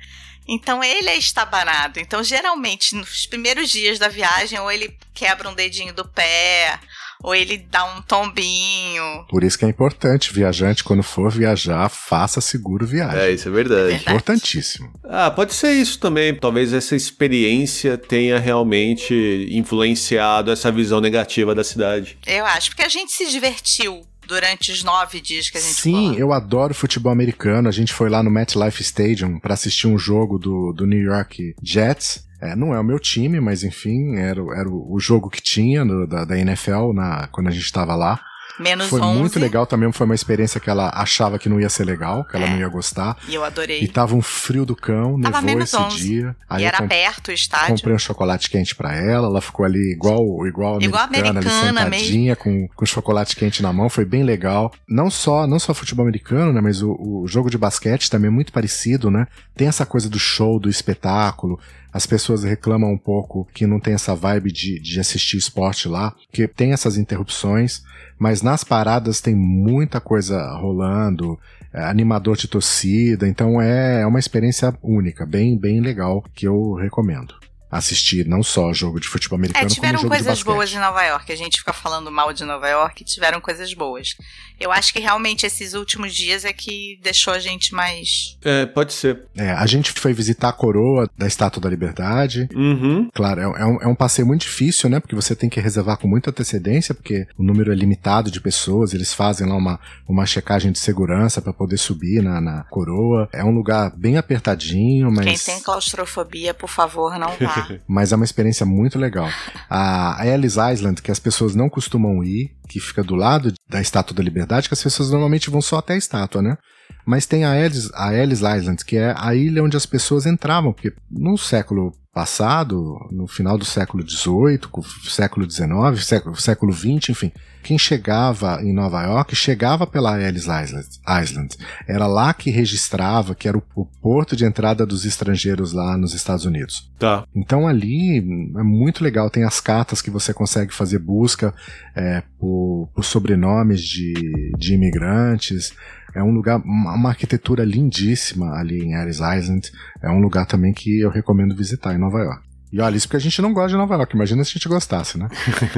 Então 0.48 0.82
ele 0.82 1.08
é 1.08 1.16
estabanado. 1.16 1.98
Então, 1.98 2.22
geralmente, 2.22 2.94
nos 2.94 3.26
primeiros 3.26 3.68
dias 3.68 3.98
da 3.98 4.08
viagem, 4.08 4.58
ou 4.60 4.70
ele 4.70 4.96
quebra 5.12 5.48
um 5.48 5.54
dedinho 5.54 5.92
do 5.92 6.06
pé, 6.06 6.78
ou 7.22 7.34
ele 7.34 7.58
dá 7.70 7.84
um 7.96 8.02
tombinho. 8.02 9.24
Por 9.28 9.42
isso 9.44 9.58
que 9.58 9.64
é 9.64 9.68
importante, 9.68 10.32
viajante, 10.32 10.84
quando 10.84 11.02
for 11.02 11.30
viajar, 11.30 11.88
faça 11.88 12.40
seguro 12.40 12.86
viagem. 12.86 13.18
É, 13.18 13.30
isso 13.32 13.48
é 13.48 13.50
verdade. 13.50 13.80
É 13.80 13.86
verdade. 13.86 14.10
Importantíssimo. 14.10 14.92
Ah, 15.04 15.30
pode 15.30 15.54
ser 15.54 15.72
isso 15.72 15.98
também. 15.98 16.34
Talvez 16.34 16.72
essa 16.72 16.94
experiência 16.94 17.96
tenha 17.96 18.38
realmente 18.38 19.48
influenciado 19.50 20.50
essa 20.50 20.70
visão 20.70 21.00
negativa 21.00 21.54
da 21.54 21.64
cidade. 21.64 22.18
Eu 22.26 22.44
acho, 22.46 22.70
porque 22.70 22.82
a 22.82 22.88
gente 22.88 23.12
se 23.12 23.30
divertiu 23.30 24.02
durante 24.26 24.72
os 24.72 24.82
nove 24.82 25.20
dias 25.20 25.48
que 25.48 25.56
a 25.56 25.60
gente 25.60 25.74
Sim, 25.74 26.16
eu 26.16 26.32
adoro 26.32 26.74
futebol 26.74 27.12
americano. 27.12 27.68
A 27.68 27.72
gente 27.72 27.92
foi 27.92 28.10
lá 28.10 28.22
no 28.22 28.30
MetLife 28.30 28.82
Stadium 28.82 29.38
para 29.38 29.54
assistir 29.54 29.86
um 29.86 29.98
jogo 29.98 30.38
do, 30.38 30.72
do 30.72 30.86
New 30.86 31.00
York 31.00 31.54
Jets. 31.62 32.26
É, 32.46 32.56
não 32.56 32.74
é 32.74 32.80
o 32.80 32.84
meu 32.84 32.98
time, 32.98 33.40
mas 33.40 33.62
enfim, 33.64 34.16
era, 34.16 34.40
era 34.56 34.68
o 34.68 34.98
jogo 34.98 35.28
que 35.30 35.40
tinha 35.42 35.84
no, 35.84 36.06
da, 36.06 36.24
da 36.24 36.38
NFL 36.38 36.92
na, 36.94 37.26
quando 37.28 37.48
a 37.48 37.50
gente 37.50 37.64
estava 37.64 37.94
lá. 37.94 38.20
Menos 38.58 38.86
foi 38.88 39.02
11. 39.02 39.18
muito 39.18 39.38
legal 39.38 39.66
também, 39.66 39.92
foi 39.92 40.06
uma 40.06 40.14
experiência 40.14 40.58
que 40.58 40.70
ela 40.70 40.90
achava 40.94 41.38
que 41.38 41.46
não 41.46 41.60
ia 41.60 41.68
ser 41.68 41.84
legal, 41.84 42.24
que 42.24 42.36
ela 42.36 42.46
É. 42.46 42.48
não 42.50 42.56
ia 42.58 42.68
gostar. 42.68 43.14
E 43.28 43.34
eu 43.34 43.44
adorei. 43.44 43.82
E 43.82 43.86
tava 43.88 44.14
um 44.14 44.22
frio 44.22 44.64
do 44.64 44.74
cão, 44.74 45.20
Tava 45.20 45.42
nevou 45.42 45.56
menos 45.56 45.64
esse 45.74 45.76
11. 45.76 45.98
dia. 45.98 46.36
Aí 46.48 46.62
e 46.62 46.64
era 46.64 46.78
com- 46.78 46.88
perto 46.88 47.28
o 47.28 47.32
estádio. 47.32 47.74
comprei 47.74 47.94
um 47.94 47.98
chocolate 47.98 48.48
quente 48.48 48.74
pra 48.74 48.96
ela, 48.96 49.26
ela 49.26 49.42
ficou 49.42 49.66
ali 49.66 49.92
igual 49.92 50.22
igual 50.46 50.80
Igual 50.80 51.04
americana, 51.04 51.40
americana 51.40 51.82
ali 51.82 51.98
sentadinha 51.98 52.34
com, 52.34 52.66
com 52.74 52.86
chocolate 52.86 53.36
quente 53.36 53.62
na 53.62 53.74
mão, 53.74 53.90
foi 53.90 54.06
bem 54.06 54.22
legal. 54.22 54.72
Não 54.88 55.10
só 55.10 55.46
não 55.46 55.58
só 55.58 55.74
futebol 55.74 56.04
americano, 56.06 56.50
né, 56.50 56.62
mas 56.62 56.80
o, 56.80 56.92
o 56.98 57.26
jogo 57.28 57.50
de 57.50 57.58
basquete 57.58 58.08
também 58.10 58.28
é 58.28 58.32
muito 58.32 58.54
parecido, 58.54 59.10
né? 59.10 59.26
Tem 59.54 59.68
essa 59.68 59.84
coisa 59.84 60.08
do 60.08 60.18
show, 60.18 60.58
do 60.58 60.70
espetáculo. 60.70 61.60
As 61.96 62.04
pessoas 62.04 62.44
reclamam 62.44 62.92
um 62.92 62.98
pouco 62.98 63.48
que 63.54 63.66
não 63.66 63.80
tem 63.80 63.94
essa 63.94 64.14
vibe 64.14 64.52
de, 64.52 64.78
de 64.78 65.00
assistir 65.00 65.38
esporte 65.38 65.88
lá, 65.88 66.14
porque 66.26 66.46
tem 66.46 66.74
essas 66.74 66.98
interrupções, 66.98 67.82
mas 68.18 68.42
nas 68.42 68.62
paradas 68.62 69.22
tem 69.22 69.34
muita 69.34 69.98
coisa 69.98 70.46
rolando, 70.58 71.38
é, 71.72 71.82
animador 71.84 72.36
de 72.36 72.48
torcida, 72.48 73.26
então 73.26 73.62
é, 73.62 74.02
é 74.02 74.06
uma 74.06 74.18
experiência 74.18 74.76
única, 74.82 75.24
bem, 75.24 75.56
bem 75.56 75.80
legal, 75.80 76.22
que 76.34 76.46
eu 76.46 76.74
recomendo. 76.74 77.34
Assistir 77.70 78.26
não 78.26 78.42
só 78.42 78.72
jogo 78.72 79.00
de 79.00 79.08
futebol 79.08 79.36
americano, 79.38 79.66
É, 79.66 79.68
tiveram 79.68 79.98
como 79.98 80.02
jogo 80.08 80.14
de 80.14 80.18
coisas 80.18 80.38
basquete. 80.42 80.54
boas 80.54 80.72
em 80.72 80.78
Nova 80.78 81.02
York. 81.04 81.32
A 81.32 81.36
gente 81.36 81.58
fica 81.58 81.72
falando 81.72 82.10
mal 82.12 82.32
de 82.32 82.44
Nova 82.44 82.68
York, 82.68 83.04
tiveram 83.04 83.40
coisas 83.40 83.72
boas. 83.74 84.16
Eu 84.58 84.72
acho 84.72 84.92
que 84.92 85.00
realmente 85.00 85.44
esses 85.44 85.74
últimos 85.74 86.14
dias 86.14 86.44
é 86.44 86.52
que 86.52 86.98
deixou 87.02 87.34
a 87.34 87.38
gente 87.38 87.74
mais. 87.74 88.38
É, 88.42 88.64
pode 88.66 88.92
ser. 88.92 89.24
É, 89.36 89.50
a 89.50 89.66
gente 89.66 89.92
foi 89.92 90.12
visitar 90.14 90.48
a 90.48 90.52
coroa 90.52 91.10
da 91.18 91.26
Estátua 91.26 91.60
da 91.60 91.68
Liberdade. 91.68 92.48
Uhum. 92.54 93.10
Claro, 93.12 93.40
é, 93.40 93.44
é 93.44 93.64
um, 93.66 93.82
é 93.82 93.86
um 93.86 93.94
passeio 93.94 94.26
muito 94.26 94.42
difícil, 94.42 94.88
né? 94.88 94.98
Porque 95.00 95.14
você 95.14 95.34
tem 95.36 95.50
que 95.50 95.60
reservar 95.60 95.98
com 95.98 96.08
muita 96.08 96.30
antecedência, 96.30 96.94
porque 96.94 97.26
o 97.36 97.42
número 97.42 97.70
é 97.72 97.74
limitado 97.74 98.30
de 98.30 98.40
pessoas, 98.40 98.94
eles 98.94 99.12
fazem 99.12 99.46
lá 99.46 99.56
uma, 99.56 99.78
uma 100.08 100.24
checagem 100.24 100.72
de 100.72 100.78
segurança 100.78 101.42
para 101.42 101.52
poder 101.52 101.76
subir 101.76 102.22
na, 102.22 102.40
na 102.40 102.62
coroa. 102.64 103.28
É 103.32 103.44
um 103.44 103.50
lugar 103.54 103.90
bem 103.94 104.16
apertadinho, 104.16 105.10
mas. 105.10 105.24
Quem 105.26 105.54
tem 105.54 105.62
claustrofobia, 105.62 106.54
por 106.54 106.68
favor, 106.70 107.18
não 107.18 107.32
vá. 107.38 107.55
Mas 107.86 108.12
é 108.12 108.16
uma 108.16 108.24
experiência 108.24 108.66
muito 108.66 108.98
legal. 108.98 109.28
A 109.68 110.26
Ellis 110.26 110.56
Island, 110.56 111.02
que 111.02 111.10
as 111.10 111.18
pessoas 111.18 111.54
não 111.54 111.68
costumam 111.68 112.22
ir, 112.22 112.54
que 112.68 112.80
fica 112.80 113.02
do 113.02 113.14
lado 113.14 113.52
da 113.68 113.80
Estátua 113.80 114.16
da 114.16 114.22
Liberdade, 114.22 114.68
que 114.68 114.74
as 114.74 114.82
pessoas 114.82 115.10
normalmente 115.10 115.50
vão 115.50 115.60
só 115.60 115.78
até 115.78 115.94
a 115.94 115.98
estátua, 115.98 116.42
né? 116.42 116.56
Mas 117.04 117.26
tem 117.26 117.44
a 117.44 117.56
Ellis, 117.56 117.90
a 117.94 118.14
Ellis 118.14 118.40
Island, 118.40 118.84
que 118.84 118.96
é 118.96 119.14
a 119.16 119.34
ilha 119.34 119.62
onde 119.62 119.76
as 119.76 119.86
pessoas 119.86 120.26
entravam, 120.26 120.72
porque 120.72 120.92
no 121.10 121.36
século 121.38 121.92
passado, 122.16 122.98
no 123.12 123.26
final 123.26 123.58
do 123.58 123.64
século 123.66 124.02
XVIII, 124.02 124.60
século 125.04 125.50
XIX, 125.50 125.68
século, 126.02 126.34
século 126.34 126.72
XX, 126.72 127.10
enfim, 127.10 127.30
quem 127.62 127.76
chegava 127.76 128.62
em 128.62 128.72
Nova 128.72 129.02
York 129.02 129.36
chegava 129.36 129.86
pela 129.86 130.18
Ellis 130.18 130.44
Island. 130.44 130.86
Island. 131.06 131.54
Era 131.86 132.06
lá 132.06 132.32
que 132.32 132.48
registrava, 132.48 133.34
que 133.34 133.46
era 133.46 133.58
o, 133.58 133.62
o 133.74 133.84
porto 133.84 134.34
de 134.34 134.46
entrada 134.46 134.86
dos 134.86 135.04
estrangeiros 135.04 135.74
lá 135.74 135.98
nos 135.98 136.14
Estados 136.14 136.46
Unidos. 136.46 136.90
Tá. 136.98 137.26
Então 137.34 137.68
ali 137.68 138.16
é 138.16 138.62
muito 138.62 139.04
legal, 139.04 139.28
tem 139.28 139.44
as 139.44 139.60
cartas 139.60 140.00
que 140.00 140.08
você 140.08 140.32
consegue 140.32 140.72
fazer 140.72 140.98
busca 140.98 141.52
é, 141.94 142.22
por, 142.38 142.88
por 142.94 143.04
sobrenomes 143.04 143.82
de, 143.82 144.52
de 144.56 144.72
imigrantes. 144.72 145.74
É 146.16 146.22
um 146.22 146.32
lugar, 146.32 146.62
uma 146.64 147.10
arquitetura 147.10 147.62
lindíssima 147.62 148.54
ali 148.54 148.82
em 148.82 148.94
Ellis 148.94 149.16
Island. 149.16 149.70
É 150.02 150.10
um 150.10 150.18
lugar 150.18 150.46
também 150.46 150.72
que 150.72 150.98
eu 150.98 151.10
recomendo 151.10 151.54
visitar 151.54 151.94
em 151.94 151.98
Nova 151.98 152.18
York. 152.20 152.46
E 152.72 152.80
olha, 152.80 152.96
isso 152.96 153.06
porque 153.06 153.18
a 153.18 153.20
gente 153.20 153.40
não 153.42 153.52
gosta 153.52 153.70
de 153.70 153.76
Nova 153.76 153.94
York, 153.94 154.14
imagina 154.14 154.42
se 154.42 154.50
a 154.50 154.52
gente 154.54 154.68
gostasse, 154.68 155.18
né? 155.18 155.28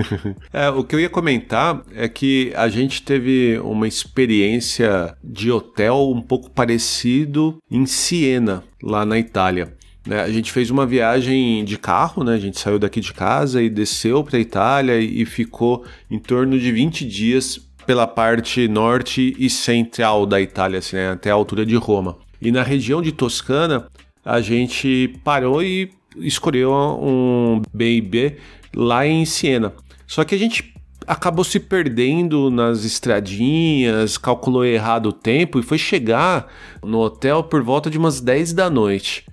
É, 0.52 0.68
o 0.70 0.84
que 0.84 0.94
eu 0.94 1.00
ia 1.00 1.10
comentar 1.10 1.82
é 1.92 2.08
que 2.08 2.52
a 2.56 2.68
gente 2.68 3.02
teve 3.02 3.58
uma 3.62 3.86
experiência 3.86 5.14
de 5.22 5.50
hotel 5.50 6.10
um 6.10 6.22
pouco 6.22 6.50
parecido 6.50 7.58
em 7.70 7.84
Siena, 7.84 8.62
lá 8.82 9.04
na 9.04 9.18
Itália. 9.18 9.74
né? 10.06 10.20
A 10.22 10.30
gente 10.30 10.50
fez 10.52 10.70
uma 10.70 10.86
viagem 10.86 11.64
de 11.64 11.76
carro, 11.76 12.24
né? 12.24 12.34
A 12.34 12.38
gente 12.38 12.58
saiu 12.58 12.78
daqui 12.78 13.00
de 13.00 13.12
casa 13.12 13.60
e 13.60 13.68
desceu 13.68 14.24
para 14.24 14.38
a 14.38 14.40
Itália 14.40 14.98
e 15.00 15.26
ficou 15.26 15.84
em 16.08 16.18
torno 16.18 16.58
de 16.58 16.72
20 16.72 17.06
dias 17.06 17.67
pela 17.88 18.06
parte 18.06 18.68
norte 18.68 19.34
e 19.38 19.48
central 19.48 20.26
da 20.26 20.38
Itália, 20.38 20.78
assim, 20.78 20.96
né? 20.96 21.12
até 21.12 21.30
a 21.30 21.32
altura 21.32 21.64
de 21.64 21.74
Roma. 21.74 22.18
E 22.38 22.52
na 22.52 22.62
região 22.62 23.00
de 23.00 23.12
Toscana, 23.12 23.86
a 24.22 24.42
gente 24.42 25.18
parou 25.24 25.62
e 25.62 25.90
escolheu 26.18 26.70
um 26.70 27.62
B&B 27.72 28.36
lá 28.76 29.06
em 29.06 29.24
Siena. 29.24 29.72
Só 30.06 30.22
que 30.22 30.34
a 30.34 30.38
gente 30.38 30.74
acabou 31.06 31.42
se 31.42 31.58
perdendo 31.58 32.50
nas 32.50 32.84
estradinhas, 32.84 34.18
calculou 34.18 34.66
errado 34.66 35.06
o 35.06 35.12
tempo 35.14 35.58
e 35.58 35.62
foi 35.62 35.78
chegar 35.78 36.46
no 36.84 36.98
hotel 36.98 37.42
por 37.42 37.62
volta 37.62 37.88
de 37.88 37.96
umas 37.96 38.20
10 38.20 38.52
da 38.52 38.68
noite. 38.68 39.24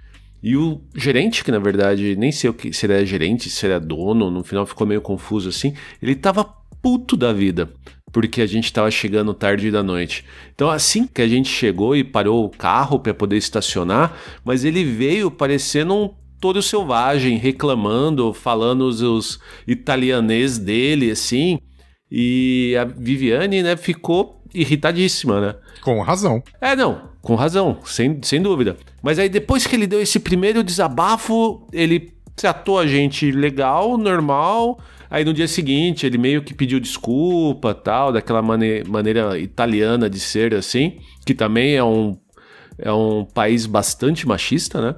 E 0.42 0.56
o 0.56 0.80
gerente, 0.96 1.44
que 1.44 1.52
na 1.52 1.60
verdade 1.60 2.16
nem 2.16 2.32
sei 2.32 2.50
o 2.50 2.54
que, 2.54 2.72
se 2.72 2.90
é 2.90 3.06
gerente, 3.06 3.50
se 3.50 3.68
é 3.68 3.78
dono, 3.82 4.32
no 4.32 4.46
final 4.46 4.66
ficou 4.66 4.88
meio 4.88 5.02
confuso 5.02 5.50
assim, 5.50 5.74
ele 6.02 6.16
tava 6.16 6.46
puto 6.82 7.18
da 7.18 7.34
vida, 7.34 7.70
porque 8.16 8.42
a 8.42 8.46
gente 8.46 8.72
tava 8.72 8.90
chegando 8.90 9.34
tarde 9.34 9.70
da 9.70 9.84
noite. 9.84 10.24
Então 10.56 10.70
assim 10.70 11.06
que 11.06 11.22
a 11.22 11.28
gente 11.28 11.50
chegou 11.50 11.98
e 11.98 12.02
parou 12.02 12.46
o 12.46 12.50
carro 12.50 12.98
para 12.98 13.14
poder 13.14 13.36
estacionar, 13.36 14.18
mas 14.42 14.64
ele 14.64 14.86
veio 14.86 15.30
parecendo 15.30 15.94
um 15.94 16.10
todo 16.40 16.62
selvagem, 16.62 17.36
reclamando, 17.36 18.34
falando 18.34 18.84
os, 18.84 19.02
os 19.02 19.38
italianês 19.68 20.58
dele, 20.58 21.12
assim. 21.12 21.60
E 22.10 22.74
a 22.80 22.86
Viviane, 22.86 23.62
né, 23.62 23.76
ficou 23.76 24.42
irritadíssima, 24.54 25.42
né? 25.42 25.56
Com 25.82 26.00
razão. 26.00 26.42
É, 26.62 26.74
não, 26.74 27.10
com 27.22 27.36
razão, 27.36 27.80
sem, 27.84 28.22
sem 28.24 28.42
dúvida. 28.42 28.78
Mas 29.04 29.20
aí 29.20 29.28
depois 29.28 29.68
que 29.68 29.76
ele 29.76 29.88
deu 29.88 30.02
esse 30.02 30.22
primeiro 30.22 30.64
desabafo, 30.64 31.68
ele 31.74 32.14
tratou 32.34 32.80
a 32.80 32.88
gente 32.88 33.30
legal, 33.30 33.98
normal. 33.98 34.80
Aí 35.10 35.24
no 35.24 35.34
dia 35.34 35.48
seguinte 35.48 36.06
ele 36.06 36.18
meio 36.18 36.42
que 36.42 36.54
pediu 36.54 36.80
desculpa, 36.80 37.74
tal, 37.74 38.12
daquela 38.12 38.42
mane 38.42 38.84
maneira 38.84 39.38
italiana 39.38 40.10
de 40.10 40.20
ser 40.20 40.54
assim, 40.54 40.98
que 41.26 41.34
também 41.34 41.76
é 41.76 41.84
um, 41.84 42.18
é 42.78 42.92
um 42.92 43.26
país 43.26 43.66
bastante 43.66 44.28
machista, 44.28 44.82
né? 44.82 44.96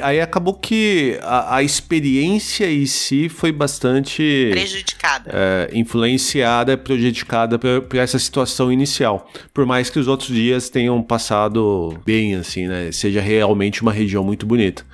Aí 0.00 0.20
acabou 0.20 0.54
que 0.54 1.18
a, 1.22 1.56
a 1.56 1.62
experiência 1.62 2.70
em 2.70 2.86
si 2.86 3.28
foi 3.28 3.50
bastante 3.50 4.48
Prejudicada. 4.52 5.30
é, 5.32 5.70
influenciada, 5.72 6.76
prejudicada 6.76 7.58
por, 7.58 7.82
por 7.82 7.96
essa 7.98 8.18
situação 8.18 8.72
inicial. 8.72 9.28
Por 9.52 9.66
mais 9.66 9.90
que 9.90 9.98
os 9.98 10.06
outros 10.06 10.28
dias 10.28 10.68
tenham 10.68 11.02
passado 11.02 11.98
bem, 12.04 12.34
assim, 12.34 12.68
né? 12.68 12.92
Seja 12.92 13.20
realmente 13.20 13.82
uma 13.82 13.92
região 13.92 14.22
muito 14.22 14.46
bonita. 14.46 14.84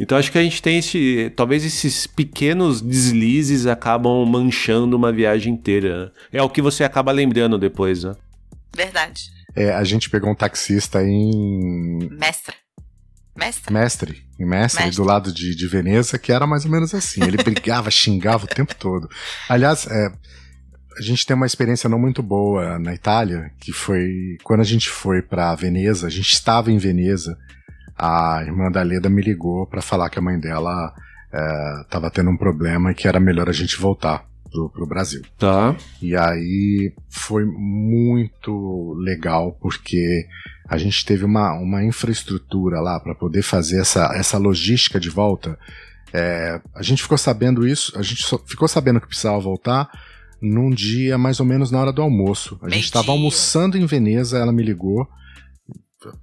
Então 0.00 0.16
acho 0.16 0.32
que 0.32 0.38
a 0.38 0.42
gente 0.42 0.62
tem 0.62 0.78
esse. 0.78 1.30
Talvez 1.36 1.62
esses 1.62 2.06
pequenos 2.06 2.80
deslizes 2.80 3.66
acabam 3.66 4.24
manchando 4.24 4.96
uma 4.96 5.12
viagem 5.12 5.52
inteira. 5.52 6.06
né? 6.06 6.10
É 6.32 6.42
o 6.42 6.48
que 6.48 6.62
você 6.62 6.82
acaba 6.82 7.12
lembrando 7.12 7.58
depois, 7.58 8.02
né? 8.02 8.14
Verdade. 8.74 9.30
É, 9.54 9.74
a 9.74 9.84
gente 9.84 10.08
pegou 10.08 10.30
um 10.30 10.34
taxista 10.34 11.02
em 11.02 12.08
Mestra. 12.12 12.54
Mestra? 13.36 13.72
Mestre, 13.72 14.22
em 14.38 14.46
Mestre, 14.46 14.84
Mestre. 14.84 14.96
do 14.96 15.06
lado 15.06 15.32
de, 15.32 15.54
de 15.54 15.66
Veneza, 15.66 16.18
que 16.18 16.32
era 16.32 16.46
mais 16.46 16.64
ou 16.64 16.70
menos 16.70 16.94
assim. 16.94 17.22
Ele 17.22 17.36
brigava, 17.42 17.90
xingava 17.92 18.44
o 18.44 18.48
tempo 18.48 18.74
todo. 18.74 19.08
Aliás, 19.48 19.86
é, 19.86 20.12
a 20.98 21.02
gente 21.02 21.26
tem 21.26 21.36
uma 21.36 21.46
experiência 21.46 21.88
não 21.88 21.98
muito 21.98 22.22
boa 22.22 22.78
na 22.78 22.94
Itália, 22.94 23.50
que 23.60 23.72
foi 23.72 24.36
quando 24.42 24.60
a 24.60 24.64
gente 24.64 24.88
foi 24.88 25.22
pra 25.22 25.54
Veneza, 25.54 26.06
a 26.06 26.10
gente 26.10 26.32
estava 26.32 26.70
em 26.72 26.78
Veneza, 26.78 27.38
a 28.00 28.42
irmã 28.42 28.70
da 28.70 28.82
Leda 28.82 29.10
me 29.10 29.20
ligou 29.20 29.66
pra 29.66 29.82
falar 29.82 30.08
que 30.08 30.18
a 30.18 30.22
mãe 30.22 30.40
dela 30.40 30.94
é, 31.30 31.84
tava 31.90 32.10
tendo 32.10 32.30
um 32.30 32.36
problema 32.36 32.90
e 32.90 32.94
que 32.94 33.06
era 33.06 33.20
melhor 33.20 33.46
a 33.50 33.52
gente 33.52 33.78
voltar 33.78 34.24
pro, 34.50 34.70
pro 34.70 34.86
Brasil. 34.86 35.20
Tá. 35.38 35.76
E 36.00 36.16
aí 36.16 36.94
foi 37.10 37.44
muito 37.44 38.94
legal, 38.98 39.52
porque 39.60 40.26
a 40.66 40.78
gente 40.78 41.04
teve 41.04 41.26
uma, 41.26 41.52
uma 41.52 41.84
infraestrutura 41.84 42.80
lá 42.80 42.98
para 42.98 43.14
poder 43.14 43.42
fazer 43.42 43.80
essa, 43.80 44.10
essa 44.14 44.38
logística 44.38 44.98
de 44.98 45.10
volta. 45.10 45.58
É, 46.10 46.58
a 46.74 46.82
gente 46.82 47.02
ficou 47.02 47.18
sabendo 47.18 47.68
isso, 47.68 47.92
a 47.98 48.02
gente 48.02 48.22
só 48.22 48.38
ficou 48.38 48.66
sabendo 48.66 48.98
que 48.98 49.06
precisava 49.06 49.38
voltar 49.38 49.90
num 50.40 50.70
dia 50.70 51.18
mais 51.18 51.38
ou 51.38 51.44
menos 51.44 51.70
na 51.70 51.78
hora 51.78 51.92
do 51.92 52.00
almoço. 52.00 52.58
A 52.62 52.70
gente 52.70 52.84
estava 52.84 53.12
almoçando 53.12 53.76
em 53.76 53.84
Veneza, 53.84 54.38
ela 54.38 54.52
me 54.52 54.62
ligou. 54.62 55.06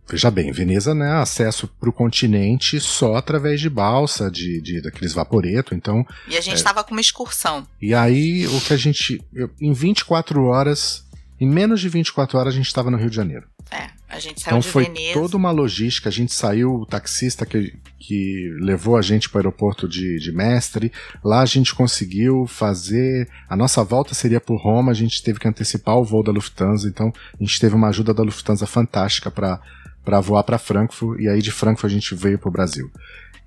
Veja 0.09 0.31
bem, 0.31 0.51
Veneza, 0.51 0.95
né, 0.95 1.11
acesso 1.13 1.67
para 1.67 1.89
o 1.89 1.93
continente 1.93 2.79
só 2.79 3.15
através 3.15 3.59
de 3.59 3.69
balsa, 3.69 4.29
de, 4.31 4.61
de 4.61 4.81
daqueles 4.81 5.13
vaporeto, 5.13 5.75
então 5.75 6.05
E 6.27 6.35
a 6.37 6.41
gente 6.41 6.63
tava 6.63 6.83
com 6.83 6.91
uma 6.91 7.01
excursão. 7.01 7.67
e 7.81 7.93
aí, 7.93 8.47
o 8.47 8.61
que 8.61 8.73
a 8.73 8.77
gente. 8.77 9.21
eu- 9.33 9.49
em 9.61 9.73
24 9.73 10.43
horas, 10.45 11.05
em 11.39 11.47
menos 11.47 11.79
de 11.79 11.89
24 11.89 12.37
horas, 12.39 12.53
a 12.53 12.57
gente 12.57 12.67
estava 12.67 12.89
no 12.89 12.97
Rio 12.97 13.09
de 13.09 13.15
Janeiro. 13.15 13.47
É, 13.71 13.89
a 14.07 14.19
gente 14.19 14.41
saiu 14.41 14.51
Então 14.51 14.59
de 14.59 14.67
foi 14.67 14.85
Veneza. 14.85 15.13
toda 15.13 15.37
uma 15.37 15.51
logística. 15.51 16.09
A 16.09 16.11
gente 16.11 16.33
saiu, 16.33 16.73
o 16.73 16.85
taxista 16.85 17.45
que, 17.45 17.73
que 17.99 18.49
levou 18.61 18.95
a 18.95 19.01
gente 19.01 19.29
para 19.29 19.37
o 19.37 19.39
aeroporto 19.39 19.87
de, 19.87 20.19
de 20.19 20.31
Mestre. 20.31 20.91
Lá 21.23 21.41
a 21.41 21.45
gente 21.45 21.75
conseguiu 21.75 22.45
fazer. 22.47 23.29
A 23.49 23.55
nossa 23.55 23.83
volta 23.83 24.13
seria 24.13 24.39
por 24.39 24.61
Roma, 24.61 24.91
a 24.91 24.95
gente 24.95 25.21
teve 25.21 25.39
que 25.39 25.47
antecipar 25.47 25.97
o 25.97 26.03
voo 26.03 26.23
da 26.23 26.31
Lufthansa, 26.31 26.87
então 26.87 27.11
a 27.39 27.43
gente 27.43 27.59
teve 27.59 27.75
uma 27.75 27.89
ajuda 27.89 28.13
da 28.13 28.23
Lufthansa 28.23 28.65
fantástica 28.65 29.29
para 29.29 30.19
voar 30.21 30.43
para 30.43 30.57
Frankfurt, 30.57 31.19
e 31.19 31.27
aí 31.27 31.41
de 31.41 31.51
Frankfurt 31.51 31.91
a 31.91 31.93
gente 31.93 32.15
veio 32.15 32.39
para 32.39 32.49
o 32.49 32.51
Brasil. 32.51 32.89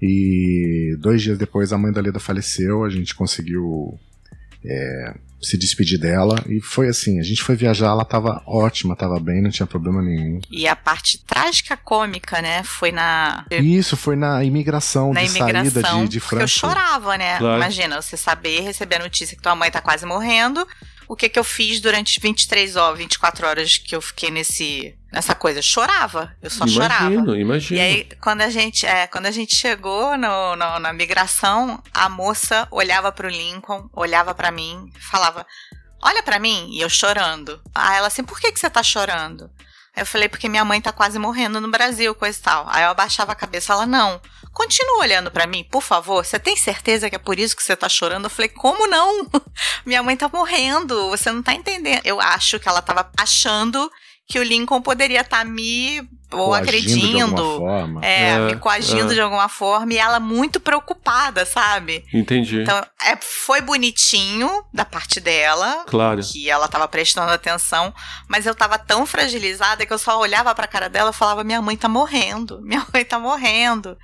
E 0.03 0.97
dois 0.99 1.23
dias 1.23 1.39
depois 1.39 1.73
a 1.73 1.79
mãe 1.79 1.93
da 1.93 2.01
Leda 2.01 2.19
faleceu, 2.19 2.85
a 2.85 2.91
gente 2.91 3.15
conseguiu 3.15 3.99
é, 4.65 5.15
se 5.41 5.57
despedir 5.57 5.99
dela. 5.99 6.37
E 6.49 6.61
foi 6.61 6.89
assim, 6.89 7.19
a 7.19 7.23
gente 7.23 7.43
foi 7.43 7.57
viajar, 7.57 7.89
ela 7.89 8.05
tava 8.05 8.43
ótima, 8.47 8.97
tava 8.97 9.19
bem, 9.19 9.43
não 9.43 9.51
tinha 9.51 9.67
problema 9.67 10.03
nenhum. 10.03 10.41
E 10.51 10.67
a 10.69 10.77
parte 10.77 11.19
trágica 11.25 11.77
cômica, 11.77 12.43
né? 12.43 12.63
Foi 12.63 12.93
na. 12.93 13.45
Isso, 13.51 13.97
foi 13.97 14.17
na 14.17 14.45
imigração, 14.45 15.13
na 15.13 15.23
de 15.23 15.31
imigração, 15.31 15.83
saída 15.83 16.03
de, 16.05 16.09
de 16.09 16.21
Frankfurt. 16.21 16.63
eu 16.63 16.69
chorava, 16.69 17.17
né? 17.17 17.39
Claro. 17.39 17.57
Imagina, 17.57 18.01
você 18.01 18.17
saber 18.17 18.61
receber 18.61 18.97
a 18.97 19.01
notícia 19.01 19.37
que 19.37 19.43
tua 19.43 19.55
mãe 19.55 19.71
tá 19.71 19.81
quase 19.81 20.05
morrendo 20.05 20.67
o 21.11 21.17
que, 21.17 21.29
que 21.29 21.41
eu 21.41 21.43
fiz 21.43 21.81
durante 21.81 22.21
23 22.21 22.77
horas, 22.77 22.99
24 23.01 23.45
horas 23.45 23.77
que 23.77 23.97
eu 23.97 24.01
fiquei 24.01 24.31
nesse 24.31 24.95
nessa 25.13 25.35
coisa. 25.35 25.61
Chorava, 25.61 26.35
eu 26.43 26.51
só 26.51 26.65
imagino, 26.65 26.83
chorava. 26.83 27.13
Imagino, 27.13 27.37
imagino. 27.37 27.81
E 27.81 27.83
aí, 27.83 28.09
quando 28.21 28.43
a 28.43 28.51
gente, 28.51 28.87
é, 28.87 29.07
quando 29.07 29.27
a 29.27 29.31
gente 29.31 29.57
chegou 29.57 30.17
no, 30.17 30.57
no, 30.57 30.79
na 30.79 30.93
migração, 30.93 31.83
a 31.93 32.09
moça 32.09 32.67
olhava 32.71 33.11
pro 33.11 33.29
Lincoln, 33.29 33.89
olhava 33.93 34.35
para 34.35 34.51
mim, 34.51 34.91
falava: 35.11 35.47
Olha 36.03 36.23
para 36.23 36.39
mim, 36.39 36.69
e 36.73 36.81
eu 36.81 36.89
chorando. 36.89 37.61
Aí 37.75 37.99
ela 37.99 38.07
assim: 38.07 38.25
Por 38.25 38.41
que, 38.41 38.53
que 38.53 38.61
você 38.61 38.71
tá 38.71 38.83
chorando? 38.83 39.51
Aí 39.95 40.03
eu 40.03 40.07
falei: 40.07 40.29
Porque 40.29 40.49
minha 40.49 40.65
mãe 40.65 40.81
tá 40.81 40.93
quase 40.93 41.19
morrendo 41.19 41.61
no 41.61 41.71
Brasil, 41.71 42.15
coisa 42.15 42.39
e 42.39 42.43
tal. 42.43 42.67
Aí 42.69 42.85
eu 42.85 42.91
abaixava 42.91 43.33
a 43.33 43.37
cabeça, 43.37 43.73
ela: 43.73 43.87
Não. 43.87 44.21
Continua 44.53 44.99
olhando 44.99 45.31
para 45.31 45.47
mim, 45.47 45.63
por 45.71 45.81
favor. 45.81 46.25
Você 46.25 46.37
tem 46.37 46.57
certeza 46.57 47.09
que 47.09 47.15
é 47.15 47.21
por 47.21 47.39
isso 47.39 47.57
que 47.57 47.63
você 47.63 47.77
tá 47.77 47.89
chorando? 47.89 48.25
Eu 48.25 48.31
falei, 48.31 48.49
como 48.49 48.89
não? 48.89 49.29
Minha 49.87 50.03
mãe 50.03 50.17
tá 50.17 50.29
morrendo, 50.29 51.09
você 51.09 51.31
não 51.31 51.41
tá 51.41 51.55
entendendo. 51.55 52.01
Eu 52.05 52.21
acho 52.21 52.59
que 52.59 52.69
ela 52.69 52.83
tava 52.83 53.09
achando 53.17 53.89
que 54.31 54.39
o 54.39 54.45
Lincoln 54.45 54.81
poderia 54.81 55.23
estar 55.23 55.39
tá 55.39 55.45
me 55.45 56.09
ou 56.33 56.55
agredindo, 56.55 57.67
é, 58.01 58.31
é, 58.31 58.39
me 58.39 58.55
coagindo 58.55 59.11
é. 59.11 59.15
de 59.15 59.21
alguma 59.21 59.49
forma, 59.49 59.93
e 59.93 59.99
ela 59.99 60.21
muito 60.21 60.61
preocupada, 60.61 61.45
sabe? 61.45 62.05
Entendi. 62.15 62.63
Então, 62.63 62.79
é, 63.05 63.19
foi 63.21 63.61
bonitinho 63.61 64.49
da 64.73 64.85
parte 64.85 65.19
dela, 65.19 65.85
claro. 65.89 66.23
que 66.23 66.49
ela 66.49 66.69
tava 66.69 66.87
prestando 66.87 67.33
atenção, 67.33 67.93
mas 68.29 68.47
eu 68.47 68.55
tava 68.55 68.79
tão 68.79 69.05
fragilizada 69.05 69.85
que 69.85 69.93
eu 69.93 69.99
só 69.99 70.21
olhava 70.21 70.55
pra 70.55 70.69
cara 70.69 70.89
dela 70.89 71.11
e 71.11 71.15
falava: 71.15 71.43
minha 71.43 71.61
mãe 71.61 71.77
tá 71.77 71.89
morrendo, 71.89 72.61
minha 72.63 72.87
mãe 72.95 73.05
tá 73.05 73.19
morrendo. 73.19 73.99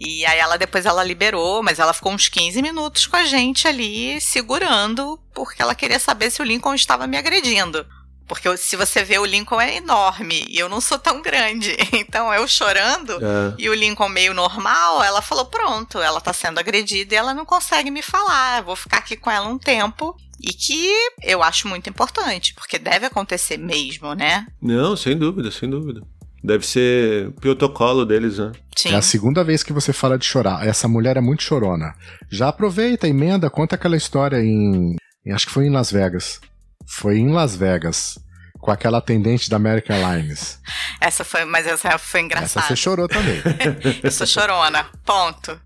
E 0.00 0.24
aí 0.24 0.38
ela 0.38 0.56
depois 0.56 0.86
ela 0.86 1.04
liberou, 1.04 1.62
mas 1.62 1.78
ela 1.78 1.92
ficou 1.92 2.12
uns 2.12 2.28
15 2.28 2.62
minutos 2.62 3.06
com 3.06 3.16
a 3.16 3.24
gente 3.24 3.68
ali 3.68 4.18
segurando, 4.22 5.18
porque 5.34 5.60
ela 5.60 5.74
queria 5.74 5.98
saber 5.98 6.30
se 6.30 6.40
o 6.40 6.44
Lincoln 6.44 6.74
estava 6.74 7.06
me 7.06 7.18
agredindo. 7.18 7.86
Porque 8.26 8.56
se 8.56 8.76
você 8.76 9.04
vê 9.04 9.18
o 9.18 9.24
Lincoln 9.24 9.60
é 9.60 9.76
enorme 9.76 10.44
e 10.48 10.58
eu 10.58 10.68
não 10.68 10.80
sou 10.80 10.98
tão 10.98 11.22
grande. 11.22 11.76
Então 11.96 12.32
eu 12.32 12.46
chorando 12.46 13.12
é. 13.14 13.54
e 13.58 13.68
o 13.68 13.74
Lincoln 13.74 14.08
meio 14.08 14.34
normal, 14.34 15.02
ela 15.02 15.22
falou: 15.22 15.46
pronto, 15.46 15.98
ela 15.98 16.20
tá 16.20 16.32
sendo 16.32 16.58
agredida 16.58 17.14
e 17.14 17.16
ela 17.16 17.32
não 17.32 17.44
consegue 17.44 17.90
me 17.90 18.02
falar. 18.02 18.58
Eu 18.58 18.64
vou 18.64 18.76
ficar 18.76 18.98
aqui 18.98 19.16
com 19.16 19.30
ela 19.30 19.48
um 19.48 19.58
tempo. 19.58 20.16
E 20.40 20.52
que 20.52 20.92
eu 21.22 21.42
acho 21.42 21.66
muito 21.66 21.88
importante, 21.88 22.52
porque 22.54 22.78
deve 22.78 23.06
acontecer 23.06 23.56
mesmo, 23.56 24.14
né? 24.14 24.46
Não, 24.60 24.94
sem 24.94 25.16
dúvida, 25.16 25.50
sem 25.50 25.68
dúvida. 25.68 26.02
Deve 26.44 26.66
ser 26.66 27.32
protocolo 27.40 28.04
deles, 28.04 28.38
né? 28.38 28.52
Sim. 28.76 28.90
É 28.90 28.96
a 28.96 29.02
segunda 29.02 29.42
vez 29.42 29.62
que 29.62 29.72
você 29.72 29.92
fala 29.92 30.18
de 30.18 30.26
chorar. 30.26 30.66
Essa 30.66 30.86
mulher 30.86 31.16
é 31.16 31.20
muito 31.20 31.42
chorona. 31.42 31.94
Já 32.30 32.48
aproveita, 32.48 33.08
emenda, 33.08 33.50
conta 33.50 33.74
aquela 33.74 33.96
história 33.96 34.36
em. 34.36 34.96
Acho 35.32 35.46
que 35.46 35.52
foi 35.52 35.66
em 35.66 35.70
Las 35.70 35.90
Vegas. 35.90 36.40
Foi 36.86 37.18
em 37.18 37.30
Las 37.32 37.56
Vegas. 37.56 38.18
Com 38.58 38.70
aquela 38.70 38.98
atendente 38.98 39.48
da 39.48 39.56
American 39.56 39.94
Airlines. 39.94 40.58
Essa 41.00 41.24
foi, 41.24 41.44
mas 41.44 41.66
essa 41.66 41.98
foi 41.98 42.20
engraçada. 42.20 42.66
Essa 42.66 42.74
você 42.74 42.76
chorou 42.76 43.06
também. 43.06 43.40
Eu 44.02 44.10
sou 44.10 44.26
chorona. 44.26 44.90
Ponto. 45.04 45.60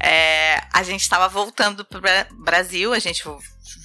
É, 0.00 0.62
a 0.72 0.82
gente 0.82 1.00
estava 1.00 1.28
voltando 1.28 1.84
pro 1.84 2.00
Brasil, 2.44 2.92
a 2.92 2.98
gente 2.98 3.24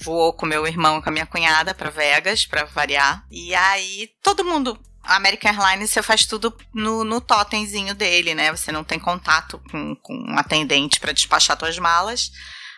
voou 0.04 0.32
com 0.32 0.46
meu 0.46 0.66
irmão 0.66 0.98
e 0.98 1.02
com 1.02 1.08
a 1.08 1.12
minha 1.12 1.26
cunhada 1.26 1.74
para 1.74 1.90
Vegas, 1.90 2.44
para 2.46 2.64
variar. 2.64 3.24
E 3.30 3.54
aí 3.54 4.10
todo 4.22 4.44
mundo 4.44 4.78
a 5.02 5.16
American 5.16 5.50
Airlines 5.50 5.90
você 5.90 6.02
faz 6.02 6.26
tudo 6.26 6.54
no, 6.74 7.04
no 7.04 7.20
totemzinho 7.20 7.94
dele, 7.94 8.34
né? 8.34 8.50
Você 8.50 8.70
não 8.70 8.84
tem 8.84 8.98
contato 8.98 9.60
com, 9.70 9.96
com 9.96 10.14
um 10.14 10.38
atendente 10.38 11.00
para 11.00 11.12
despachar 11.12 11.58
suas 11.58 11.78
malas. 11.78 12.30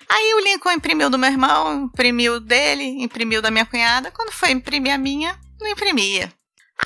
Aí 0.08 0.34
o 0.34 0.40
Lincoln 0.40 0.72
imprimiu 0.72 1.08
do 1.08 1.18
meu 1.18 1.30
irmão, 1.30 1.84
imprimiu 1.84 2.40
dele, 2.40 3.02
imprimiu 3.02 3.40
da 3.40 3.50
minha 3.50 3.66
cunhada. 3.66 4.10
Quando 4.10 4.32
foi 4.32 4.50
imprimir 4.50 4.92
a 4.92 4.98
minha, 4.98 5.38
não 5.60 5.68
imprimia. 5.68 6.32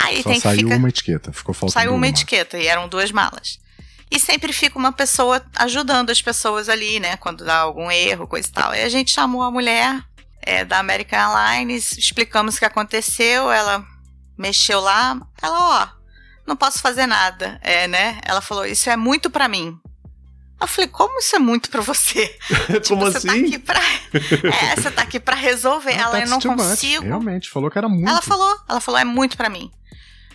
Aí 0.00 0.22
Só 0.22 0.30
tem 0.30 0.40
saiu 0.40 0.58
que 0.58 0.64
ficar... 0.64 0.76
uma 0.76 0.88
etiqueta, 0.88 1.32
ficou 1.32 1.54
faltando 1.54 1.72
Saiu 1.72 1.90
uma, 1.90 1.96
uma 1.96 2.08
etiqueta 2.08 2.58
e 2.58 2.66
eram 2.66 2.88
duas 2.88 3.10
malas. 3.10 3.58
E 4.10 4.20
sempre 4.20 4.52
fica 4.52 4.78
uma 4.78 4.92
pessoa 4.92 5.44
ajudando 5.56 6.10
as 6.10 6.22
pessoas 6.22 6.68
ali, 6.68 7.00
né? 7.00 7.16
Quando 7.16 7.44
dá 7.44 7.58
algum 7.58 7.90
erro, 7.90 8.28
coisa 8.28 8.48
e 8.48 8.52
tal. 8.52 8.74
E 8.74 8.82
a 8.82 8.88
gente 8.88 9.10
chamou 9.10 9.42
a 9.42 9.50
mulher 9.50 10.00
é, 10.42 10.64
da 10.64 10.78
American 10.78 11.18
Airlines, 11.18 11.92
explicamos 11.92 12.54
o 12.54 12.58
que 12.58 12.64
aconteceu, 12.64 13.50
ela 13.50 13.84
mexeu 14.38 14.80
lá, 14.80 15.18
ela, 15.42 15.82
ó, 15.82 15.88
não 16.46 16.56
posso 16.56 16.78
fazer 16.78 17.06
nada, 17.06 17.58
é, 17.62 17.88
né? 17.88 18.20
Ela 18.22 18.40
falou, 18.40 18.64
isso 18.64 18.88
é 18.88 18.96
muito 18.96 19.28
para 19.28 19.48
mim. 19.48 19.76
Eu 20.61 20.66
falei, 20.66 20.88
como 20.88 21.18
isso 21.18 21.36
é 21.36 21.38
muito 21.38 21.68
para 21.68 21.82
você? 21.82 22.34
como 22.66 22.80
tipo, 22.80 22.96
você 22.96 23.18
assim? 23.18 23.28
Tá 23.28 23.34
aqui 23.34 23.59
pra... 23.59 23.80
É, 24.72 24.76
você 24.76 24.90
tá 24.90 25.02
aqui 25.02 25.20
pra 25.20 25.36
resolver. 25.36 25.94
Não, 25.96 26.02
ela, 26.02 26.20
eu 26.20 26.28
não 26.28 26.40
consigo. 26.40 27.02
Much. 27.02 27.09
Realmente, 27.09 27.50
falou 27.50 27.70
que 27.70 27.78
era 27.78 27.88
muito. 27.88 28.09
Ela 28.09 28.22
falou, 28.22 28.59
ela 28.68 28.80
falou, 28.80 28.98
é 28.98 29.04
muito 29.04 29.36
para 29.36 29.50
mim. 29.50 29.70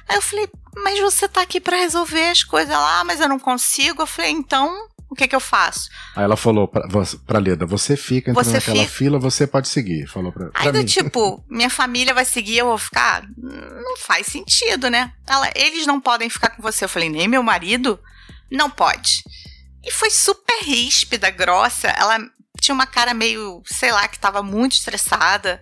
Aí 0.08 0.18
eu 0.18 0.22
falei, 0.22 0.48
mas 0.76 1.00
você 1.00 1.28
tá 1.28 1.42
aqui 1.42 1.60
para 1.60 1.78
resolver 1.78 2.30
as 2.30 2.44
coisas 2.44 2.74
lá, 2.74 3.04
mas 3.04 3.20
eu 3.20 3.28
não 3.28 3.40
consigo. 3.40 4.04
Eu 4.04 4.08
falei, 4.08 4.32
então, 4.32 4.88
o 5.10 5.16
que 5.16 5.28
que 5.28 5.36
eu 5.36 5.40
faço? 5.40 5.90
Aí 6.16 6.24
ela 6.24 6.38
falou 6.38 6.68
pra, 6.68 6.88
pra 7.28 7.40
Leda, 7.40 7.66
você 7.66 7.98
fica 7.98 8.32
entrando 8.32 8.46
você 8.46 8.54
naquela 8.54 8.84
fica... 8.84 8.92
fila, 8.92 9.20
você 9.20 9.48
pode 9.48 9.68
seguir. 9.68 10.08
Falou 10.08 10.32
pra, 10.32 10.50
pra 10.50 10.62
Aí 10.62 10.72
do 10.72 10.84
tipo, 10.86 11.44
minha 11.50 11.70
família 11.70 12.14
vai 12.14 12.26
seguir, 12.26 12.60
eu 12.60 12.68
vou 12.68 12.78
ficar? 12.78 13.24
Não 13.38 13.98
faz 13.98 14.28
sentido, 14.28 14.90
né? 14.90 15.12
Ela, 15.28 15.50
eles 15.56 15.86
não 15.86 16.00
podem 16.00 16.30
ficar 16.30 16.52
com 16.52 16.62
você. 16.62 16.86
Eu 16.86 16.90
falei, 16.90 17.10
nem 17.10 17.28
meu 17.28 17.44
marido? 17.44 18.00
Não 18.50 18.70
pode. 18.70 19.24
E 19.84 19.92
foi 19.92 20.10
super 20.10 20.64
ríspida, 20.64 21.30
grossa. 21.30 21.88
Ela 21.90 22.20
tinha 22.60 22.76
uma 22.76 22.86
cara 22.86 23.14
meio, 23.14 23.62
sei 23.66 23.92
lá, 23.92 24.08
que 24.08 24.20
tava 24.20 24.44
muito 24.44 24.74
estressada. 24.74 25.62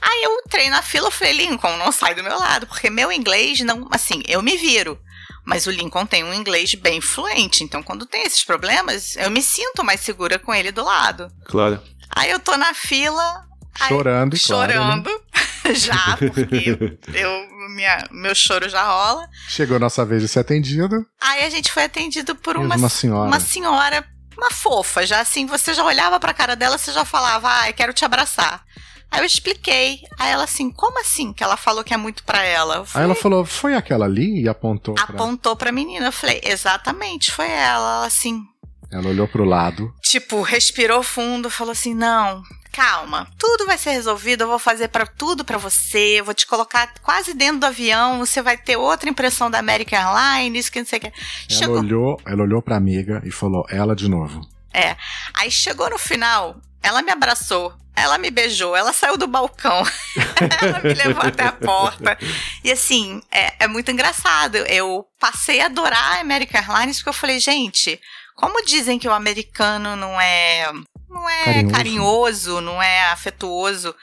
Aí 0.00 0.24
eu 0.24 0.32
entrei 0.44 0.68
na 0.68 0.82
fila, 0.82 1.06
eu 1.06 1.12
falei, 1.12 1.32
Lincoln, 1.32 1.76
não 1.76 1.90
sai 1.90 2.14
do 2.14 2.22
meu 2.22 2.38
lado, 2.38 2.66
porque 2.66 2.90
meu 2.90 3.10
inglês 3.10 3.60
não, 3.60 3.88
assim, 3.90 4.22
eu 4.26 4.42
me 4.42 4.56
viro. 4.56 4.98
Mas 5.44 5.66
o 5.66 5.70
Lincoln 5.70 6.04
tem 6.04 6.24
um 6.24 6.34
inglês 6.34 6.74
bem 6.74 7.00
fluente, 7.00 7.62
então 7.62 7.82
quando 7.82 8.04
tem 8.04 8.22
esses 8.24 8.42
problemas, 8.42 9.16
eu 9.16 9.30
me 9.30 9.40
sinto 9.40 9.84
mais 9.84 10.00
segura 10.00 10.38
com 10.38 10.52
ele 10.52 10.72
do 10.72 10.84
lado. 10.84 11.30
Claro. 11.44 11.80
Aí 12.10 12.30
eu 12.30 12.40
tô 12.40 12.56
na 12.56 12.74
fila. 12.74 13.46
Chorando, 13.76 14.34
aí, 14.34 14.38
Chorando. 14.38 15.04
Claro, 15.04 15.22
né? 15.64 15.74
já, 15.74 16.16
porque 16.16 16.78
eu, 17.14 17.70
minha, 17.74 18.04
meu 18.10 18.34
choro 18.34 18.68
já 18.68 18.84
rola. 18.84 19.28
Chegou 19.48 19.76
a 19.76 19.80
nossa 19.80 20.04
vez 20.04 20.22
de 20.22 20.28
ser 20.28 20.40
atendido. 20.40 21.04
Aí 21.20 21.44
a 21.44 21.50
gente 21.50 21.72
foi 21.72 21.84
atendido 21.84 22.34
por 22.34 22.56
uma, 22.56 22.76
uma 22.76 22.88
senhora. 22.88 23.28
Uma 23.28 23.40
senhora, 23.40 24.04
uma 24.36 24.50
fofa. 24.50 25.06
Já 25.06 25.20
assim, 25.20 25.46
você 25.46 25.74
já 25.74 25.84
olhava 25.84 26.20
pra 26.20 26.34
cara 26.34 26.54
dela, 26.54 26.78
você 26.78 26.92
já 26.92 27.04
falava, 27.04 27.48
ai, 27.48 27.70
ah, 27.70 27.72
quero 27.72 27.92
te 27.92 28.04
abraçar. 28.04 28.64
Aí 29.10 29.20
eu 29.20 29.24
expliquei. 29.24 30.00
Aí 30.18 30.32
ela 30.32 30.44
assim, 30.44 30.70
como 30.70 31.00
assim? 31.00 31.32
Que 31.32 31.42
ela 31.42 31.56
falou 31.56 31.84
que 31.84 31.94
é 31.94 31.96
muito 31.96 32.24
pra 32.24 32.42
ela. 32.42 32.84
Falei, 32.84 33.04
aí 33.06 33.10
ela 33.10 33.14
falou, 33.14 33.44
foi 33.44 33.74
aquela 33.74 34.04
ali 34.04 34.42
e 34.42 34.48
apontou. 34.48 34.94
Apontou 34.98 35.56
pra... 35.56 35.66
pra 35.66 35.72
menina. 35.72 36.06
Eu 36.06 36.12
falei, 36.12 36.40
exatamente, 36.44 37.32
foi 37.32 37.48
ela. 37.48 37.96
Ela 37.96 38.06
assim. 38.06 38.42
Ela 38.90 39.08
olhou 39.08 39.26
pro 39.26 39.44
lado. 39.44 39.92
Tipo, 40.00 40.42
respirou 40.42 41.02
fundo, 41.02 41.50
falou 41.50 41.72
assim: 41.72 41.94
não, 41.94 42.42
calma, 42.72 43.26
tudo 43.38 43.66
vai 43.66 43.78
ser 43.78 43.90
resolvido, 43.90 44.42
eu 44.42 44.48
vou 44.48 44.58
fazer 44.58 44.88
para 44.88 45.06
tudo 45.06 45.44
para 45.44 45.56
você, 45.56 46.20
eu 46.20 46.24
vou 46.24 46.34
te 46.34 46.46
colocar 46.46 46.92
quase 47.02 47.32
dentro 47.32 47.60
do 47.60 47.66
avião, 47.66 48.18
você 48.18 48.42
vai 48.42 48.56
ter 48.56 48.76
outra 48.76 49.08
impressão 49.08 49.50
da 49.50 49.58
American 49.58 49.98
Airlines, 49.98 50.68
que 50.68 50.78
não 50.78 50.86
sei 50.86 50.98
o 50.98 51.00
que. 51.00 51.06
Ela 51.06 51.14
chegou... 51.48 51.78
olhou, 51.78 52.20
ela 52.26 52.42
olhou 52.42 52.60
pra 52.60 52.76
amiga 52.76 53.22
e 53.24 53.30
falou, 53.30 53.64
ela 53.70 53.96
de 53.96 54.08
novo. 54.08 54.46
É. 54.74 54.94
Aí 55.32 55.50
chegou 55.50 55.88
no 55.88 55.98
final, 55.98 56.60
ela 56.82 57.00
me 57.00 57.10
abraçou, 57.10 57.74
ela 57.96 58.18
me 58.18 58.30
beijou, 58.30 58.76
ela 58.76 58.92
saiu 58.92 59.16
do 59.16 59.26
balcão, 59.26 59.82
ela 60.60 60.80
me 60.80 60.92
levou 60.92 61.22
até 61.22 61.44
a 61.44 61.52
porta. 61.52 62.18
E 62.62 62.70
assim, 62.70 63.22
é, 63.32 63.64
é, 63.64 63.66
muito 63.66 63.90
engraçado. 63.90 64.56
Eu 64.56 65.06
passei 65.18 65.62
a 65.62 65.66
adorar 65.66 66.18
a 66.18 66.20
American 66.20 66.60
Airlines 66.60 66.98
porque 66.98 67.08
eu 67.08 67.14
falei, 67.14 67.40
gente, 67.40 67.98
como 68.36 68.64
dizem 68.64 68.98
que 68.98 69.08
o 69.08 69.12
americano 69.12 69.96
não 69.96 70.20
é, 70.20 70.70
não 71.08 71.28
é 71.28 71.44
carinhoso, 71.44 71.72
carinhoso 71.72 72.60
não 72.60 72.82
é 72.82 73.08
afetuoso. 73.08 73.94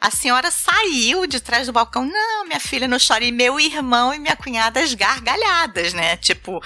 A 0.00 0.10
senhora 0.10 0.50
saiu 0.50 1.26
de 1.26 1.40
trás 1.40 1.66
do 1.66 1.72
balcão. 1.72 2.04
Não, 2.04 2.44
minha 2.44 2.60
filha 2.60 2.86
não 2.86 2.98
chora. 2.98 3.24
E 3.24 3.32
meu 3.32 3.58
irmão 3.58 4.12
e 4.12 4.18
minha 4.18 4.36
cunhada 4.36 4.80
as 4.80 4.92
gargalhadas, 4.92 5.94
né? 5.94 6.16
Tipo, 6.18 6.60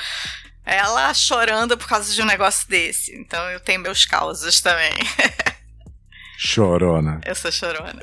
Ela 0.64 1.12
chorando 1.14 1.77
por 1.77 1.87
causa 1.87 2.12
de 2.12 2.21
um 2.23 2.27
negócio 2.27 2.68
desse. 2.68 3.14
Então 3.16 3.41
eu 3.51 3.61
tenho 3.61 3.81
meus 3.81 4.05
causos 4.05 4.61
também. 4.61 4.93
Chorona. 6.39 7.21
Eu 7.27 7.35
sou 7.35 7.53
chorona. 7.53 8.01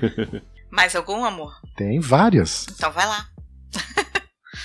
Mais 0.70 0.94
algum, 0.94 1.24
amor? 1.24 1.58
Tem 1.74 2.00
várias. 2.00 2.66
Então 2.70 2.92
vai 2.92 3.06
lá. 3.06 3.26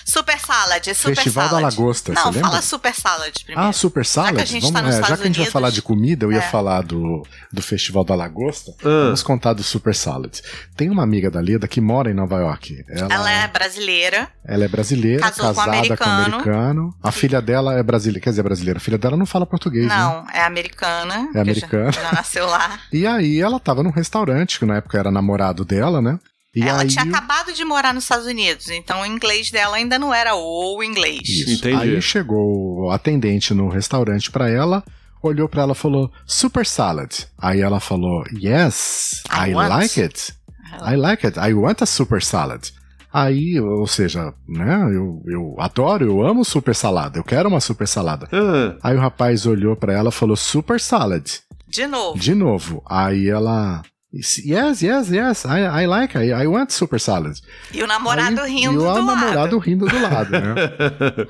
Super 0.05 0.39
Salad, 0.39 0.83
Super 0.93 1.15
Festival 1.15 1.49
Salad. 1.49 1.61
da 1.63 1.69
Lagosta, 1.69 2.13
Não, 2.13 2.31
você 2.33 2.39
fala? 2.39 2.61
Super 2.61 2.93
Salad 2.93 3.33
primeiro. 3.43 3.69
Ah, 3.69 3.73
Super 3.73 4.05
Salad? 4.05 4.35
que 4.35 4.41
a 4.41 4.45
gente 4.45 4.63
Vamos, 4.63 4.79
tá 4.79 4.85
nos 4.85 4.95
é, 4.95 5.01
já 5.03 5.17
que 5.17 5.23
a 5.23 5.25
gente 5.25 5.39
vai 5.39 5.49
falar 5.51 5.69
de 5.69 5.81
comida, 5.81 6.25
eu 6.25 6.31
ia 6.31 6.39
é. 6.39 6.41
falar 6.41 6.81
do, 6.81 7.25
do 7.51 7.61
Festival 7.61 8.03
da 8.03 8.15
Lagosta. 8.15 8.71
Ah, 8.81 9.05
Vamos 9.05 9.23
contar 9.23 9.53
do 9.53 9.63
Super 9.63 9.95
Salad. 9.95 10.39
Tem 10.75 10.89
uma 10.89 11.03
amiga 11.03 11.29
da 11.31 11.39
Leda 11.39 11.67
que 11.67 11.79
mora 11.81 12.09
em 12.09 12.13
Nova 12.13 12.37
York. 12.39 12.83
Ela, 12.89 13.13
Ela 13.13 13.31
é 13.31 13.47
brasileira. 13.47 14.29
ela 14.45 14.65
é 14.65 14.67
brasileira, 14.67 15.21
Casou 15.21 15.45
com 15.45 15.51
um 15.51 15.53
casada 15.65 15.71
com 15.97 16.03
um 16.03 16.11
americano. 16.13 16.25
americano. 16.35 16.95
A 17.03 17.11
filha 17.11 17.41
dela 17.41 17.73
é 17.77 17.83
brasileira, 17.83 18.21
quer 18.23 18.29
dizer, 18.31 18.43
brasileira. 18.43 18.77
A 18.77 18.81
filha 18.81 18.97
dela 18.97 19.15
não 19.17 19.25
fala 19.25 19.45
português, 19.45 19.87
né? 19.87 19.95
Não, 19.95 20.25
é 20.33 20.41
americana. 20.41 21.29
É 21.33 21.39
americana. 21.41 21.91
Já, 21.91 22.01
já 22.01 22.11
nasceu 22.11 22.45
lá. 22.47 22.79
E 22.91 23.05
aí 23.05 23.39
ela 23.39 23.59
tava 23.59 23.83
num 23.83 23.91
restaurante, 23.91 24.57
que 24.59 24.65
na 24.65 24.77
época 24.77 24.97
era 24.97 25.11
namorado 25.11 25.63
dela, 25.65 26.01
né? 26.01 26.17
E 26.59 26.67
ela 26.67 26.81
aí, 26.81 26.87
tinha 26.87 27.03
acabado 27.05 27.53
de 27.53 27.63
morar 27.63 27.93
nos 27.93 28.03
Estados 28.03 28.25
Unidos, 28.25 28.69
então 28.69 29.01
o 29.01 29.05
inglês 29.05 29.51
dela 29.51 29.75
ainda 29.77 29.97
não 29.99 30.13
era 30.13 30.35
o 30.35 30.81
inglês. 30.83 31.27
Isso. 31.27 31.51
Entendi. 31.51 31.75
Aí 31.95 32.01
chegou 32.01 32.85
o 32.85 32.91
atendente 32.91 33.53
no 33.53 33.69
restaurante 33.69 34.31
pra 34.31 34.49
ela, 34.49 34.83
olhou 35.21 35.47
pra 35.47 35.63
ela 35.63 35.73
e 35.73 35.75
falou: 35.75 36.11
Super 36.25 36.65
salad. 36.65 37.11
Aí 37.37 37.61
ela 37.61 37.79
falou: 37.79 38.23
Yes, 38.33 39.23
I 39.31 39.51
I, 39.51 39.53
like 39.53 40.01
it. 40.01 40.33
I 40.81 40.95
like 40.95 41.25
it. 41.25 41.39
I 41.39 41.53
want 41.53 41.81
a 41.81 41.85
super 41.85 42.21
salad. 42.21 42.69
Aí, 43.11 43.59
ou 43.59 43.87
seja, 43.87 44.33
né, 44.47 44.79
eu, 44.93 45.23
eu 45.27 45.55
adoro, 45.59 46.05
eu 46.05 46.21
amo 46.27 46.43
super 46.43 46.75
salada, 46.75 47.17
eu 47.17 47.23
quero 47.23 47.47
uma 47.49 47.61
super 47.61 47.87
salada. 47.87 48.27
ah, 48.31 48.77
Aí 48.83 48.95
o 48.95 48.99
rapaz 48.99 49.45
olhou 49.45 49.75
pra 49.75 49.93
ela 49.93 50.09
e 50.09 50.11
falou: 50.11 50.35
Super 50.35 50.79
salad. 50.79 51.25
De 51.67 51.85
novo. 51.87 52.17
De 52.19 52.33
novo. 52.35 52.83
Aí 52.85 53.29
ela. 53.29 53.81
Yes, 54.13 54.81
yes, 54.81 55.09
yes, 55.11 55.45
I, 55.45 55.83
I 55.83 55.85
like, 55.85 56.17
I, 56.17 56.29
I 56.43 56.47
want 56.47 56.71
super 56.71 56.97
salad. 56.99 57.37
E 57.73 57.83
o 57.83 57.87
namorado 57.87 58.39
Aí, 58.41 58.51
rindo 58.53 58.73
e 58.73 58.77
o 58.77 58.79
do 58.79 58.85
lado. 58.85 59.05
namorado 59.05 59.57
rindo 59.59 59.85
do 59.85 59.99
lado, 60.01 60.31
né? 60.31 60.55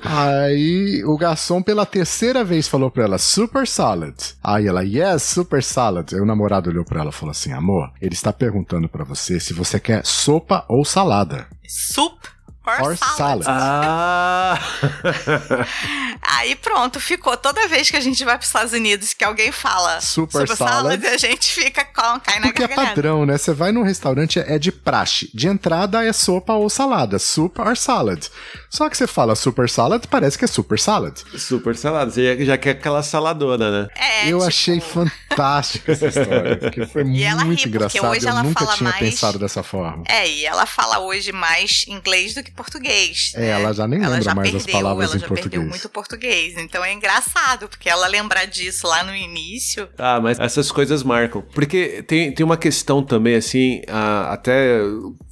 Aí 0.04 1.02
o 1.04 1.18
garçom 1.18 1.60
pela 1.60 1.84
terceira 1.84 2.44
vez 2.44 2.68
falou 2.68 2.88
pra 2.90 3.02
ela, 3.04 3.18
super 3.18 3.66
salad. 3.66 4.14
Aí 4.42 4.66
ela, 4.68 4.84
yes, 4.84 5.22
super 5.24 5.62
salad. 5.62 6.12
Aí 6.14 6.20
o 6.20 6.24
namorado 6.26 6.70
olhou 6.70 6.84
pra 6.84 7.00
ela 7.00 7.10
e 7.10 7.12
falou 7.12 7.32
assim, 7.32 7.52
amor, 7.52 7.90
ele 8.00 8.14
está 8.14 8.32
perguntando 8.32 8.88
pra 8.88 9.04
você 9.04 9.40
se 9.40 9.52
você 9.52 9.80
quer 9.80 10.06
sopa 10.06 10.64
ou 10.68 10.84
salada. 10.84 11.46
Soup 11.66 12.16
or, 12.64 12.82
Or 12.90 12.96
salad. 12.96 13.42
salad. 13.42 13.46
ah. 13.48 14.58
Aí 16.36 16.54
pronto, 16.56 17.00
ficou. 17.00 17.36
Toda 17.36 17.66
vez 17.68 17.90
que 17.90 17.96
a 17.96 18.00
gente 18.00 18.22
vai 18.24 18.34
para 18.36 18.42
os 18.42 18.48
Estados 18.48 18.72
Unidos 18.72 19.14
que 19.14 19.24
alguém 19.24 19.50
fala 19.50 20.00
Super 20.00 20.46
salad. 20.48 20.58
salad, 21.00 21.04
a 21.06 21.16
gente 21.16 21.50
fica 21.52 21.84
com, 21.84 22.20
cai 22.20 22.38
na 22.38 22.46
Porque 22.48 22.62
é 22.64 22.68
padrão, 22.68 23.24
né? 23.24 23.38
Você 23.38 23.52
vai 23.52 23.72
num 23.72 23.82
restaurante, 23.82 24.38
é 24.38 24.58
de 24.58 24.70
praxe. 24.70 25.30
De 25.34 25.46
entrada 25.48 26.04
é 26.04 26.12
sopa 26.12 26.52
ou 26.52 26.68
salada. 26.68 27.18
Soup 27.18 27.58
or 27.60 27.76
salad. 27.76 28.24
Só 28.70 28.88
que 28.88 28.96
você 28.96 29.06
fala 29.06 29.34
super 29.34 29.68
salad, 29.68 30.04
parece 30.10 30.36
que 30.38 30.44
é 30.44 30.48
super 30.48 30.78
salad. 30.78 31.16
Super 31.36 31.74
salada. 31.76 32.10
Você 32.10 32.44
já, 32.44 32.58
quer 32.58 32.70
aquela 32.70 33.02
saladona, 33.02 33.70
né? 33.82 33.88
É, 33.96 34.24
Eu 34.28 34.38
tipo, 34.38 34.48
achei 34.48 34.80
fantástica 34.80 35.92
essa 35.92 36.06
história. 36.08 36.56
Porque 36.58 36.86
foi 36.86 37.02
E 37.02 37.24
ri, 37.24 37.34
muito 37.44 37.48
porque 37.62 37.68
engraçado. 37.68 38.06
hoje 38.10 38.24
Eu 38.26 38.30
ela 38.30 38.42
nunca 38.42 38.64
fala 38.64 38.76
tinha 38.76 38.90
mais- 38.90 39.00
pensado 39.02 39.38
dessa 39.38 39.62
forma. 39.62 40.02
É, 40.08 40.28
e 40.28 40.44
ela 40.44 40.66
fala 40.66 40.98
hoje 41.00 41.32
mais 41.32 41.84
inglês 41.88 42.34
do 42.34 42.42
que 42.42 42.50
português. 42.50 43.32
É, 43.34 43.40
né? 43.40 43.48
ela 43.48 43.72
já 43.72 43.86
nem 43.86 44.00
ela 44.00 44.08
lembra 44.10 44.24
já 44.24 44.34
mais 44.34 44.50
perdeu, 44.50 44.66
as 44.66 44.72
palavras 44.72 45.06
ela 45.10 45.16
em 45.16 45.20
já 45.20 45.26
português. 45.28 45.50
perdeu 45.50 45.68
muito 45.68 45.88
português. 45.88 46.17
Então 46.26 46.84
é 46.84 46.92
engraçado, 46.92 47.68
porque 47.68 47.88
ela 47.88 48.06
lembrar 48.06 48.44
disso 48.46 48.86
lá 48.86 49.04
no 49.04 49.14
início. 49.14 49.88
Ah, 49.96 50.20
mas 50.20 50.38
essas 50.38 50.70
coisas 50.70 51.02
marcam. 51.02 51.42
Porque 51.54 52.02
tem, 52.02 52.32
tem 52.32 52.44
uma 52.44 52.56
questão 52.56 53.02
também, 53.02 53.34
assim, 53.34 53.82
ah, 53.88 54.32
até 54.32 54.80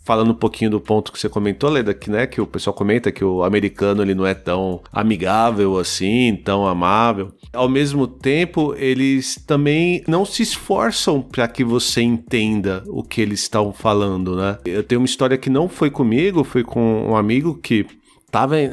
falando 0.07 0.31
um 0.31 0.35
pouquinho 0.35 0.71
do 0.71 0.81
ponto 0.81 1.11
que 1.11 1.19
você 1.19 1.29
comentou, 1.29 1.69
Leda, 1.69 1.93
que, 1.93 2.09
né, 2.09 2.29
que 2.29 2.41
o 2.41 2.47
pessoal 2.47 2.73
comenta 2.73 3.11
que 3.11 3.25
o 3.25 3.43
americano 3.43 4.03
ele 4.03 4.15
não 4.15 4.25
é 4.25 4.35
tão 4.35 4.81
amigável 4.93 5.77
assim, 5.79 6.41
tão 6.45 6.65
amável. 6.65 7.33
Ao 7.53 7.69
mesmo 7.69 8.07
tempo, 8.07 8.73
eles 8.79 9.35
também 9.45 10.05
não 10.07 10.25
se 10.25 10.45
esforçam 10.45 11.21
para 11.21 11.49
que 11.49 11.65
você 11.65 12.03
entenda 12.03 12.85
o 12.87 13.03
que 13.03 13.21
eles 13.21 13.41
estão 13.41 13.73
falando, 13.73 14.37
né? 14.37 14.59
Eu 14.65 14.85
tenho 14.85 15.01
uma 15.01 15.07
história 15.07 15.37
que 15.37 15.51
não 15.51 15.69
foi 15.69 15.91
comigo, 15.91 16.45
foi 16.45 16.63
com 16.63 17.11
um 17.11 17.17
amigo 17.17 17.59
que 17.61 17.85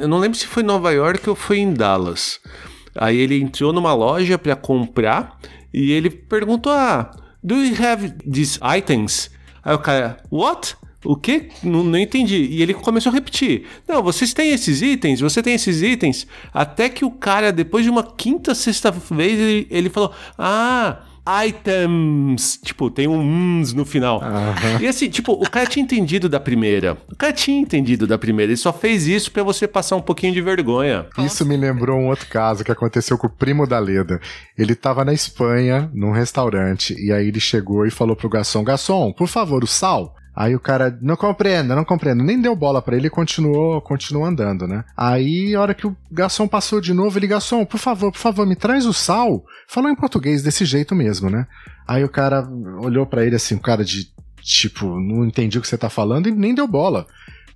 eu 0.00 0.08
não 0.08 0.18
lembro 0.18 0.38
se 0.38 0.46
foi 0.46 0.62
em 0.62 0.66
Nova 0.66 0.90
York 0.92 1.28
ou 1.28 1.34
foi 1.34 1.58
em 1.58 1.72
Dallas. 1.72 2.40
Aí 2.94 3.16
ele 3.16 3.40
entrou 3.40 3.72
numa 3.72 3.94
loja 3.94 4.38
para 4.38 4.54
comprar 4.54 5.38
e 5.72 5.92
ele 5.92 6.10
perguntou: 6.10 6.72
Ah, 6.72 7.10
do 7.42 7.54
you 7.56 7.74
have 7.84 8.14
these 8.30 8.58
items? 8.62 9.30
Aí 9.62 9.74
o 9.74 9.78
cara, 9.78 10.18
what? 10.30 10.76
O 11.04 11.16
quê? 11.16 11.50
Não, 11.62 11.84
não 11.84 11.98
entendi. 11.98 12.46
E 12.50 12.62
ele 12.62 12.74
começou 12.74 13.10
a 13.10 13.14
repetir: 13.14 13.66
Não, 13.86 14.02
vocês 14.02 14.32
têm 14.32 14.50
esses 14.50 14.82
itens, 14.82 15.20
você 15.20 15.42
tem 15.42 15.54
esses 15.54 15.82
itens. 15.82 16.26
Até 16.52 16.88
que 16.88 17.04
o 17.04 17.10
cara, 17.10 17.52
depois 17.52 17.84
de 17.84 17.90
uma 17.90 18.02
quinta, 18.02 18.54
sexta 18.54 18.90
vez, 18.90 19.38
ele, 19.38 19.66
ele 19.70 19.88
falou: 19.90 20.12
Ah. 20.38 20.98
Items, 21.26 22.58
tipo, 22.62 22.90
tem 22.90 23.08
um 23.08 23.14
uns 23.24 23.72
no 23.72 23.84
final. 23.84 24.22
Aham. 24.22 24.80
E 24.80 24.86
assim, 24.86 25.08
tipo, 25.08 25.32
o 25.32 25.48
cara 25.48 25.66
tinha 25.66 25.82
entendido 25.82 26.28
da 26.28 26.38
primeira. 26.38 26.96
O 27.10 27.16
cara 27.16 27.32
tinha 27.32 27.58
entendido 27.58 28.06
da 28.06 28.18
primeira. 28.18 28.50
Ele 28.52 28.56
só 28.56 28.72
fez 28.72 29.06
isso 29.06 29.32
pra 29.32 29.42
você 29.42 29.66
passar 29.66 29.96
um 29.96 30.02
pouquinho 30.02 30.32
de 30.32 30.40
vergonha. 30.40 31.06
Isso 31.18 31.46
me 31.46 31.56
lembrou 31.56 31.98
um 31.98 32.08
outro 32.08 32.26
caso 32.28 32.64
que 32.64 32.72
aconteceu 32.72 33.16
com 33.16 33.26
o 33.26 33.30
primo 33.30 33.66
da 33.66 33.78
Leda. 33.78 34.20
Ele 34.56 34.74
tava 34.74 35.04
na 35.04 35.12
Espanha, 35.12 35.90
num 35.94 36.12
restaurante, 36.12 36.94
e 36.98 37.12
aí 37.12 37.28
ele 37.28 37.40
chegou 37.40 37.86
e 37.86 37.90
falou 37.90 38.14
pro 38.14 38.28
garçom: 38.28 38.62
Garçom, 38.62 39.12
por 39.12 39.28
favor, 39.28 39.64
o 39.64 39.66
sal. 39.66 40.13
Aí 40.36 40.54
o 40.54 40.60
cara, 40.60 40.98
não 41.00 41.16
compreendo, 41.16 41.76
não 41.76 41.84
compreendo. 41.84 42.24
Nem 42.24 42.40
deu 42.40 42.56
bola 42.56 42.82
pra 42.82 42.96
ele 42.96 43.06
e 43.06 43.10
continuou, 43.10 43.80
continuou 43.80 44.24
andando, 44.24 44.66
né? 44.66 44.84
Aí, 44.96 45.54
a 45.54 45.60
hora 45.60 45.74
que 45.74 45.86
o 45.86 45.96
garçom 46.10 46.48
passou 46.48 46.80
de 46.80 46.92
novo, 46.92 47.18
ele, 47.18 47.28
garçom, 47.28 47.64
por 47.64 47.78
favor, 47.78 48.10
por 48.10 48.18
favor, 48.18 48.44
me 48.44 48.56
traz 48.56 48.84
o 48.84 48.92
sal. 48.92 49.44
Falou 49.68 49.90
em 49.90 49.94
português 49.94 50.42
desse 50.42 50.64
jeito 50.64 50.94
mesmo, 50.94 51.30
né? 51.30 51.46
Aí 51.86 52.02
o 52.02 52.08
cara 52.08 52.48
olhou 52.80 53.06
pra 53.06 53.24
ele 53.24 53.36
assim, 53.36 53.54
um 53.54 53.60
cara 53.60 53.84
de, 53.84 54.08
tipo, 54.40 54.98
não 54.98 55.24
entendi 55.24 55.56
o 55.56 55.60
que 55.60 55.68
você 55.68 55.78
tá 55.78 55.88
falando 55.88 56.28
e 56.28 56.32
nem 56.32 56.54
deu 56.54 56.66
bola. 56.66 57.06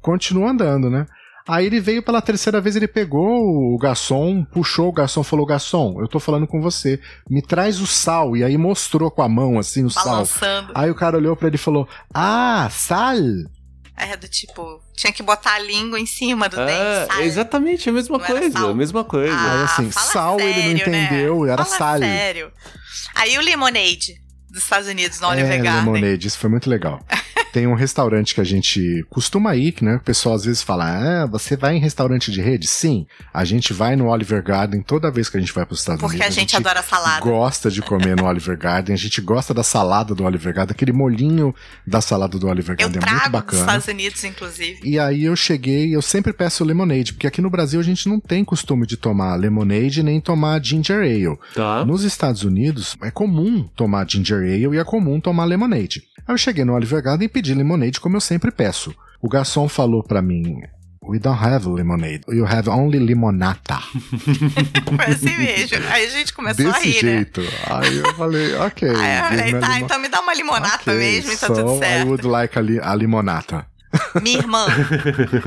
Continuou 0.01 0.49
andando, 0.49 0.89
né? 0.89 1.07
Aí 1.49 1.65
ele 1.65 1.81
veio 1.81 2.03
pela 2.03 2.21
terceira 2.21 2.61
vez, 2.61 2.77
ele 2.77 2.87
pegou 2.87 3.75
o 3.75 3.79
garçom, 3.79 4.45
puxou 4.45 4.89
o 4.89 4.93
garçom, 4.93 5.23
falou: 5.25 5.47
Garçom, 5.47 5.97
eu 6.01 6.07
tô 6.07 6.21
falando 6.21 6.47
com 6.47 6.61
você, 6.61 7.01
me 7.29 7.41
traz 7.41 7.81
o 7.81 7.87
sal. 7.87 8.37
E 8.37 8.45
aí 8.45 8.59
mostrou 8.59 9.11
com 9.11 9.23
a 9.23 9.29
mão 9.29 9.59
assim 9.59 9.83
o 9.85 9.91
sal. 9.91 10.05
Balançando. 10.05 10.73
Aí 10.75 10.91
o 10.91 10.95
cara 10.95 11.17
olhou 11.17 11.35
pra 11.35 11.47
ele 11.49 11.57
e 11.57 11.59
falou: 11.59 11.89
Ah, 12.13 12.69
sal? 12.71 13.17
É 13.97 14.17
do 14.17 14.29
tipo, 14.29 14.81
tinha 14.95 15.13
que 15.13 15.23
botar 15.25 15.55
a 15.55 15.59
língua 15.59 15.99
em 15.99 16.07
cima 16.07 16.49
do 16.49 16.61
Ah, 16.61 16.65
dente. 16.67 17.13
sabe? 17.13 17.23
exatamente 17.25 17.89
a 17.89 17.93
mesma 17.93 18.17
Não 18.19 18.25
coisa, 18.27 18.51
sal? 18.53 18.69
a 18.71 18.75
mesma 18.75 19.03
coisa. 19.03 19.35
Aí, 19.35 19.63
assim, 19.65 19.91
fala 19.91 20.07
sal 20.07 20.39
ele 20.41 20.49
não 20.49 20.55
sério, 20.79 20.93
né? 20.93 21.05
entendeu, 21.05 21.47
era 21.47 21.65
Fala 21.65 21.77
sal. 21.79 21.99
sério. 21.99 22.53
Aí 23.15 23.37
o 23.37 23.41
Lemonade 23.41 24.21
dos 24.51 24.63
Estados 24.63 24.89
Unidos, 24.89 25.21
no 25.21 25.29
Oliver 25.29 25.53
é, 25.53 25.59
Garden. 25.59 25.93
Lemonade, 25.93 26.27
isso 26.27 26.39
foi 26.39 26.51
muito 26.51 26.69
legal. 26.69 27.01
Tem 27.51 27.67
um 27.67 27.75
restaurante 27.75 28.35
que 28.35 28.43
a 28.43 28.45
gente 28.45 29.05
costuma 29.09 29.57
ir, 29.57 29.73
que 29.73 29.83
né, 29.83 29.97
o 29.97 30.01
pessoal 30.01 30.35
às 30.35 30.45
vezes 30.45 30.63
fala: 30.63 30.85
Ah, 31.23 31.27
você 31.27 31.57
vai 31.57 31.77
em 31.77 31.81
restaurante 31.81 32.31
de 32.31 32.43
rede? 32.43 32.67
Sim, 32.67 33.07
a 33.33 33.43
gente 33.43 33.73
vai 33.73 33.97
no 33.97 34.09
Oliver 34.09 34.43
Garden 34.43 34.83
toda 34.83 35.11
vez 35.11 35.31
que 35.31 35.39
a 35.39 35.41
gente 35.41 35.53
vai 35.53 35.65
para 35.65 35.73
os 35.73 35.81
Estados 35.81 36.01
Porque 36.03 36.17
Unidos. 36.17 36.37
a 36.37 36.41
gente 36.41 36.55
adora 36.55 36.83
salada. 36.83 37.25
gosta 37.25 37.71
de 37.71 37.81
comer 37.81 38.17
no 38.17 38.27
Oliver 38.27 38.57
Garden, 38.57 38.93
a 38.95 38.99
gente 38.99 39.23
gosta 39.23 39.55
da 39.55 39.63
salada 39.63 40.15
do 40.15 40.25
Oliver 40.25 40.53
Garden, 40.55 40.75
aquele 40.75 40.93
molhinho 40.93 41.55
da 41.87 42.03
salada 42.03 42.39
do 42.39 42.47
Oliver 42.49 42.77
Eu 42.79 42.87
Garden 42.87 43.01
é 43.01 43.01
muito 43.01 43.09
trago 43.09 43.25
dos 43.25 43.33
bacana. 43.33 43.61
Estados 43.63 43.89
Unidos, 43.89 44.25
inclusive. 44.25 44.81
E 44.85 44.99
aí 44.99 45.25
eu 45.25 45.35
cheguei, 45.35 45.97
eu 45.97 46.03
sempre 46.03 46.35
peço 46.35 46.63
lemonade, 46.65 47.15
porque 47.15 47.27
aqui 47.27 47.41
no 47.41 47.49
Brasil 47.49 47.81
a 47.81 47.85
gente 47.85 48.11
não 48.11 48.21
tem 48.21 48.45
costume 48.45 48.87
de 48.87 48.99
tomar 48.99 49.37
lemonade 49.37 50.03
nem 50.03 50.21
tomar 50.21 50.63
ginger 50.63 50.99
ale. 51.01 51.39
Tá. 51.55 51.83
Nos 51.83 52.05
Estados 52.05 52.43
Unidos 52.45 52.95
é 53.03 53.11
comum 53.11 53.67
tomar 53.75 54.07
ginger 54.09 54.38
ale 54.45 54.75
e 54.75 54.79
é 54.79 54.85
comum 54.85 55.21
tomar 55.21 55.45
lemonade. 55.45 56.03
Aí 56.27 56.35
eu 56.35 56.39
cheguei 56.39 56.65
no 56.65 56.75
Oliver 56.75 57.03
Garden 57.03 57.27
e 57.27 57.29
pedi 57.29 57.55
lemonade 57.55 58.01
como 58.01 58.17
eu 58.17 58.21
sempre 58.21 58.51
peço. 58.51 58.95
O 59.21 59.29
garçom 59.29 59.69
falou 59.69 60.03
pra 60.03 60.21
mim: 60.23 60.61
We 61.03 61.19
don't 61.19 61.43
have 61.43 61.67
lemonade, 61.69 62.21
you 62.29 62.47
have 62.47 62.69
only 62.69 62.99
limonata. 62.99 63.79
Foi 64.97 65.07
assim 65.07 65.37
mesmo. 65.39 65.79
Aí 65.91 66.07
a 66.07 66.11
gente 66.11 66.33
começou 66.35 66.69
a 66.69 66.73
Desse 66.73 66.89
rir, 66.91 67.05
né? 67.05 67.13
jeito. 67.13 67.41
Aí 67.67 67.99
eu 67.99 68.15
falei: 68.15 68.55
Ok. 68.57 68.89
Aí 68.89 68.95
eu 69.19 69.25
falei, 69.25 69.55
a 69.57 69.61
tá, 69.61 69.69
limo- 69.75 69.85
então 69.87 69.99
me 70.01 70.09
dá 70.09 70.21
uma 70.21 70.35
limonata 70.35 70.77
Ok, 70.91 70.95
mesmo 70.99 71.33
e 71.33 71.37
tá 71.37 71.47
so 71.47 71.55
tudo 71.55 71.75
I 71.77 71.79
certo. 71.79 72.09
would 72.09 72.27
like 72.27 72.59
a, 72.59 72.63
li- 72.63 72.81
a 72.81 72.95
limonata. 72.95 73.67
Minha 74.23 74.39
irmã, 74.41 74.67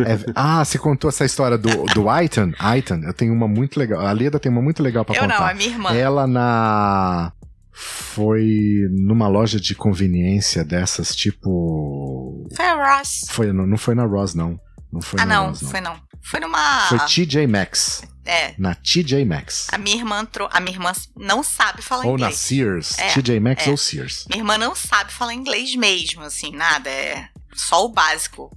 É- 0.04 0.32
ah, 0.36 0.66
você 0.66 0.80
contou 0.80 1.10
essa 1.10 1.24
história 1.24 1.60
do, 1.60 1.86
do 1.94 2.10
Aitan? 2.10 2.52
Aitan, 2.58 3.00
eu 3.04 3.14
tenho 3.14 3.32
uma 3.34 3.48
muito 3.48 3.80
legal. 3.80 4.02
A 4.06 4.12
Leda 4.12 4.40
tem 4.40 4.52
uma 4.52 4.64
muito 4.64 4.82
legal 4.82 5.06
pra 5.06 5.16
eu 5.16 5.22
contar. 5.22 5.40
não, 5.40 5.46
a 5.48 5.54
minha 5.54 5.70
irmã. 5.70 5.94
Ela 5.94 6.26
na. 6.26 7.32
Foi 7.74 8.88
numa 8.92 9.28
loja 9.28 9.60
de 9.60 9.74
conveniência 9.76 10.64
dessas, 10.64 11.16
tipo. 11.16 12.48
Foi 12.56 12.66
a 12.66 12.98
Ross. 12.98 13.26
Foi, 13.30 13.52
não, 13.54 13.66
não 13.66 13.78
foi 13.78 13.96
na 13.96 14.06
Ross, 14.06 14.34
não. 14.36 14.60
Não 14.92 15.02
foi 15.02 15.20
Ah, 15.22 15.26
na 15.26 15.36
não, 15.36 15.48
Ross, 15.50 15.62
não. 15.62 15.70
foi 15.70 15.82
não. 15.82 16.02
Foi 16.22 16.40
numa. 16.40 16.88
Foi 16.90 17.00
TJ 17.00 17.48
Maxx. 17.48 18.04
É. 18.26 18.54
Na 18.58 18.76
TJ 18.76 19.26
Maxx. 19.26 19.68
A 19.72 19.78
minha 19.78 19.96
irmã 19.96 20.22
entrou. 20.22 20.48
A 20.52 20.60
minha 20.60 20.76
irmã 20.76 20.92
não 21.16 21.42
sabe 21.42 21.82
falar 21.82 22.06
ou 22.06 22.14
inglês. 22.14 22.32
na 22.34 22.38
Sears. 22.38 23.00
É, 23.00 23.08
TJ 23.14 23.40
Maxx 23.40 23.68
é. 23.68 23.70
ou 23.72 23.78
Sears. 23.78 24.26
Minha 24.30 24.42
irmã 24.42 24.58
não 24.58 24.76
sabe 24.76 25.12
falar 25.12 25.34
inglês 25.34 25.76
mesmo, 25.76 26.22
assim, 26.22 26.52
nada. 26.56 26.90
É 26.90 27.28
só 27.54 27.84
o 27.86 27.90
básico. 27.90 28.56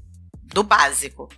Do 0.52 0.62
básico. 0.62 1.28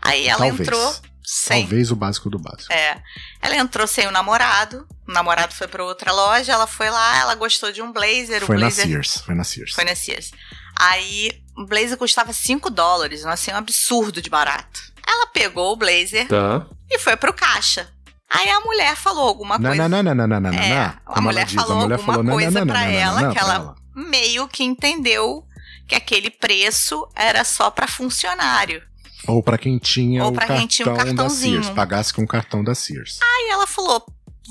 Aí 0.00 0.26
ela 0.28 0.46
Talvez. 0.46 0.60
entrou 0.60 0.94
sem. 1.24 1.62
Talvez 1.62 1.90
o 1.90 1.96
básico 1.96 2.28
do 2.30 2.38
básico. 2.38 2.72
É. 2.72 3.00
Ela 3.40 3.56
entrou 3.56 3.86
sem 3.86 4.06
o 4.06 4.10
namorado. 4.10 4.86
O 5.08 5.12
namorado 5.12 5.54
foi 5.54 5.66
pra 5.68 5.84
outra 5.84 6.12
loja. 6.12 6.52
Ela 6.52 6.66
foi 6.66 6.90
lá, 6.90 7.18
ela 7.20 7.34
gostou 7.34 7.70
de 7.72 7.80
um 7.82 7.92
blazer. 7.92 8.44
Foi 8.44 8.56
o 8.56 8.58
na 8.60 8.66
blazer 8.66 8.86
Sears. 8.86 9.16
Foi 9.24 9.34
na 9.34 9.44
Sears. 9.44 9.72
Foi 9.74 9.84
na 9.84 9.94
Sears. 9.94 10.30
Aí 10.78 11.30
o 11.56 11.66
blazer 11.66 11.96
custava 11.96 12.32
5 12.32 12.70
dólares, 12.70 13.24
assim, 13.26 13.52
um 13.52 13.56
absurdo 13.56 14.22
de 14.22 14.30
barato. 14.30 14.80
Ela 15.06 15.26
pegou 15.26 15.72
o 15.72 15.76
blazer 15.76 16.26
Tá. 16.28 16.66
e 16.90 16.98
foi 16.98 17.16
pro 17.16 17.32
caixa. 17.34 17.88
Aí 18.30 18.48
a 18.48 18.60
mulher 18.60 18.96
falou 18.96 19.28
alguma 19.28 19.58
Não, 19.58 19.68
coisa. 19.70 19.88
não, 19.88 20.02
não, 20.02 20.14
não, 20.14 20.26
não, 20.26 20.40
não, 20.40 20.52
não, 20.52 20.58
É, 20.58 20.68
não. 20.70 20.84
a 20.84 20.90
Como 21.14 21.22
mulher 21.28 21.40
ela 21.42 21.46
diz, 21.46 21.54
falou 21.54 21.72
a 21.72 21.80
mulher 21.82 21.94
alguma 21.98 22.14
falou, 22.14 22.32
coisa 22.32 22.64
não, 22.64 22.74
ela 22.74 23.28
que 23.28 23.38
pra 23.38 23.52
ela- 23.54 23.74
Meio 23.94 24.48
que 24.48 24.64
entendeu 24.64 25.44
que 25.86 25.94
aquele 25.94 26.30
preço 26.30 27.06
era 27.14 27.44
só 27.44 27.70
pra 27.70 27.86
funcionário. 27.86 28.82
Ou 29.26 29.42
pra 29.42 29.58
quem 29.58 29.78
tinha 29.78 30.24
Ou 30.24 30.30
o 30.30 30.34
cartão 30.34 30.66
tinha 30.66 30.88
um 30.90 31.14
da. 31.14 31.28
Sears. 31.28 31.70
Pagasse 31.70 32.12
com 32.12 32.22
o 32.22 32.26
cartão 32.26 32.64
da 32.64 32.74
Sears. 32.74 33.18
Aí 33.22 33.50
ela 33.50 33.66
falou: 33.66 34.04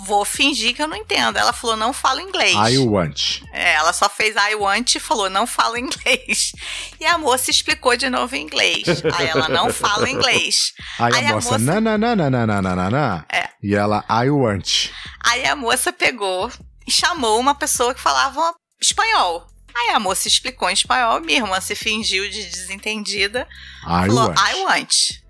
vou 0.05 0.24
fingir 0.24 0.74
que 0.74 0.82
eu 0.82 0.88
não 0.88 0.95
entendo. 0.95 1.38
Ela 1.38 1.53
falou: 1.53 1.76
não 1.76 1.93
falo 1.93 2.19
inglês. 2.19 2.53
I 2.53 2.78
want. 2.78 3.41
É, 3.51 3.74
ela 3.74 3.93
só 3.93 4.09
fez 4.09 4.36
I 4.36 4.55
want 4.55 4.95
e 4.95 4.99
falou, 4.99 5.30
não 5.30 5.45
falo 5.45 5.78
inglês. 5.78 6.51
E 6.99 7.05
a 7.05 7.17
moça 7.17 7.49
explicou 7.49 7.97
de 7.97 8.11
novo 8.11 8.36
em 8.36 8.43
inglês. 8.43 8.84
Aí 9.17 9.28
ela 9.28 9.49
não 9.49 9.74
fala 9.74 10.07
inglês. 10.07 10.72
Aí, 10.99 11.11
Aí 11.15 11.26
a 11.26 11.32
a 11.32 11.34
moça, 11.34 11.57
não, 11.57 11.82
não, 11.82 11.97
não, 11.97 12.15
não, 12.15 12.30
não, 12.30 12.45
não, 12.45 12.61
não, 12.61 12.89
não. 12.91 13.24
É. 13.34 13.49
E 13.63 13.74
ela, 13.74 14.05
I 14.07 14.30
want. 14.30 14.89
Aí 15.24 15.43
a 15.47 15.55
moça 15.55 15.91
pegou 15.91 16.51
e 16.88 16.91
chamou 16.91 17.39
uma 17.39 17.55
pessoa 17.55 17.95
que 17.95 17.99
falava 17.99 18.53
espanhol. 18.80 19.47
Aí 19.76 19.89
a 19.93 19.99
moça 19.99 20.28
explicou 20.28 20.69
em 20.69 20.74
espanhol, 20.74 21.22
minha 21.22 21.39
irmã 21.39 21.59
se 21.61 21.76
fingiu 21.76 22.30
de 22.30 22.43
desentendida, 22.45 23.47
I 23.84 24.07
falou, 24.07 24.28
want. 24.28 24.39
I 24.39 24.55
want. 24.63 25.20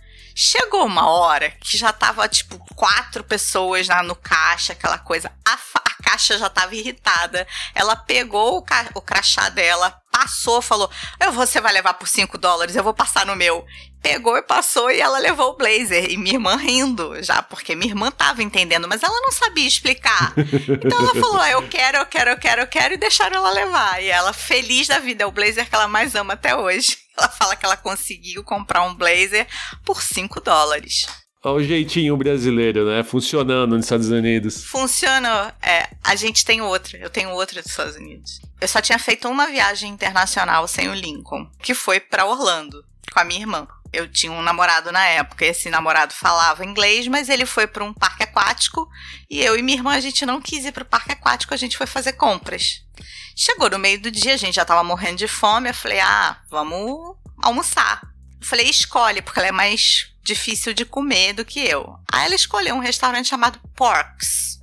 Chegou 0.44 0.84
uma 0.88 1.08
hora 1.08 1.52
que 1.52 1.78
já 1.78 1.94
tava, 1.94 2.28
tipo, 2.28 2.58
quatro 2.76 3.24
pessoas 3.24 3.88
lá 3.88 4.02
no 4.02 4.16
caixa, 4.16 4.74
aquela 4.74 4.98
coisa. 4.98 5.32
A, 5.48 5.54
a 5.54 6.04
caixa 6.04 6.36
já 6.40 6.50
tava 6.50 6.74
irritada. 6.76 7.48
Ela 7.76 7.96
pegou 7.96 8.58
o, 8.58 8.62
ca- 8.64 8.90
o 8.96 9.02
crachá 9.02 9.50
dela, 9.50 9.96
passou, 10.12 10.60
falou: 10.60 10.90
eu, 11.20 11.32
Você 11.32 11.62
vai 11.62 11.72
levar 11.72 11.94
por 11.94 12.08
5 12.08 12.40
dólares, 12.40 12.76
eu 12.76 12.84
vou 12.84 12.92
passar 12.94 13.24
no 13.24 13.36
meu. 13.36 13.64
Pegou 14.02 14.36
e 14.36 14.42
passou 14.42 14.90
e 14.90 15.00
ela 15.00 15.20
levou 15.20 15.52
o 15.52 15.56
blazer. 15.58 16.10
E 16.10 16.18
minha 16.18 16.34
irmã 16.38 16.56
rindo 16.56 17.22
já, 17.22 17.44
porque 17.44 17.76
minha 17.76 17.92
irmã 17.92 18.10
tava 18.10 18.42
entendendo, 18.42 18.88
mas 18.88 19.04
ela 19.04 19.22
não 19.22 19.32
sabia 19.32 19.68
explicar. 19.68 20.34
Então 20.36 21.00
ela 21.02 21.14
falou: 21.22 21.40
ah, 21.40 21.52
Eu 21.52 21.68
quero, 21.70 21.98
eu 22.00 22.06
quero, 22.08 22.32
eu 22.32 22.38
quero, 22.40 22.62
eu 22.62 22.68
quero, 22.68 22.94
e 22.96 22.98
deixaram 22.98 23.38
ela 23.38 23.52
levar. 23.52 24.02
E 24.02 24.08
ela, 24.08 24.34
feliz 24.34 24.88
da 24.88 24.98
vida, 24.98 25.24
é 25.24 25.28
o 25.28 25.32
blazer 25.32 25.70
que 25.70 25.76
ela 25.76 25.88
mais 25.88 26.16
ama 26.16 26.34
até 26.34 26.56
hoje. 26.56 26.98
Ela 27.18 27.30
fala 27.30 27.56
que 27.56 27.66
ela 27.66 27.78
conseguiu 27.78 28.44
comprar 28.44 28.84
um 28.84 28.96
blazer 28.96 29.48
por 29.86 30.02
5 30.02 30.40
dólares. 30.42 31.06
Olha 31.44 31.56
o 31.56 31.64
jeitinho 31.64 32.16
brasileiro, 32.16 32.86
né? 32.86 33.04
Funcionando 33.04 33.76
nos 33.76 33.86
Estados 33.86 34.10
Unidos. 34.10 34.64
Funciona. 34.64 35.56
É, 35.62 35.90
a 36.04 36.16
gente 36.16 36.46
tem 36.46 36.62
outra. 36.62 37.00
Eu 37.00 37.10
tenho 37.10 37.32
outra 37.32 37.62
dos 37.62 37.72
Estados 37.72 37.96
Unidos. 37.96 38.40
Eu 38.60 38.68
só 38.68 38.80
tinha 38.80 39.00
feito 39.00 39.28
uma 39.28 39.48
viagem 39.48 39.92
internacional 39.92 40.68
sem 40.68 40.88
o 40.88 40.94
Lincoln, 40.94 41.50
que 41.64 41.74
foi 41.74 42.00
pra 42.00 42.28
Orlando, 42.28 42.86
com 43.12 43.20
a 43.20 43.24
minha 43.24 43.40
irmã. 43.40 43.68
Eu 43.94 44.08
tinha 44.08 44.32
um 44.32 44.42
namorado 44.42 44.92
na 44.92 45.06
época, 45.06 45.46
esse 45.46 45.70
namorado 45.70 46.14
falava 46.14 46.66
inglês, 46.66 47.08
mas 47.08 47.28
ele 47.28 47.46
foi 47.46 47.68
para 47.68 47.84
um 47.84 47.94
parque 47.94 48.24
aquático 48.24 48.88
e 49.30 49.42
eu 49.42 49.58
e 49.58 49.62
minha 49.62 49.78
irmã 49.78 49.94
a 49.94 50.00
gente 50.00 50.26
não 50.26 50.42
quis 50.42 50.64
ir 50.66 50.72
pro 50.72 50.86
parque 50.86 51.12
aquático, 51.12 51.54
a 51.54 51.58
gente 51.58 51.78
foi 51.78 51.86
fazer 51.86 52.14
compras. 52.14 52.84
Chegou 53.36 53.70
no 53.70 53.80
meio 53.80 54.00
do 54.00 54.10
dia, 54.10 54.34
a 54.34 54.38
gente 54.38 54.56
já 54.56 54.66
tava 54.66 54.84
morrendo 54.84 55.18
de 55.18 55.28
fome, 55.28 55.70
eu 55.70 55.74
falei: 55.74 56.00
"Ah, 56.00 56.38
vamos 56.50 57.18
almoçar". 57.42 58.02
Eu 58.40 58.48
falei: 58.48 58.70
"Escolhe, 58.70 59.22
porque 59.22 59.40
ela 59.40 59.50
é 59.50 59.52
mais 59.52 60.08
difícil 60.24 60.74
de 60.74 60.86
comer 60.86 61.34
do 61.34 61.44
que 61.44 61.60
eu". 61.60 61.98
Aí 62.12 62.26
ela 62.26 62.36
escolheu 62.36 62.76
um 62.76 62.80
restaurante 62.80 63.28
chamado 63.28 63.60
Porks, 63.76 64.60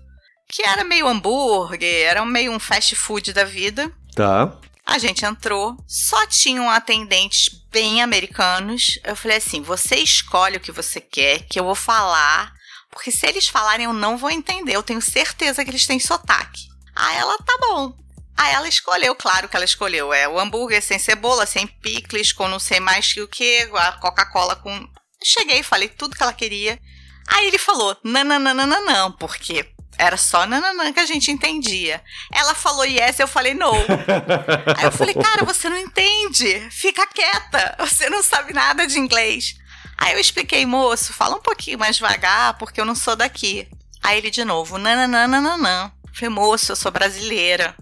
que 0.48 0.62
era 0.62 0.84
meio 0.84 1.06
hambúrguer, 1.06 2.06
era 2.06 2.24
meio 2.24 2.52
um 2.52 2.58
fast 2.58 2.94
food 2.94 3.32
da 3.32 3.44
vida. 3.44 3.92
Tá. 4.14 4.56
A 4.88 4.96
gente 4.96 5.22
entrou, 5.22 5.76
só 5.86 6.26
tinham 6.26 6.70
atendentes 6.70 7.50
bem 7.70 8.00
americanos. 8.00 8.98
Eu 9.04 9.14
falei 9.14 9.36
assim: 9.36 9.60
você 9.60 9.96
escolhe 9.96 10.56
o 10.56 10.60
que 10.60 10.72
você 10.72 10.98
quer, 10.98 11.40
que 11.40 11.60
eu 11.60 11.64
vou 11.64 11.74
falar, 11.74 12.54
porque 12.90 13.10
se 13.10 13.26
eles 13.26 13.48
falarem 13.48 13.84
eu 13.84 13.92
não 13.92 14.16
vou 14.16 14.30
entender. 14.30 14.74
Eu 14.74 14.82
tenho 14.82 15.02
certeza 15.02 15.62
que 15.62 15.70
eles 15.70 15.86
têm 15.86 16.00
sotaque. 16.00 16.68
Aí 16.96 17.18
ela, 17.18 17.36
tá 17.36 17.58
bom. 17.60 17.92
Aí 18.34 18.54
ela 18.54 18.66
escolheu, 18.66 19.14
claro 19.14 19.46
que 19.46 19.56
ela 19.56 19.64
escolheu. 19.66 20.10
É 20.10 20.26
o 20.26 20.40
hambúrguer 20.40 20.82
sem 20.82 20.98
cebola, 20.98 21.44
sem 21.44 21.66
picles, 21.66 22.32
com 22.32 22.48
não 22.48 22.58
sei 22.58 22.80
mais 22.80 23.12
que 23.12 23.20
o 23.20 23.28
que, 23.28 23.68
a 23.74 23.92
Coca-Cola 23.92 24.56
com. 24.56 24.88
Cheguei, 25.22 25.62
falei 25.62 25.90
tudo 25.90 26.16
que 26.16 26.22
ela 26.22 26.32
queria. 26.32 26.80
Aí 27.26 27.46
ele 27.46 27.58
falou: 27.58 27.94
nananana, 28.02 29.10
porque 29.18 29.70
era 29.98 30.16
só 30.16 30.46
nananã 30.46 30.92
que 30.92 31.00
a 31.00 31.06
gente 31.06 31.30
entendia. 31.30 32.00
Ela 32.32 32.54
falou 32.54 32.84
yes, 32.84 33.18
eu 33.18 33.26
falei 33.28 33.52
no. 33.54 33.72
Aí 34.78 34.84
eu 34.84 34.92
falei, 34.92 35.14
cara, 35.14 35.44
você 35.44 35.68
não 35.68 35.76
entende. 35.76 36.68
Fica 36.70 37.06
quieta. 37.06 37.76
Você 37.80 38.08
não 38.08 38.22
sabe 38.22 38.52
nada 38.54 38.86
de 38.86 38.98
inglês. 38.98 39.56
Aí 39.98 40.12
eu 40.14 40.20
expliquei, 40.20 40.64
moço, 40.64 41.12
fala 41.12 41.34
um 41.36 41.40
pouquinho 41.42 41.78
mais 41.78 41.96
devagar, 41.96 42.54
porque 42.58 42.80
eu 42.80 42.84
não 42.84 42.94
sou 42.94 43.16
daqui. 43.16 43.66
Aí 44.00 44.18
ele 44.18 44.30
de 44.30 44.44
novo, 44.44 44.78
nananana. 44.78 45.92
Falei, 46.14 46.28
moço, 46.30 46.70
eu 46.72 46.76
sou 46.76 46.92
brasileira. 46.92 47.74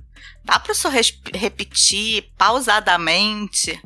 Dá 0.42 0.58
pro 0.58 0.74
senhor 0.74 0.94
res- 0.94 1.12
repetir 1.34 2.30
pausadamente? 2.38 3.78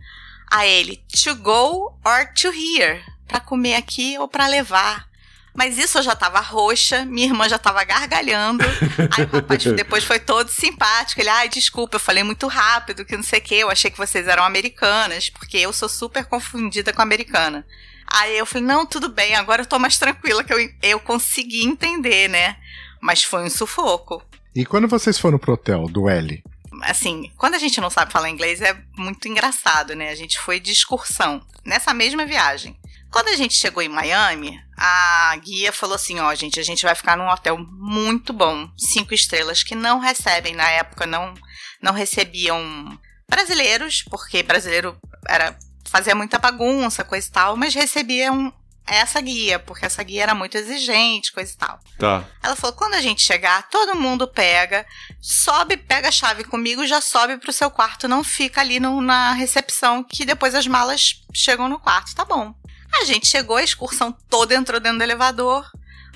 Aí 0.53 0.71
ele, 0.71 1.05
to 1.25 1.35
go 1.37 1.99
or 2.05 2.27
to 2.35 2.49
here? 2.49 3.03
Pra 3.27 3.41
comer 3.41 3.75
aqui 3.75 4.17
ou 4.19 4.29
pra 4.29 4.47
levar? 4.47 5.07
Mas 5.55 5.79
isso 5.79 5.99
eu 5.99 6.03
já 6.03 6.15
tava 6.15 6.41
roxa, 6.41 7.05
minha 7.05 7.27
irmã 7.27 7.49
já 7.49 7.59
tava 7.59 7.83
gargalhando. 7.85 8.65
Aí 8.65 9.25
o 9.25 9.29
rapaz 9.29 9.65
depois 9.75 10.05
foi 10.05 10.19
todo 10.19 10.49
simpático. 10.49 11.21
Ele, 11.21 11.29
ai, 11.29 11.49
desculpa, 11.49 11.97
eu 11.97 12.01
falei 12.01 12.23
muito 12.23 12.47
rápido, 12.47 13.05
que 13.05 13.17
não 13.17 13.23
sei 13.23 13.41
o 13.41 13.43
quê. 13.43 13.55
Eu 13.57 13.71
achei 13.71 13.91
que 13.91 13.99
vocês 13.99 14.29
eram 14.29 14.45
americanas, 14.45 15.29
porque 15.29 15.59
eu 15.59 15.73
sou 15.73 15.89
super 15.89 16.25
confundida 16.25 16.93
com 16.93 17.03
americana. 17.03 17.67
Aí 18.13 18.37
eu 18.37 18.47
falei, 18.47 18.67
não, 18.67 18.85
tudo 18.85 19.09
bem, 19.09 19.35
agora 19.37 19.63
eu 19.63 19.67
tô 19.67 19.79
mais 19.79 19.97
tranquila, 19.97 20.43
que 20.43 20.53
eu, 20.53 20.59
eu 20.83 20.99
consegui 20.99 21.65
entender, 21.65 22.29
né? 22.29 22.57
Mas 23.01 23.23
foi 23.23 23.45
um 23.45 23.51
sufoco. 23.51 24.23
E 24.55 24.67
quando 24.67 24.89
vocês 24.89 25.19
foram 25.19 25.39
pro 25.39 25.55
hotel 25.55 25.87
do 25.87 26.09
L? 26.09 26.43
Assim, 26.83 27.31
quando 27.37 27.55
a 27.55 27.59
gente 27.59 27.81
não 27.81 27.91
sabe 27.91 28.13
falar 28.13 28.31
inglês 28.31 28.61
é 28.61 28.77
muito 28.97 29.29
engraçado, 29.29 29.95
né? 29.95 30.11
A 30.11 30.15
gente 30.15 30.39
foi 30.41 30.59
de 30.59 30.73
excursão 30.73 31.41
nessa 31.65 31.95
mesma 31.95 32.25
viagem. 32.25 32.77
Quando 33.11 33.29
a 33.29 33.37
gente 33.37 33.55
chegou 33.55 33.83
em 33.83 33.89
Miami, 33.89 34.59
a 34.77 35.35
guia 35.43 35.73
falou 35.73 35.97
assim: 35.97 36.21
ó, 36.21 36.35
gente, 36.35 36.61
a 36.61 36.63
gente 36.63 36.83
vai 36.85 36.95
ficar 36.95 37.17
num 37.17 37.29
hotel 37.29 37.59
muito 37.59 38.33
bom, 38.33 38.69
cinco 38.79 39.13
estrelas, 39.15 39.63
que 39.63 39.75
não 39.75 39.99
recebem, 39.99 40.55
na 40.55 40.69
época, 40.69 41.07
não, 41.07 41.35
não 41.83 41.93
recebiam 41.93 42.99
brasileiros, 43.29 44.03
porque 44.09 44.43
brasileiro 44.43 44.97
era 45.29 45.57
fazia 45.89 46.15
muita 46.15 46.39
bagunça, 46.39 47.03
coisa 47.03 47.27
e 47.27 47.31
tal, 47.31 47.57
mas 47.57 47.75
recebiam 47.75 48.53
essa 48.87 49.21
guia, 49.21 49.59
porque 49.59 49.85
essa 49.87 50.03
guia 50.03 50.23
era 50.23 50.35
muito 50.35 50.57
exigente, 50.57 51.33
coisa 51.33 51.53
e 51.53 51.57
tal. 51.57 51.79
Tá. 51.99 52.25
Ela 52.43 52.55
falou: 52.57 52.77
quando 52.77 52.95
a 52.95 53.01
gente 53.01 53.23
chegar, 53.23 53.69
todo 53.69 53.97
mundo 53.97 54.27
pega, 54.29 54.87
sobe, 55.21 55.77
pega 55.77 56.09
a 56.09 56.13
chave 56.13 56.45
comigo, 56.45 56.87
já 56.87 57.01
sobe 57.01 57.39
pro 57.39 57.53
seu 57.53 57.71
quarto, 57.71 58.07
não 58.09 58.23
fica 58.23 58.61
ali 58.61 58.79
no- 58.81 59.01
na 59.01 59.33
recepção, 59.33 60.03
que 60.05 60.25
depois 60.25 60.55
as 60.55 60.67
malas 60.67 61.23
chegam 61.35 61.69
no 61.69 61.79
quarto, 61.81 62.15
tá 62.15 62.25
bom. 62.25 62.55
A 62.93 63.05
gente 63.05 63.27
chegou, 63.27 63.57
a 63.57 63.63
excursão 63.63 64.13
toda 64.29 64.55
entrou 64.55 64.81
dentro 64.81 64.99
do 64.99 65.05
elevador, 65.05 65.71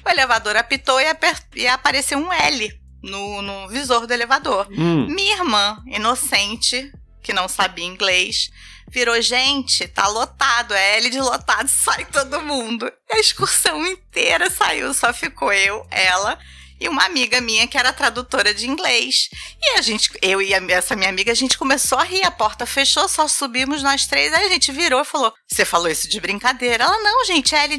o 0.05 0.11
elevador 0.11 0.57
apitou 0.57 1.01
e, 1.01 1.07
e 1.55 1.66
apareceu 1.66 2.18
um 2.18 2.33
L 2.33 2.81
no, 3.03 3.43
no 3.43 3.68
visor 3.68 4.07
do 4.07 4.12
elevador. 4.12 4.66
Hum. 4.70 5.07
Minha 5.07 5.37
irmã, 5.37 5.83
inocente, 5.87 6.93
que 7.22 7.33
não 7.33 7.49
sabia 7.49 7.85
inglês, 7.85 8.51
virou, 8.91 9.20
gente, 9.20 9.89
tá 9.89 10.07
lotado, 10.07 10.75
é 10.75 10.99
L 10.99 11.11
de 11.11 11.20
lotado, 11.20 11.66
sai 11.68 12.05
todo 12.07 12.43
mundo. 12.43 12.91
E 13.11 13.16
a 13.16 13.20
excursão 13.20 13.87
inteira 13.87 14.51
saiu, 14.51 14.93
só 14.93 15.12
ficou 15.12 15.53
eu, 15.53 15.87
ela 15.91 16.39
e 16.81 16.89
uma 16.89 17.05
amiga 17.05 17.41
minha 17.41 17.66
que 17.66 17.79
era 17.79 17.93
tradutora 17.93 18.53
de 18.53 18.68
inglês. 18.68 19.29
E 19.62 19.79
a 19.79 19.83
gente, 19.83 20.11
eu 20.20 20.43
e 20.43 20.55
a- 20.55 20.62
essa 20.70 20.97
minha 20.97 21.09
amiga, 21.09 21.33
a 21.33 21.35
gente 21.35 21.57
começou 21.57 21.99
a 21.99 22.05
rir, 22.05 22.25
a 22.25 22.31
porta 22.31 22.66
fechou, 22.66 23.09
só 23.09 23.27
subimos 23.29 23.83
nós 23.83 24.07
três, 24.07 24.33
aí 24.33 24.47
a 24.47 24.49
gente 24.49 24.72
virou 24.72 25.01
e 25.01 25.05
falou: 25.05 25.33
Você 25.51 25.64
falou 25.64 25.89
isso 25.89 26.09
de 26.09 26.20
brincadeira? 26.20 26.85
Ela, 26.85 26.99
não, 26.99 27.25
gente, 27.25 27.55
é 27.55 27.64
L 27.64 27.79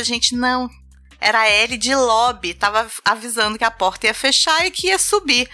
a 0.00 0.02
gente, 0.02 0.34
não. 0.34 0.68
Era 1.20 1.48
L 1.48 1.76
de 1.76 1.94
lobby, 1.94 2.54
tava 2.54 2.86
avisando 3.04 3.56
que 3.58 3.64
a 3.64 3.70
porta 3.70 4.06
ia 4.06 4.14
fechar 4.14 4.66
e 4.66 4.70
que 4.70 4.88
ia 4.88 4.98
subir. 4.98 5.48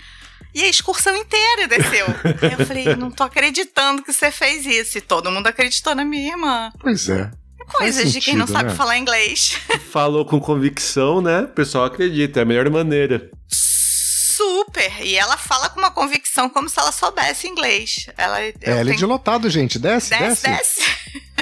E 0.55 0.63
a 0.63 0.69
excursão 0.69 1.17
inteira 1.17 1.67
desceu. 1.67 2.07
Aí 2.43 2.53
eu 2.59 2.67
falei, 2.67 2.95
não 2.97 3.11
tô 3.11 3.25
acreditando 3.25 4.03
que 4.03 4.13
você 4.13 4.31
fez 4.31 4.67
isso. 4.67 4.99
E 4.99 5.01
todo 5.01 5.31
mundo 5.31 5.47
acreditou 5.47 5.95
na 5.95 6.05
minha 6.05 6.33
irmã. 6.33 6.71
Pois 6.79 7.09
é. 7.09 7.31
Coisas 7.73 8.03
Faz 8.03 8.13
de 8.13 8.21
quem 8.21 8.37
não 8.37 8.47
sentido, 8.47 8.59
sabe 8.59 8.71
né? 8.71 8.77
falar 8.77 8.99
inglês. 8.99 9.59
Falou 9.91 10.25
com 10.25 10.39
convicção, 10.41 11.21
né? 11.21 11.43
O 11.43 11.49
pessoal 11.49 11.85
acredita, 11.85 12.41
é 12.41 12.43
a 12.43 12.47
melhor 12.47 12.69
maneira. 12.71 13.31
Super! 13.51 14.91
E 15.05 15.15
ela 15.17 15.37
fala 15.37 15.69
com 15.69 15.79
uma 15.79 15.91
convicção 15.91 16.49
como 16.49 16.69
se 16.69 16.79
ela 16.79 16.93
soubesse 16.93 17.47
inglês. 17.47 18.07
Ela, 18.17 18.41
É, 18.41 18.49
ele 18.49 18.55
é 18.65 18.85
tenho- 18.85 18.97
de 18.97 19.07
lotado, 19.07 19.49
gente. 19.51 19.79
Desce, 19.79 20.11
desce, 20.11 20.43
desce. 20.43 20.81
desce. 20.81 20.83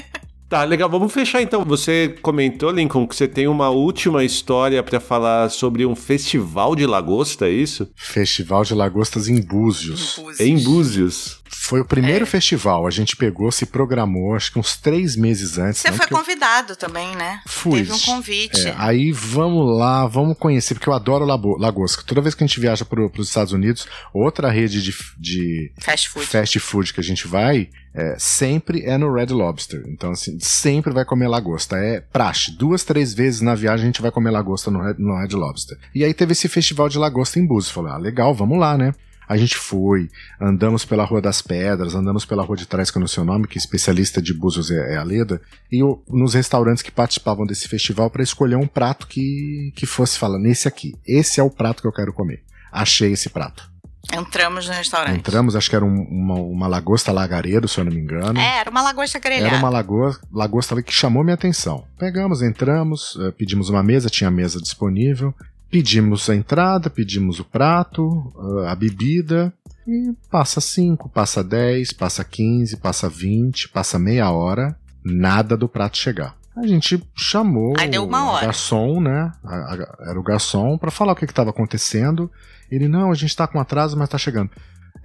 Tá, 0.50 0.64
legal, 0.64 0.90
vamos 0.90 1.12
fechar 1.12 1.40
então. 1.40 1.64
Você 1.64 2.16
comentou, 2.22 2.72
Lincoln, 2.72 3.06
que 3.06 3.14
você 3.14 3.28
tem 3.28 3.46
uma 3.46 3.68
última 3.70 4.24
história 4.24 4.82
pra 4.82 4.98
falar 4.98 5.48
sobre 5.48 5.86
um 5.86 5.94
festival 5.94 6.74
de 6.74 6.84
lagosta, 6.86 7.46
é 7.46 7.50
isso? 7.52 7.88
Festival 7.94 8.64
de 8.64 8.74
Lagostas 8.74 9.28
em 9.28 9.40
Búzios. 9.40 10.16
Búzios. 10.16 10.40
Em 10.40 10.58
Búzios. 10.58 11.39
Foi 11.70 11.80
o 11.80 11.84
primeiro 11.84 12.26
festival. 12.26 12.84
A 12.84 12.90
gente 12.90 13.14
pegou, 13.14 13.52
se 13.52 13.64
programou, 13.64 14.34
acho 14.34 14.50
que 14.50 14.58
uns 14.58 14.76
três 14.76 15.14
meses 15.14 15.56
antes. 15.56 15.80
Você 15.80 15.88
foi 15.90 15.98
porque 15.98 16.14
eu 16.14 16.18
convidado 16.18 16.74
também, 16.74 17.14
né? 17.14 17.40
Fui. 17.46 17.78
Teve 17.78 17.92
um 17.92 17.98
convite. 18.00 18.66
É, 18.66 18.74
aí 18.76 19.12
vamos 19.12 19.78
lá, 19.78 20.04
vamos 20.08 20.36
conhecer, 20.36 20.74
porque 20.74 20.88
eu 20.88 20.92
adoro 20.92 21.24
lagosta. 21.24 22.02
Toda 22.04 22.20
vez 22.20 22.34
que 22.34 22.42
a 22.42 22.46
gente 22.48 22.58
viaja 22.58 22.84
para 22.84 23.00
os 23.00 23.28
Estados 23.28 23.52
Unidos, 23.52 23.86
outra 24.12 24.50
rede 24.50 24.82
de, 24.82 24.92
de 25.16 25.72
Fast 25.78 26.08
food. 26.08 26.26
fast 26.26 26.58
food 26.58 26.92
que 26.92 26.98
a 26.98 27.04
gente 27.04 27.28
vai, 27.28 27.68
é, 27.94 28.16
sempre 28.18 28.84
é 28.84 28.98
no 28.98 29.14
Red 29.14 29.26
Lobster. 29.26 29.84
Então, 29.86 30.10
assim, 30.10 30.40
sempre 30.40 30.92
vai 30.92 31.04
comer 31.04 31.28
lagosta. 31.28 31.76
É 31.76 32.00
praxe. 32.00 32.50
Duas, 32.50 32.82
três 32.82 33.14
vezes 33.14 33.42
na 33.42 33.54
viagem 33.54 33.84
a 33.84 33.86
gente 33.86 34.02
vai 34.02 34.10
comer 34.10 34.30
lagosta 34.32 34.72
no 34.72 34.82
Red, 34.82 34.96
no 34.98 35.16
Red 35.16 35.36
Lobster. 35.36 35.78
E 35.94 36.02
aí 36.02 36.12
teve 36.12 36.32
esse 36.32 36.48
festival 36.48 36.88
de 36.88 36.98
lagosta 36.98 37.38
em 37.38 37.46
Búzios. 37.46 37.72
Falei, 37.72 37.92
ah, 37.92 37.96
legal, 37.96 38.34
vamos 38.34 38.58
lá, 38.58 38.76
né? 38.76 38.92
A 39.30 39.36
gente 39.36 39.56
foi, 39.56 40.10
andamos 40.40 40.84
pela 40.84 41.04
Rua 41.04 41.20
das 41.22 41.40
Pedras, 41.40 41.94
andamos 41.94 42.24
pela 42.24 42.42
Rua 42.42 42.56
de 42.56 42.66
Trás, 42.66 42.90
que 42.90 42.98
eu 42.98 43.00
não 43.00 43.06
sei 43.06 43.22
o 43.22 43.26
nome, 43.26 43.46
que 43.46 43.58
especialista 43.58 44.20
de 44.20 44.34
Búzios 44.34 44.72
é, 44.72 44.94
é 44.94 44.96
a 44.96 45.04
Leda, 45.04 45.40
e 45.70 45.84
o- 45.84 46.02
nos 46.08 46.34
restaurantes 46.34 46.82
que 46.82 46.90
participavam 46.90 47.46
desse 47.46 47.68
festival 47.68 48.10
para 48.10 48.24
escolher 48.24 48.56
um 48.56 48.66
prato 48.66 49.06
que, 49.06 49.72
que 49.76 49.86
fosse, 49.86 50.18
fala, 50.18 50.36
nesse 50.36 50.66
aqui, 50.66 50.96
esse 51.06 51.38
é 51.38 51.42
o 51.44 51.48
prato 51.50 51.80
que 51.80 51.86
eu 51.86 51.92
quero 51.92 52.12
comer. 52.12 52.42
Achei 52.72 53.12
esse 53.12 53.30
prato. 53.30 53.70
Entramos 54.12 54.66
no 54.66 54.72
restaurante. 54.74 55.18
Entramos, 55.18 55.54
acho 55.54 55.70
que 55.70 55.76
era 55.76 55.84
um- 55.84 56.02
uma, 56.10 56.34
uma 56.34 56.66
lagosta 56.66 57.12
lagaredo, 57.12 57.68
se 57.68 57.78
eu 57.78 57.84
não 57.84 57.92
me 57.92 58.00
engano. 58.00 58.36
É, 58.40 58.58
era 58.58 58.70
uma 58.70 58.82
lagosta 58.82 59.18
grelhada. 59.20 59.46
Era 59.48 59.58
uma 59.58 59.68
lagosta, 59.70 60.26
lagosta 60.32 60.82
que 60.82 60.92
chamou 60.92 61.22
minha 61.22 61.34
atenção. 61.34 61.84
Pegamos, 61.98 62.42
entramos, 62.42 63.16
eh, 63.20 63.30
pedimos 63.30 63.68
uma 63.68 63.82
mesa, 63.82 64.08
tinha 64.10 64.30
mesa 64.30 64.60
disponível. 64.60 65.32
Pedimos 65.70 66.28
a 66.28 66.34
entrada, 66.34 66.90
pedimos 66.90 67.38
o 67.38 67.44
prato, 67.44 68.32
eh, 68.64 68.68
a 68.68 68.74
bebida. 68.74 69.52
E 69.86 70.12
passa 70.30 70.60
5, 70.60 71.08
passa 71.08 71.42
10, 71.44 71.92
passa 71.92 72.24
15, 72.24 72.76
passa 72.76 73.08
20, 73.08 73.68
passa 73.68 73.98
meia 73.98 74.30
hora. 74.30 74.76
Nada 75.04 75.56
do 75.56 75.68
prato 75.68 75.96
chegar. 75.96 76.36
A 76.56 76.66
gente 76.66 77.02
chamou 77.14 77.74
Aí 77.78 77.88
deu 77.88 78.04
uma 78.04 78.24
o 78.24 78.28
hora. 78.34 78.46
garçom, 78.46 79.00
né? 79.00 79.32
A- 79.44 79.74
a- 79.74 79.96
era 80.10 80.18
o 80.18 80.22
garçom, 80.22 80.76
para 80.76 80.90
falar 80.90 81.12
o 81.12 81.16
que 81.16 81.24
estava 81.24 81.50
acontecendo. 81.50 82.30
Ele, 82.70 82.88
não, 82.88 83.10
a 83.10 83.14
gente 83.14 83.34
tá 83.34 83.46
com 83.46 83.58
atraso, 83.60 83.96
mas 83.96 84.08
tá 84.08 84.18
chegando. 84.18 84.50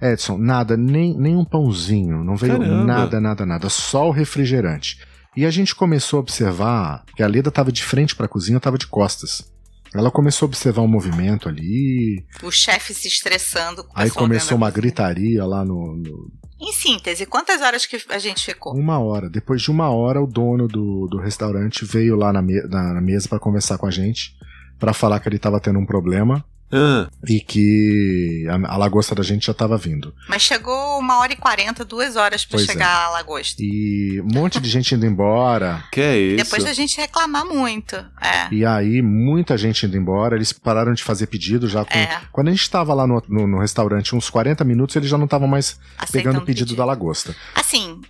Edson, 0.02 0.36
nada, 0.36 0.76
nem, 0.76 1.16
nem 1.16 1.36
um 1.36 1.44
pãozinho, 1.44 2.22
não 2.22 2.36
veio 2.36 2.58
Caramba. 2.58 2.84
nada, 2.84 3.20
nada, 3.20 3.46
nada, 3.46 3.68
só 3.70 4.08
o 4.08 4.12
refrigerante. 4.12 4.98
E 5.36 5.46
a 5.46 5.50
gente 5.50 5.74
começou 5.74 6.18
a 6.18 6.20
observar 6.20 7.04
que 7.16 7.22
a 7.22 7.26
Leda 7.26 7.50
tava 7.50 7.72
de 7.72 7.82
frente 7.82 8.14
para 8.14 8.26
a 8.26 8.28
cozinha, 8.28 8.56
eu 8.56 8.60
tava 8.60 8.76
de 8.76 8.86
costas. 8.86 9.50
Ela 9.96 10.10
começou 10.10 10.46
a 10.46 10.48
observar 10.48 10.82
um 10.82 10.88
movimento 10.88 11.48
ali, 11.48 12.24
O 12.42 12.50
chefe 12.50 12.92
se 12.94 13.08
estressando. 13.08 13.84
com 13.84 13.90
aí 13.94 14.10
começou 14.10 14.56
uma 14.56 14.70
gritaria 14.70 15.44
lá 15.44 15.64
no, 15.64 15.96
no- 15.96 16.30
Em 16.60 16.72
síntese, 16.72 17.26
quantas 17.26 17.60
horas 17.62 17.84
que 17.86 17.98
a 18.10 18.18
gente 18.18 18.44
ficou? 18.44 18.74
Uma 18.74 18.98
hora. 18.98 19.28
Depois 19.28 19.60
de 19.62 19.70
uma 19.70 19.90
hora, 19.90 20.22
o 20.22 20.26
dono 20.26 20.66
do, 20.68 21.06
do 21.10 21.18
restaurante 21.18 21.84
veio 21.84 22.16
lá 22.16 22.32
na, 22.32 22.40
me- 22.42 22.62
na- 22.68 23.00
mesa 23.00 23.28
para 23.28 23.38
conversar 23.38 23.78
com 23.78 23.86
a 23.86 23.90
gente, 23.90 24.32
para 24.78 24.92
falar 24.92 25.20
que 25.20 25.28
ele 25.28 25.38
tava 25.38 25.60
tendo 25.60 25.78
um 25.78 25.86
problema 25.86 26.44
Ah, 26.72 27.08
e 27.28 27.40
que 27.40 28.44
a, 28.48 28.74
a 28.74 28.76
lagosta 28.76 29.14
da 29.14 29.22
gente 29.22 29.46
já 29.46 29.54
tava 29.54 29.76
vindo. 29.76 30.12
Mas 30.28 30.42
chegou 30.42 30.98
uma 30.98 31.18
hora 31.20 31.32
e 31.32 31.36
quarenta, 31.36 31.84
duas 31.84 32.16
horas 32.16 32.44
pra 32.44 32.56
Pois 32.58 32.68
é. 32.68 32.72
chegar 32.72 33.06
a 33.06 33.10
lagosta. 33.10 33.62
E 33.62 34.20
um 34.20 34.34
monte 34.34 34.58
de 34.60 34.68
gente 34.68 34.94
indo 34.94 35.06
embora. 35.06 35.84
que 35.92 36.00
é 36.00 36.18
isso? 36.18 36.44
Depois 36.44 36.64
da 36.64 36.72
gente 36.72 36.96
reclamar 37.00 37.44
muito. 37.46 37.94
É. 38.20 38.52
E 38.52 38.64
aí, 38.64 39.00
muita 39.02 39.56
gente 39.56 39.86
indo 39.86 39.96
embora, 39.96 40.34
eles 40.36 40.52
pararam 40.52 40.92
de 40.92 41.02
fazer 41.04 41.26
pedido 41.28 41.68
já 41.68 41.84
com. 41.84 41.96
É. 41.96 42.20
Quando 42.32 42.48
a 42.48 42.50
gente 42.50 42.68
tava 42.70 42.92
lá 42.94 43.06
no, 43.06 43.22
no- 43.28 43.46
no 43.46 43.58
restaurante, 43.60 44.14
uns 44.16 44.28
40 44.28 44.64
minutos, 44.64 44.96
eles 44.96 45.08
já 45.08 45.16
não 45.16 45.26
estavam 45.26 45.46
mais 45.48 45.78
Aceitando 45.96 46.10
pegando 46.32 46.42
o 46.42 46.46
pedido 46.46 46.74
da 46.74 46.84
lagosta. 46.84 47.34
Assim, 47.54 48.00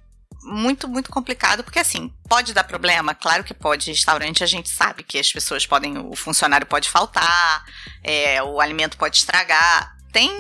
muito, 0.47 0.89
muito 0.89 1.11
complicado, 1.11 1.65
porque 1.65 1.79
assim, 1.79 2.13
pode 2.29 2.55
dar 2.55 2.65
problema? 2.65 3.15
Claro 3.15 3.43
que 3.45 3.53
pode. 3.53 3.91
Restaurante 3.91 4.45
a 4.45 4.47
gente 4.47 4.69
sabe 4.69 5.03
que 5.03 5.19
as 5.19 5.33
pessoas 5.33 5.67
podem, 5.67 5.99
o 5.99 6.15
funcionário 6.15 6.67
pode 6.67 6.89
faltar, 6.89 7.65
é, 8.03 8.43
o 8.43 8.61
alimento 8.61 8.97
pode 8.97 9.17
estragar. 9.17 9.95
Tem, 10.13 10.31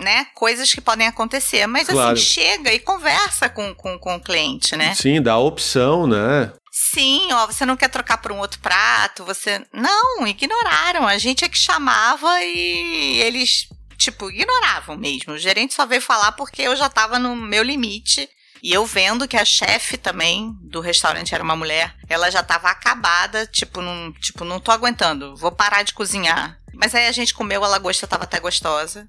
né, 0.00 0.26
coisas 0.34 0.72
que 0.72 0.80
podem 0.80 1.06
acontecer, 1.06 1.66
mas 1.66 1.88
Claro. 1.88 2.14
assim, 2.14 2.24
chega 2.24 2.72
e 2.72 2.78
conversa 2.78 3.50
com, 3.50 3.74
com, 3.74 3.98
com 3.98 4.16
o 4.16 4.20
cliente, 4.20 4.74
né? 4.76 4.94
Sim, 4.94 5.20
dá 5.20 5.32
a 5.32 5.38
opção, 5.38 6.06
né? 6.06 6.52
Sim, 6.72 7.32
ó, 7.32 7.46
você 7.46 7.66
não 7.66 7.76
quer 7.76 7.88
trocar 7.88 8.18
por 8.18 8.32
um 8.32 8.38
outro 8.38 8.60
prato, 8.60 9.24
você. 9.24 9.62
Não, 9.72 10.26
ignoraram. 10.26 11.06
A 11.06 11.18
gente 11.18 11.44
é 11.44 11.48
que 11.48 11.58
chamava 11.58 12.42
e 12.42 13.18
eles, 13.22 13.68
tipo, 13.98 14.30
ignoravam 14.30 14.96
mesmo. 14.96 15.34
O 15.34 15.38
gerente 15.38 15.74
só 15.74 15.84
veio 15.84 16.00
falar 16.00 16.32
porque 16.32 16.62
eu 16.62 16.76
já 16.76 16.88
tava 16.88 17.18
no 17.18 17.34
meu 17.36 17.62
limite. 17.62 18.28
E 18.62 18.72
eu 18.72 18.84
vendo 18.86 19.28
que 19.28 19.36
a 19.36 19.44
chefe 19.44 19.96
também 19.96 20.56
do 20.62 20.80
restaurante 20.80 21.34
era 21.34 21.44
uma 21.44 21.56
mulher, 21.56 21.94
ela 22.08 22.30
já 22.30 22.42
tava 22.42 22.68
acabada, 22.68 23.46
tipo, 23.46 23.80
não, 23.80 24.12
tipo, 24.12 24.44
não 24.44 24.60
tô 24.60 24.70
aguentando, 24.70 25.36
vou 25.36 25.52
parar 25.52 25.82
de 25.82 25.94
cozinhar. 25.94 26.58
Mas 26.74 26.94
aí 26.94 27.06
a 27.06 27.12
gente 27.12 27.34
comeu, 27.34 27.64
a 27.64 27.68
lagosta 27.68 28.06
tava 28.06 28.24
até 28.24 28.38
gostosa. 28.38 29.08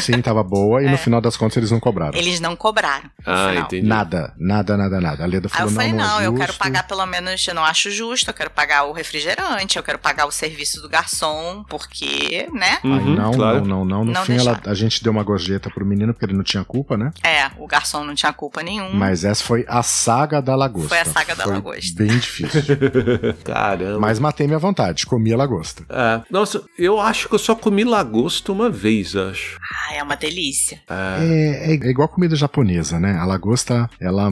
Sim, 0.00 0.20
tava 0.22 0.42
boa, 0.42 0.82
e 0.82 0.86
É. 0.86 0.90
no 0.90 0.98
final 0.98 1.20
das 1.20 1.36
contas 1.36 1.56
eles 1.58 1.70
não 1.70 1.78
cobraram. 1.80 2.16
Eles 2.18 2.40
não 2.40 2.56
cobraram. 2.56 3.10
Ah, 3.26 3.54
entendi. 3.54 3.86
Nada, 3.86 4.32
nada, 4.38 4.76
nada, 4.76 5.00
nada. 5.00 5.24
A 5.24 5.26
Leda 5.26 5.48
Aí 5.48 5.56
falou, 5.58 5.70
eu 5.70 5.74
falei, 5.74 5.92
não, 5.92 5.98
não, 6.06 6.20
é 6.20 6.26
eu 6.26 6.34
quero 6.34 6.54
pagar 6.54 6.86
pelo 6.86 7.04
menos, 7.06 7.46
eu 7.46 7.54
não 7.54 7.64
acho 7.64 7.90
justo, 7.90 8.30
eu 8.30 8.34
quero 8.34 8.50
pagar 8.50 8.84
o 8.84 8.92
refrigerante, 8.92 9.76
eu 9.76 9.82
quero 9.82 9.98
pagar 9.98 10.26
o 10.26 10.30
serviço 10.30 10.80
do 10.80 10.88
garçom, 10.88 11.64
porque, 11.68 12.48
né? 12.52 12.78
Aí, 12.82 12.90
Uhum, 12.90 13.14
não, 13.14 13.32
claro. 13.32 13.60
não, 13.60 13.66
não, 13.66 13.84
não. 13.84 14.04
No 14.04 14.12
Não 14.12 14.24
fim, 14.24 14.36
ela- 14.38 14.60
a 14.66 14.74
gente 14.74 15.02
deu 15.02 15.12
uma 15.12 15.22
gorjeta 15.22 15.68
pro 15.70 15.84
menino, 15.84 16.12
porque 16.12 16.24
ele 16.26 16.34
não 16.36 16.42
tinha 16.44 16.64
culpa, 16.64 16.96
né? 16.96 17.10
É, 17.22 17.50
o 17.58 17.66
garçom 17.66 18.04
não 18.04 18.14
tinha 18.14 18.32
culpa 18.32 18.62
nenhuma. 18.62 18.90
Mas 18.94 19.24
essa 19.24 19.42
foi 19.44 19.64
a 19.68 19.82
saga 19.82 20.40
da 20.40 20.54
lagosta. 20.56 20.88
Foi 20.88 20.98
a 21.00 21.04
saga 21.04 21.34
da 21.36 21.44
Foi 21.44 21.52
lagosta. 21.52 21.92
Bem 22.02 22.18
difícil. 22.18 22.62
Caramba. 23.44 23.98
Mas 24.00 24.18
matei 24.18 24.46
minha 24.46 24.58
vontade, 24.58 25.06
comi 25.06 25.32
a 25.32 25.36
lagosta. 25.36 25.84
É. 25.88 26.20
Nossa, 26.30 26.62
eu 26.78 27.00
acho 27.00 27.28
que 27.28 27.34
eu 27.34 27.38
só 27.38 27.54
comi 27.54 27.84
lagosta 27.84 28.52
uma 28.52 28.70
vez, 28.70 29.14
acho. 29.16 29.57
Ah, 29.60 29.94
é 29.94 30.02
uma 30.02 30.16
delícia. 30.16 30.80
É. 30.88 31.70
É, 31.70 31.72
é 31.72 31.90
igual 31.90 32.08
comida 32.08 32.34
japonesa, 32.36 32.98
né? 33.00 33.16
A 33.18 33.24
lagosta, 33.24 33.88
ela 34.00 34.30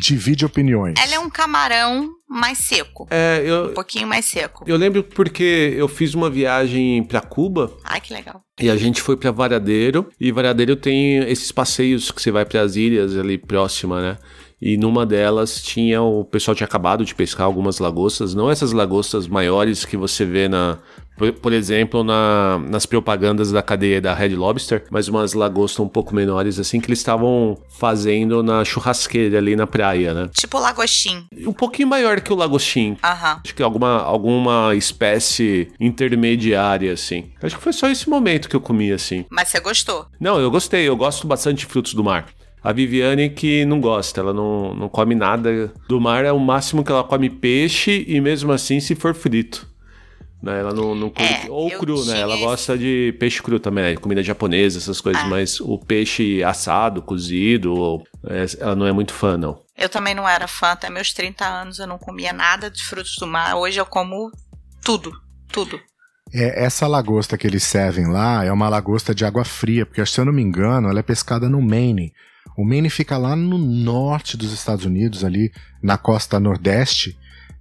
divide 0.00 0.44
opiniões. 0.44 0.94
Ela 1.02 1.14
é 1.14 1.18
um 1.18 1.30
camarão 1.30 2.10
mais 2.28 2.58
seco. 2.58 3.06
É, 3.10 3.40
Um 3.42 3.46
eu, 3.46 3.68
pouquinho 3.72 4.06
mais 4.06 4.26
seco. 4.26 4.64
eu 4.66 4.76
lembro 4.76 5.02
porque 5.02 5.74
eu 5.76 5.88
fiz 5.88 6.14
uma 6.14 6.28
viagem 6.28 7.02
pra 7.04 7.20
Cuba 7.20 7.72
Ai, 7.84 8.00
que 8.00 8.12
legal. 8.12 8.42
e 8.60 8.68
a 8.68 8.76
gente 8.76 9.00
foi 9.00 9.16
pra 9.16 9.30
Varadeiro. 9.30 10.08
E 10.20 10.30
Varadeiro 10.30 10.76
tem 10.76 11.18
esses 11.30 11.50
passeios 11.50 12.10
que 12.10 12.20
você 12.20 12.30
vai 12.30 12.44
pras 12.44 12.76
ilhas 12.76 13.16
ali 13.16 13.38
próxima, 13.38 14.00
né? 14.02 14.18
E 14.60 14.76
numa 14.76 15.06
delas 15.06 15.62
tinha 15.62 16.02
o 16.02 16.24
pessoal 16.24 16.54
tinha 16.54 16.66
acabado 16.66 17.04
de 17.04 17.14
pescar 17.14 17.46
algumas 17.46 17.78
lagostas, 17.78 18.34
não 18.34 18.50
essas 18.50 18.72
lagostas 18.72 19.28
maiores 19.28 19.84
que 19.84 19.96
você 19.96 20.24
vê 20.24 20.48
na 20.48 20.78
por, 21.18 21.32
por 21.32 21.52
exemplo, 21.52 22.04
na, 22.04 22.60
nas 22.68 22.86
propagandas 22.86 23.50
da 23.50 23.62
cadeia 23.62 24.00
da 24.00 24.14
Red 24.14 24.36
Lobster, 24.36 24.84
mas 24.90 25.08
umas 25.08 25.34
lagostas 25.34 25.80
um 25.80 25.88
pouco 25.88 26.14
menores 26.14 26.58
assim 26.58 26.80
que 26.80 26.88
eles 26.88 27.00
estavam 27.00 27.58
fazendo 27.78 28.42
na 28.42 28.64
churrasqueira 28.64 29.38
ali 29.38 29.56
na 29.56 29.66
praia, 29.66 30.14
né? 30.14 30.30
Tipo 30.32 30.58
lagostim. 30.58 31.26
Um 31.46 31.52
pouquinho 31.52 31.88
maior 31.88 32.20
que 32.20 32.32
o 32.32 32.36
lagostim, 32.36 32.96
Aham. 33.02 33.40
Acho 33.44 33.54
que 33.54 33.62
alguma, 33.62 34.02
alguma 34.02 34.74
espécie 34.74 35.68
intermediária, 35.80 36.92
assim. 36.92 37.30
Acho 37.42 37.56
que 37.56 37.62
foi 37.62 37.72
só 37.72 37.88
esse 37.88 38.08
momento 38.08 38.48
que 38.48 38.56
eu 38.56 38.60
comi, 38.60 38.92
assim. 38.92 39.24
Mas 39.30 39.48
você 39.48 39.60
gostou? 39.60 40.06
Não, 40.20 40.38
eu 40.38 40.50
gostei, 40.50 40.88
eu 40.88 40.96
gosto 40.96 41.26
bastante 41.26 41.58
de 41.58 41.66
frutos 41.66 41.94
do 41.94 42.04
mar. 42.04 42.26
A 42.62 42.72
Viviane 42.72 43.30
que 43.30 43.64
não 43.64 43.80
gosta, 43.80 44.20
ela 44.20 44.32
não, 44.32 44.74
não 44.74 44.88
come 44.88 45.14
nada 45.14 45.72
do 45.88 46.00
mar, 46.00 46.24
é 46.24 46.32
o 46.32 46.40
máximo 46.40 46.84
que 46.84 46.90
ela 46.90 47.04
come 47.04 47.30
peixe 47.30 48.04
e 48.06 48.20
mesmo 48.20 48.52
assim 48.52 48.80
se 48.80 48.94
for 48.94 49.14
frito. 49.14 49.67
Né? 50.42 50.60
Ela 50.60 50.72
não, 50.72 50.94
não 50.94 51.10
come, 51.10 51.26
É, 51.28 51.46
ou 51.50 51.68
cru, 51.70 52.04
né? 52.04 52.20
Ela 52.20 52.34
esse- 52.34 52.44
gosta 52.44 52.78
de 52.78 53.12
peixe 53.18 53.42
cru 53.42 53.58
também, 53.58 53.82
né? 53.84 53.96
comida 53.96 54.22
japonesa, 54.22 54.78
essas 54.78 55.00
coisas, 55.00 55.22
Ah. 55.22 55.26
mas 55.26 55.60
o 55.60 55.78
peixe 55.78 56.42
assado, 56.44 57.02
cozido, 57.02 57.74
ou- 57.74 58.04
é, 58.28 58.44
ela 58.60 58.76
não 58.76 58.86
é 58.86 58.92
muito 58.92 59.12
fã, 59.12 59.36
não. 59.36 59.58
Eu 59.76 59.88
também 59.88 60.14
não 60.14 60.28
era 60.28 60.46
fã, 60.46 60.68
até 60.72 60.88
meus 60.90 61.12
30 61.12 61.44
anos 61.44 61.78
eu 61.80 61.86
não 61.88 61.98
comia 61.98 62.32
nada 62.32 62.70
de 62.70 62.84
frutos 62.84 63.16
do 63.18 63.26
mar. 63.26 63.56
Hoje 63.56 63.80
eu 63.80 63.86
como 63.86 64.30
tudo, 64.84 65.10
tudo. 65.52 65.78
É, 66.32 66.64
essa 66.64 66.86
lagosta 66.86 67.36
que 67.38 67.46
eles 67.46 67.62
servem 67.64 68.06
lá 68.06 68.44
é 68.44 68.52
uma 68.52 68.68
lagosta 68.68 69.14
de 69.14 69.24
água 69.24 69.44
fria, 69.44 69.86
porque 69.86 70.04
se 70.06 70.20
eu 70.20 70.24
não 70.24 70.32
me 70.32 70.42
engano, 70.42 70.88
ela 70.88 71.00
é 71.00 71.02
pescada 71.02 71.48
no 71.48 71.60
Maine. 71.62 72.12
O 72.56 72.64
Maine 72.64 72.90
fica 72.90 73.16
lá 73.16 73.34
no 73.34 73.56
norte 73.56 74.36
dos 74.36 74.52
Estados 74.52 74.84
Unidos, 74.84 75.24
ali 75.24 75.50
na 75.82 75.96
costa 75.96 76.38
nordeste. 76.38 77.16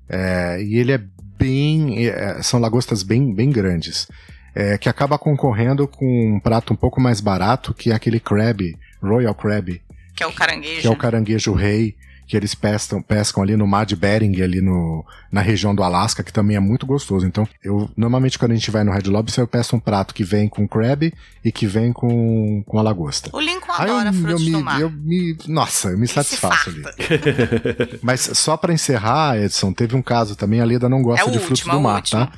É, 0.10 0.62
e 0.62 0.76
ele 0.78 0.92
é 0.94 1.02
bem. 1.38 2.08
É, 2.08 2.42
são 2.42 2.60
lagostas 2.60 3.04
bem, 3.04 3.34
bem 3.34 3.50
grandes. 3.50 4.08
É, 4.56 4.78
que 4.78 4.90
acaba 4.90 5.20
concorrendo 5.20 5.88
com 5.88 6.36
um 6.36 6.40
prato 6.40 6.74
um 6.74 6.76
pouco 6.76 7.00
mais 7.00 7.22
barato, 7.22 7.74
que 7.74 7.92
é 7.92 7.96
aquele 7.96 8.20
crab, 8.20 8.76
Royal 9.02 9.36
Crab. 9.36 9.82
Que 10.16 10.24
é 10.24 10.28
o 10.28 10.34
caranguejo. 10.34 10.82
Que 10.82 10.88
é 10.88 10.90
o 10.90 10.96
caranguejo 10.96 11.54
rei, 11.54 11.96
que 12.28 12.36
eles 12.36 12.54
pescam, 12.54 13.02
pescam 13.02 13.42
ali 13.42 13.56
no 13.56 13.66
mar 13.66 13.86
de 13.86 13.96
Bering, 13.96 14.42
ali 14.42 14.60
no, 14.60 15.06
na 15.32 15.40
região 15.40 15.74
do 15.74 15.82
Alasca, 15.82 16.22
que 16.24 16.34
também 16.34 16.58
é 16.58 16.60
muito 16.60 16.86
gostoso. 16.86 17.26
Então, 17.26 17.48
eu 17.64 17.90
normalmente 17.96 18.38
quando 18.38 18.52
a 18.52 18.56
gente 18.56 18.70
vai 18.70 18.84
no 18.84 18.92
Red 18.92 19.04
Lobster, 19.10 19.42
eu 19.44 19.48
peço 19.48 19.76
um 19.76 19.80
prato 19.80 20.14
que 20.14 20.24
vem 20.26 20.50
com 20.50 20.68
crab 20.68 21.14
e 21.46 21.52
que 21.52 21.66
vem 21.66 21.94
com, 21.94 22.62
com 22.66 22.78
a 22.78 22.82
lagosta. 22.82 23.30
O 23.32 23.40
Lincoln 23.40 23.72
adora 23.72 24.10
eu, 24.10 24.14
frutos 24.14 24.42
eu 24.46 24.52
do 24.52 24.58
me, 24.58 24.64
mar. 24.64 24.82
eu 24.82 24.90
me, 24.92 25.38
nossa, 25.48 25.90
eu 25.90 25.98
me 25.98 26.08
satisfaço 26.08 26.70
ali. 26.70 26.84
Mas 28.04 28.22
só 28.34 28.58
pra 28.58 28.74
encerrar, 28.74 29.38
Edson, 29.38 29.72
teve 29.72 29.96
um 29.96 30.02
caso 30.02 30.36
também, 30.36 30.60
a 30.60 30.66
Leda 30.66 30.90
não 30.90 31.02
gosta 31.02 31.30
É 31.30 31.32
de 31.32 31.40
frutos 31.40 31.60
último, 31.66 31.72
é 31.72 31.76
do 31.76 31.80
o 31.80 31.84
mar, 31.84 31.96
último. 31.96 32.26
tá? 32.26 32.32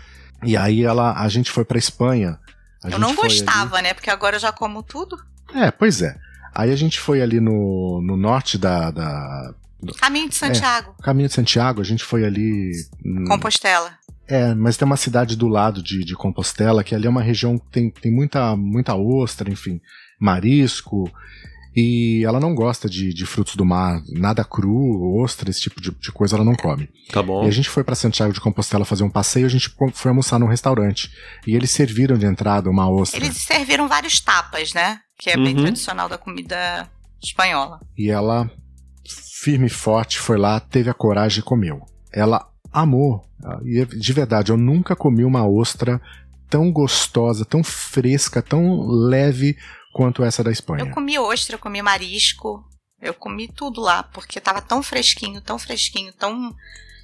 E 0.44 0.56
aí 0.56 0.84
ela, 0.84 1.20
a 1.20 1.28
gente 1.28 1.52
foi 1.52 1.66
pra 1.66 1.78
Espanha. 1.80 2.38
A 2.84 2.88
Eu 2.88 2.92
gente 2.92 3.02
não 3.02 3.14
foi 3.14 3.26
ali- 3.30 3.40
gostava, 3.40 3.82
né? 3.82 3.94
Porque 3.94 4.10
agora 4.10 4.36
eu 4.36 4.40
já 4.40 4.52
como 4.52 4.82
tudo. 4.84 5.18
É, 5.54 5.70
pois 5.72 6.02
é. 6.02 6.16
Aí 6.56 6.72
a 6.72 6.76
gente 6.76 7.00
foi 7.00 7.22
ali 7.22 7.40
no, 7.40 8.02
no 8.02 8.16
norte 8.16 8.58
da, 8.58 8.90
da 8.92 9.54
Caminho 10.00 10.30
de 10.30 10.36
Santiago, 10.36 10.94
Caminho 11.02 11.28
de 11.28 11.34
Santiago, 11.34 11.82
a 11.82 11.84
gente 11.86 12.04
foi 12.04 12.26
ali. 12.26 12.72
Compostela. 13.28 13.98
É, 14.28 14.54
mas 14.54 14.78
tem 14.78 14.86
uma 14.86 14.98
cidade 14.98 15.36
do 15.36 15.48
lado 15.48 15.82
de, 15.82 16.04
de 16.04 16.14
Compostela, 16.16 16.84
que 16.84 16.94
ali 16.94 17.08
é 17.08 17.10
uma 17.10 17.22
região 17.24 17.58
que 17.58 17.66
tem, 17.72 17.90
tem 17.90 18.12
muita, 18.12 18.56
muita 18.56 18.94
ostra, 18.96 19.50
enfim, 19.52 19.80
marisco. 20.20 21.12
E 21.76 22.24
ela 22.26 22.40
não 22.40 22.54
gosta 22.54 22.90
de, 22.90 23.14
de 23.14 23.26
frutos 23.26 23.56
do 23.56 23.64
mar, 23.64 24.02
nada 24.10 24.44
cru, 24.44 25.18
ostra, 25.22 25.50
esse 25.50 25.62
tipo 25.62 25.80
de, 25.80 25.92
de 25.92 26.12
coisa 26.12 26.36
ela 26.36 26.44
não 26.44 26.56
come. 26.56 26.90
Tá 27.12 27.22
bom. 27.24 27.46
E 27.46 27.48
a 27.48 27.52
gente 27.52 27.70
foi 27.70 27.84
pra 27.84 27.96
Santiago 27.96 28.34
de 28.34 28.42
Compostela 28.42 28.84
fazer 28.86 29.04
um 29.04 29.10
passeio, 29.10 29.46
a 29.46 29.50
gente 29.50 29.74
foi 29.94 30.10
almoçar 30.10 30.40
num 30.40 30.48
restaurante. 30.48 31.12
E 31.48 31.56
eles 31.56 31.72
serviram 31.72 32.18
de 32.18 32.26
entrada 32.26 32.70
uma 32.70 32.90
ostra. 32.90 33.24
Eles 33.24 33.38
serviram 33.38 33.88
vários 33.88 34.20
tapas, 34.20 34.74
né? 34.74 35.00
Que 35.18 35.30
é 35.30 35.38
bem 35.38 35.56
Uhum. 35.56 35.62
tradicional 35.64 36.10
da 36.10 36.18
comida 36.18 36.90
espanhola. 37.22 37.80
E 37.98 38.10
ela, 38.10 38.50
firme 39.10 39.68
e 39.68 39.70
forte, 39.70 40.20
foi 40.20 40.38
lá, 40.38 40.60
teve 40.60 40.90
a 40.90 40.94
coragem 40.94 41.40
e 41.40 41.44
comeu. 41.44 41.82
Ela 42.12 42.48
amou. 42.72 43.24
E 43.64 43.86
de 43.86 44.14
verdade, 44.14 44.52
eu 44.52 44.58
nunca 44.58 44.96
comi 44.96 45.24
uma 45.24 45.48
ostra 45.48 46.02
tão 46.50 46.72
gostosa, 46.72 47.46
tão 47.46 47.64
fresca, 47.64 48.42
tão 48.42 48.86
leve 48.88 49.58
quanto 49.94 50.24
essa 50.24 50.44
da 50.44 50.52
Espanha. 50.52 50.84
Eu 50.84 50.92
comi 50.92 51.18
ostra, 51.18 51.56
eu 51.56 51.60
comi 51.60 51.82
marisco, 51.82 52.64
eu 53.02 53.14
comi 53.14 53.48
tudo 53.48 53.82
lá, 53.82 54.04
porque 54.04 54.40
tava 54.40 54.62
tão 54.62 54.84
fresquinho, 54.84 55.42
tão 55.42 55.58
fresquinho, 55.58 56.12
tão 56.14 56.54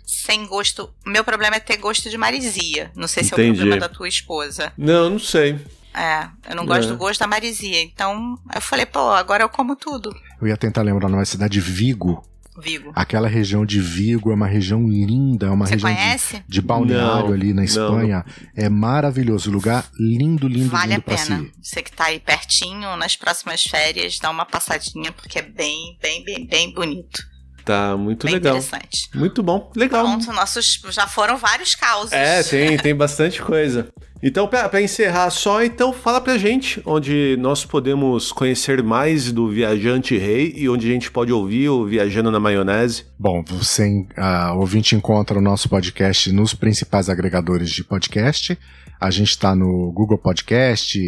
sem 0.06 0.46
gosto. 0.46 0.94
Meu 1.06 1.24
problema 1.24 1.56
é 1.56 1.60
ter 1.60 1.78
gosto 1.78 2.10
de 2.10 2.18
marisia. 2.18 2.92
Não 2.96 3.08
sei 3.08 3.24
se 3.24 3.34
é 3.34 3.38
o 3.38 3.40
Entendi. 3.40 3.60
problema 3.60 3.80
da 3.80 3.90
tua 3.90 4.08
esposa. 4.08 4.72
Não, 4.78 5.10
não 5.10 5.20
sei. 5.20 5.60
É, 5.96 6.28
eu 6.50 6.56
não 6.56 6.66
gosto 6.66 6.86
É. 6.86 6.92
do 6.92 6.98
gosto 6.98 7.20
da 7.20 7.28
marisia. 7.28 7.82
Então, 7.82 8.38
eu 8.54 8.62
falei, 8.62 8.86
pô, 8.86 9.12
agora 9.12 9.44
eu 9.44 9.50
como 9.50 9.76
tudo. 9.76 10.14
Eu 10.42 10.48
ia 10.48 10.58
tentar 10.58 10.82
lembrar 10.82 11.08
numa 11.10 11.24
cidade 11.26 11.60
Vigo. 11.62 12.22
Vigo. 12.58 12.92
Aquela 12.96 13.28
região 13.28 13.66
de 13.66 13.82
Vigo 13.82 14.32
é 14.32 14.34
uma 14.34 14.48
região 14.48 14.88
linda, 14.88 15.48
é 15.48 15.50
uma 15.50 15.66
Você 15.66 15.74
região 15.74 15.90
de, 15.92 15.98
conhece? 15.98 16.44
de 16.48 16.62
balneário 16.62 17.28
Não, 17.28 17.34
ali 17.34 17.50
na 17.50 17.56
não, 17.56 17.64
Espanha. 17.64 18.26
É 18.56 18.70
maravilhoso, 18.70 19.52
lugar 19.52 19.86
lindo, 20.00 20.48
lindo, 20.48 20.70
Vale 20.70 20.94
a 20.94 20.96
lindo 20.98 21.02
pra 21.02 21.16
pena. 21.18 21.38
se 21.40 21.44
ir. 21.44 21.52
Você 21.62 21.84
que 21.84 21.92
tá 21.92 22.06
aí 22.06 22.20
pertinho, 22.20 22.96
nas 22.96 23.18
próximas 23.18 23.62
férias, 23.64 24.20
dá 24.20 24.30
uma 24.30 24.46
passadinha, 24.46 25.12
porque 25.12 25.40
é 25.40 25.42
bem, 25.42 25.98
bem, 26.02 26.24
bem, 26.24 26.48
bem 26.48 26.74
bonito. 26.74 27.22
Tá 27.66 27.98
muito 27.98 28.26
bem 28.26 28.36
legal. 28.36 28.56
interessante. 28.58 29.10
Muito 29.14 29.42
bom. 29.44 29.72
Legal. 29.76 30.06
Pronto, 30.06 30.32
nossos 30.32 30.80
já 30.92 31.08
foram 31.08 31.36
vários 31.36 31.76
causos. 31.76 32.14
É, 32.14 32.42
tem, 32.44 32.78
tem 32.78 32.96
bastante 32.96 33.42
coisa. 33.42 33.90
Então, 34.28 34.48
pra 34.48 34.82
encerrar 34.82 35.30
só, 35.30 35.64
então 35.64 35.94
fala 35.94 36.20
pra 36.20 36.36
gente 36.36 36.82
onde 36.84 37.38
nós 37.40 37.64
podemos 37.64 38.32
conhecer 38.32 38.82
mais 38.82 39.32
do 39.32 39.48
Viajante 39.48 40.18
Rei 40.18 40.52
e 40.58 40.68
onde 40.68 40.90
a 40.90 40.92
gente 40.92 41.12
pode 41.12 41.32
ouvir 41.32 41.70
o 41.70 41.86
Viajando 41.86 42.32
na 42.32 42.40
Maionese. 42.40 43.06
Bom, 43.20 43.44
você, 43.48 44.04
ah, 44.18 44.56
ouvinte, 44.56 44.96
encontra 44.96 45.38
o 45.38 45.42
nosso 45.42 45.70
podcast 45.70 46.32
nos 46.32 46.56
principais 46.56 47.08
agregadores 47.08 47.70
de 47.70 47.84
podcast. 47.84 48.58
A 49.00 49.12
gente 49.12 49.30
está 49.30 49.56
no 49.56 49.92
Google 49.92 50.18
Podcast, 50.18 51.00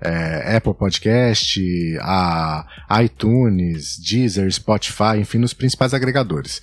eh, 0.00 0.56
Apple 0.56 0.74
Podcast, 0.74 1.60
iTunes, 3.04 3.98
Deezer, 3.98 4.48
Spotify, 4.52 5.18
enfim, 5.18 5.38
nos 5.38 5.52
principais 5.52 5.92
agregadores. 5.92 6.62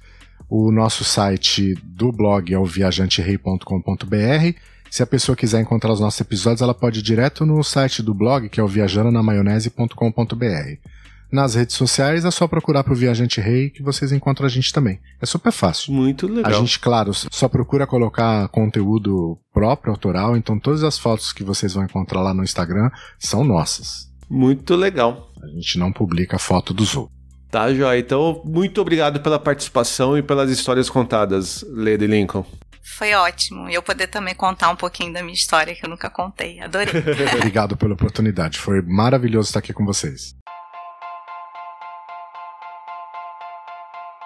O 0.50 0.72
nosso 0.72 1.04
site 1.04 1.76
do 1.84 2.14
blog 2.14 2.54
é 2.54 2.58
o 2.58 2.64
viajanterei.com.br. 2.64 4.71
Se 4.92 5.02
a 5.02 5.08
pessoa 5.08 5.38
quiser 5.38 5.62
encontrar 5.62 5.94
os 5.94 6.02
nossos 6.02 6.20
episódios, 6.20 6.62
ela 6.62 6.74
pode 6.74 7.00
ir 7.00 7.02
direto 7.02 7.46
no 7.46 7.64
site 7.64 8.04
do 8.04 8.14
blog, 8.14 8.50
que 8.50 8.60
é 8.60 8.64
o 8.64 8.68
viajanonamaionese.com.br. 8.68 10.90
Nas 11.32 11.56
redes 11.56 11.78
sociais 11.78 12.26
é 12.26 12.32
só 12.32 12.46
procurar 12.46 12.84
pro 12.84 12.94
Viajante 12.94 13.40
Rei 13.40 13.70
que 13.70 13.82
vocês 13.82 14.12
encontram 14.12 14.46
a 14.46 14.50
gente 14.50 14.74
também. 14.74 15.00
É 15.22 15.26
super 15.26 15.54
fácil. 15.54 15.94
Muito 15.94 16.26
A 16.26 16.30
legal. 16.30 16.60
gente, 16.60 16.78
claro, 16.78 17.14
só 17.14 17.48
procura 17.48 17.88
colocar 17.88 18.50
conteúdo 18.50 19.40
próprio, 19.54 19.94
autoral, 19.94 20.36
então 20.36 20.60
todas 20.60 20.84
as 20.84 21.00
fotos 21.00 21.32
que 21.32 21.42
vocês 21.42 21.74
vão 21.74 21.86
encontrar 21.86 22.20
lá 22.20 22.34
no 22.34 22.44
Instagram 22.44 22.92
são 23.18 23.46
nossas. 23.46 24.12
Muito 24.30 24.76
legal. 24.76 25.32
A 25.42 25.48
gente 25.48 25.80
não 25.80 25.94
publica 25.94 26.38
foto 26.38 26.74
dos 26.74 26.98
outros. 26.98 27.18
Tá, 27.50 27.74
Joia. 27.74 27.98
Então, 27.98 28.42
muito 28.44 28.82
obrigado 28.82 29.22
pela 29.22 29.40
participação 29.40 30.18
e 30.18 30.22
pelas 30.22 30.52
histórias 30.52 30.90
contadas, 30.90 31.64
Lady 31.70 32.08
Lincoln. 32.08 32.46
Foi 32.98 33.14
ótimo. 33.14 33.70
E 33.70 33.74
eu 33.74 33.82
poder 33.82 34.08
também 34.08 34.36
contar 34.36 34.70
um 34.70 34.76
pouquinho 34.76 35.14
da 35.14 35.22
minha 35.22 35.34
história 35.34 35.74
que 35.74 35.86
eu 35.86 35.90
nunca 35.90 36.10
contei. 36.10 36.60
Adorei. 36.60 36.94
Obrigado 37.38 37.78
pela 37.78 37.94
oportunidade. 37.94 38.60
Foi 38.60 38.82
maravilhoso 38.82 39.48
estar 39.48 39.60
aqui 39.60 39.74
com 39.74 39.86
vocês. 39.86 40.36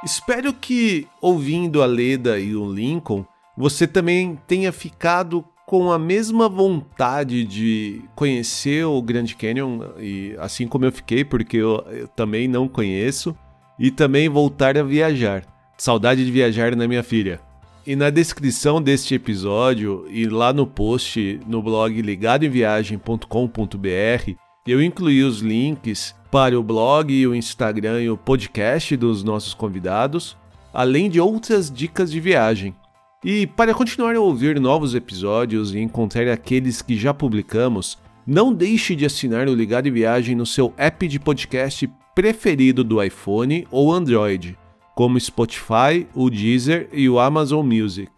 Espero 0.03 0.53
que, 0.53 1.07
ouvindo 1.21 1.81
a 1.81 1.85
Leda 1.85 2.39
e 2.39 2.55
o 2.55 2.71
Lincoln, 2.71 3.25
você 3.57 3.87
também 3.87 4.39
tenha 4.47 4.71
ficado 4.71 5.43
com 5.65 5.91
a 5.91 5.97
mesma 5.97 6.47
vontade 6.47 7.43
de 7.43 8.03
conhecer 8.15 8.85
o 8.85 9.01
Grand 9.01 9.25
Canyon, 9.39 9.79
e 9.97 10.35
assim 10.37 10.67
como 10.67 10.85
eu 10.85 10.91
fiquei, 10.91 11.25
porque 11.25 11.57
eu, 11.57 11.83
eu 11.89 12.07
também 12.09 12.47
não 12.47 12.67
conheço, 12.67 13.35
e 13.79 13.89
também 13.89 14.29
voltar 14.29 14.77
a 14.77 14.83
viajar. 14.83 15.43
Saudade 15.75 16.23
de 16.23 16.31
viajar 16.31 16.75
na 16.75 16.87
minha 16.87 17.01
filha. 17.01 17.41
E 17.87 17.95
na 17.95 18.09
descrição 18.09 18.81
deste 18.81 19.13
episódio 19.13 20.07
e 20.09 20.25
lá 20.25 20.51
no 20.51 20.65
post 20.65 21.39
no 21.45 21.61
blog 21.61 22.01
ligadoemviagem.com.br 22.01 24.31
eu 24.65 24.81
incluí 24.81 25.23
os 25.23 25.41
links 25.41 26.15
para 26.31 26.59
o 26.59 26.63
blog, 26.63 27.27
o 27.27 27.35
Instagram 27.35 28.01
e 28.01 28.09
o 28.09 28.17
podcast 28.17 28.97
dos 28.97 29.23
nossos 29.23 29.53
convidados, 29.53 30.35
além 30.73 31.11
de 31.11 31.21
outras 31.21 31.69
dicas 31.69 32.11
de 32.11 32.19
viagem. 32.19 32.73
E 33.23 33.45
para 33.45 33.75
continuar 33.75 34.15
a 34.15 34.19
ouvir 34.19 34.59
novos 34.59 34.95
episódios 34.95 35.75
e 35.75 35.79
encontrar 35.79 36.27
aqueles 36.27 36.81
que 36.81 36.97
já 36.97 37.13
publicamos, 37.13 37.99
não 38.25 38.51
deixe 38.51 38.95
de 38.95 39.05
assinar 39.05 39.47
o 39.47 39.53
Ligado 39.53 39.87
em 39.87 39.91
Viagem 39.91 40.35
no 40.35 40.47
seu 40.47 40.73
app 40.75 41.07
de 41.07 41.19
podcast 41.19 41.87
preferido 42.15 42.83
do 42.83 43.03
iPhone 43.03 43.67
ou 43.69 43.93
Android, 43.93 44.57
como 44.95 45.19
Spotify, 45.19 46.07
o 46.15 46.29
Deezer 46.29 46.89
e 46.93 47.09
o 47.09 47.19
Amazon 47.19 47.65
Music. 47.65 48.09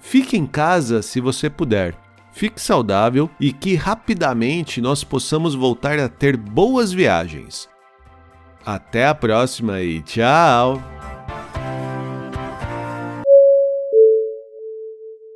Fique 0.00 0.36
em 0.36 0.46
casa 0.46 1.02
se 1.02 1.20
você 1.20 1.48
puder. 1.48 1.94
Fique 2.32 2.60
saudável 2.60 3.30
e 3.38 3.52
que 3.52 3.76
rapidamente 3.76 4.80
nós 4.80 5.04
possamos 5.04 5.54
voltar 5.54 6.00
a 6.00 6.08
ter 6.08 6.36
boas 6.36 6.92
viagens. 6.92 7.70
Até 8.66 9.06
a 9.06 9.14
próxima 9.14 9.80
e 9.80 10.02
tchau! 10.02 10.82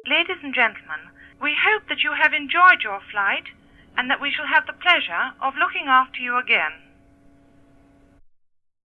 Ladies 0.07 0.43
and 0.43 0.55
gentlemen, 0.55 1.01
we 1.41 1.55
hope 1.55 1.87
that 1.89 2.03
you 2.03 2.13
have 2.13 2.35
enjoyed 2.35 2.83
your 2.83 3.01
flight 3.11 3.45
and 3.97 4.09
that 4.09 4.21
we 4.21 4.33
shall 4.33 4.47
have 4.47 4.67
the 4.67 4.73
pleasure 4.81 5.33
of 5.41 5.57
looking 5.59 5.87
after 5.87 6.21
you 6.21 6.37
again. 6.39 6.88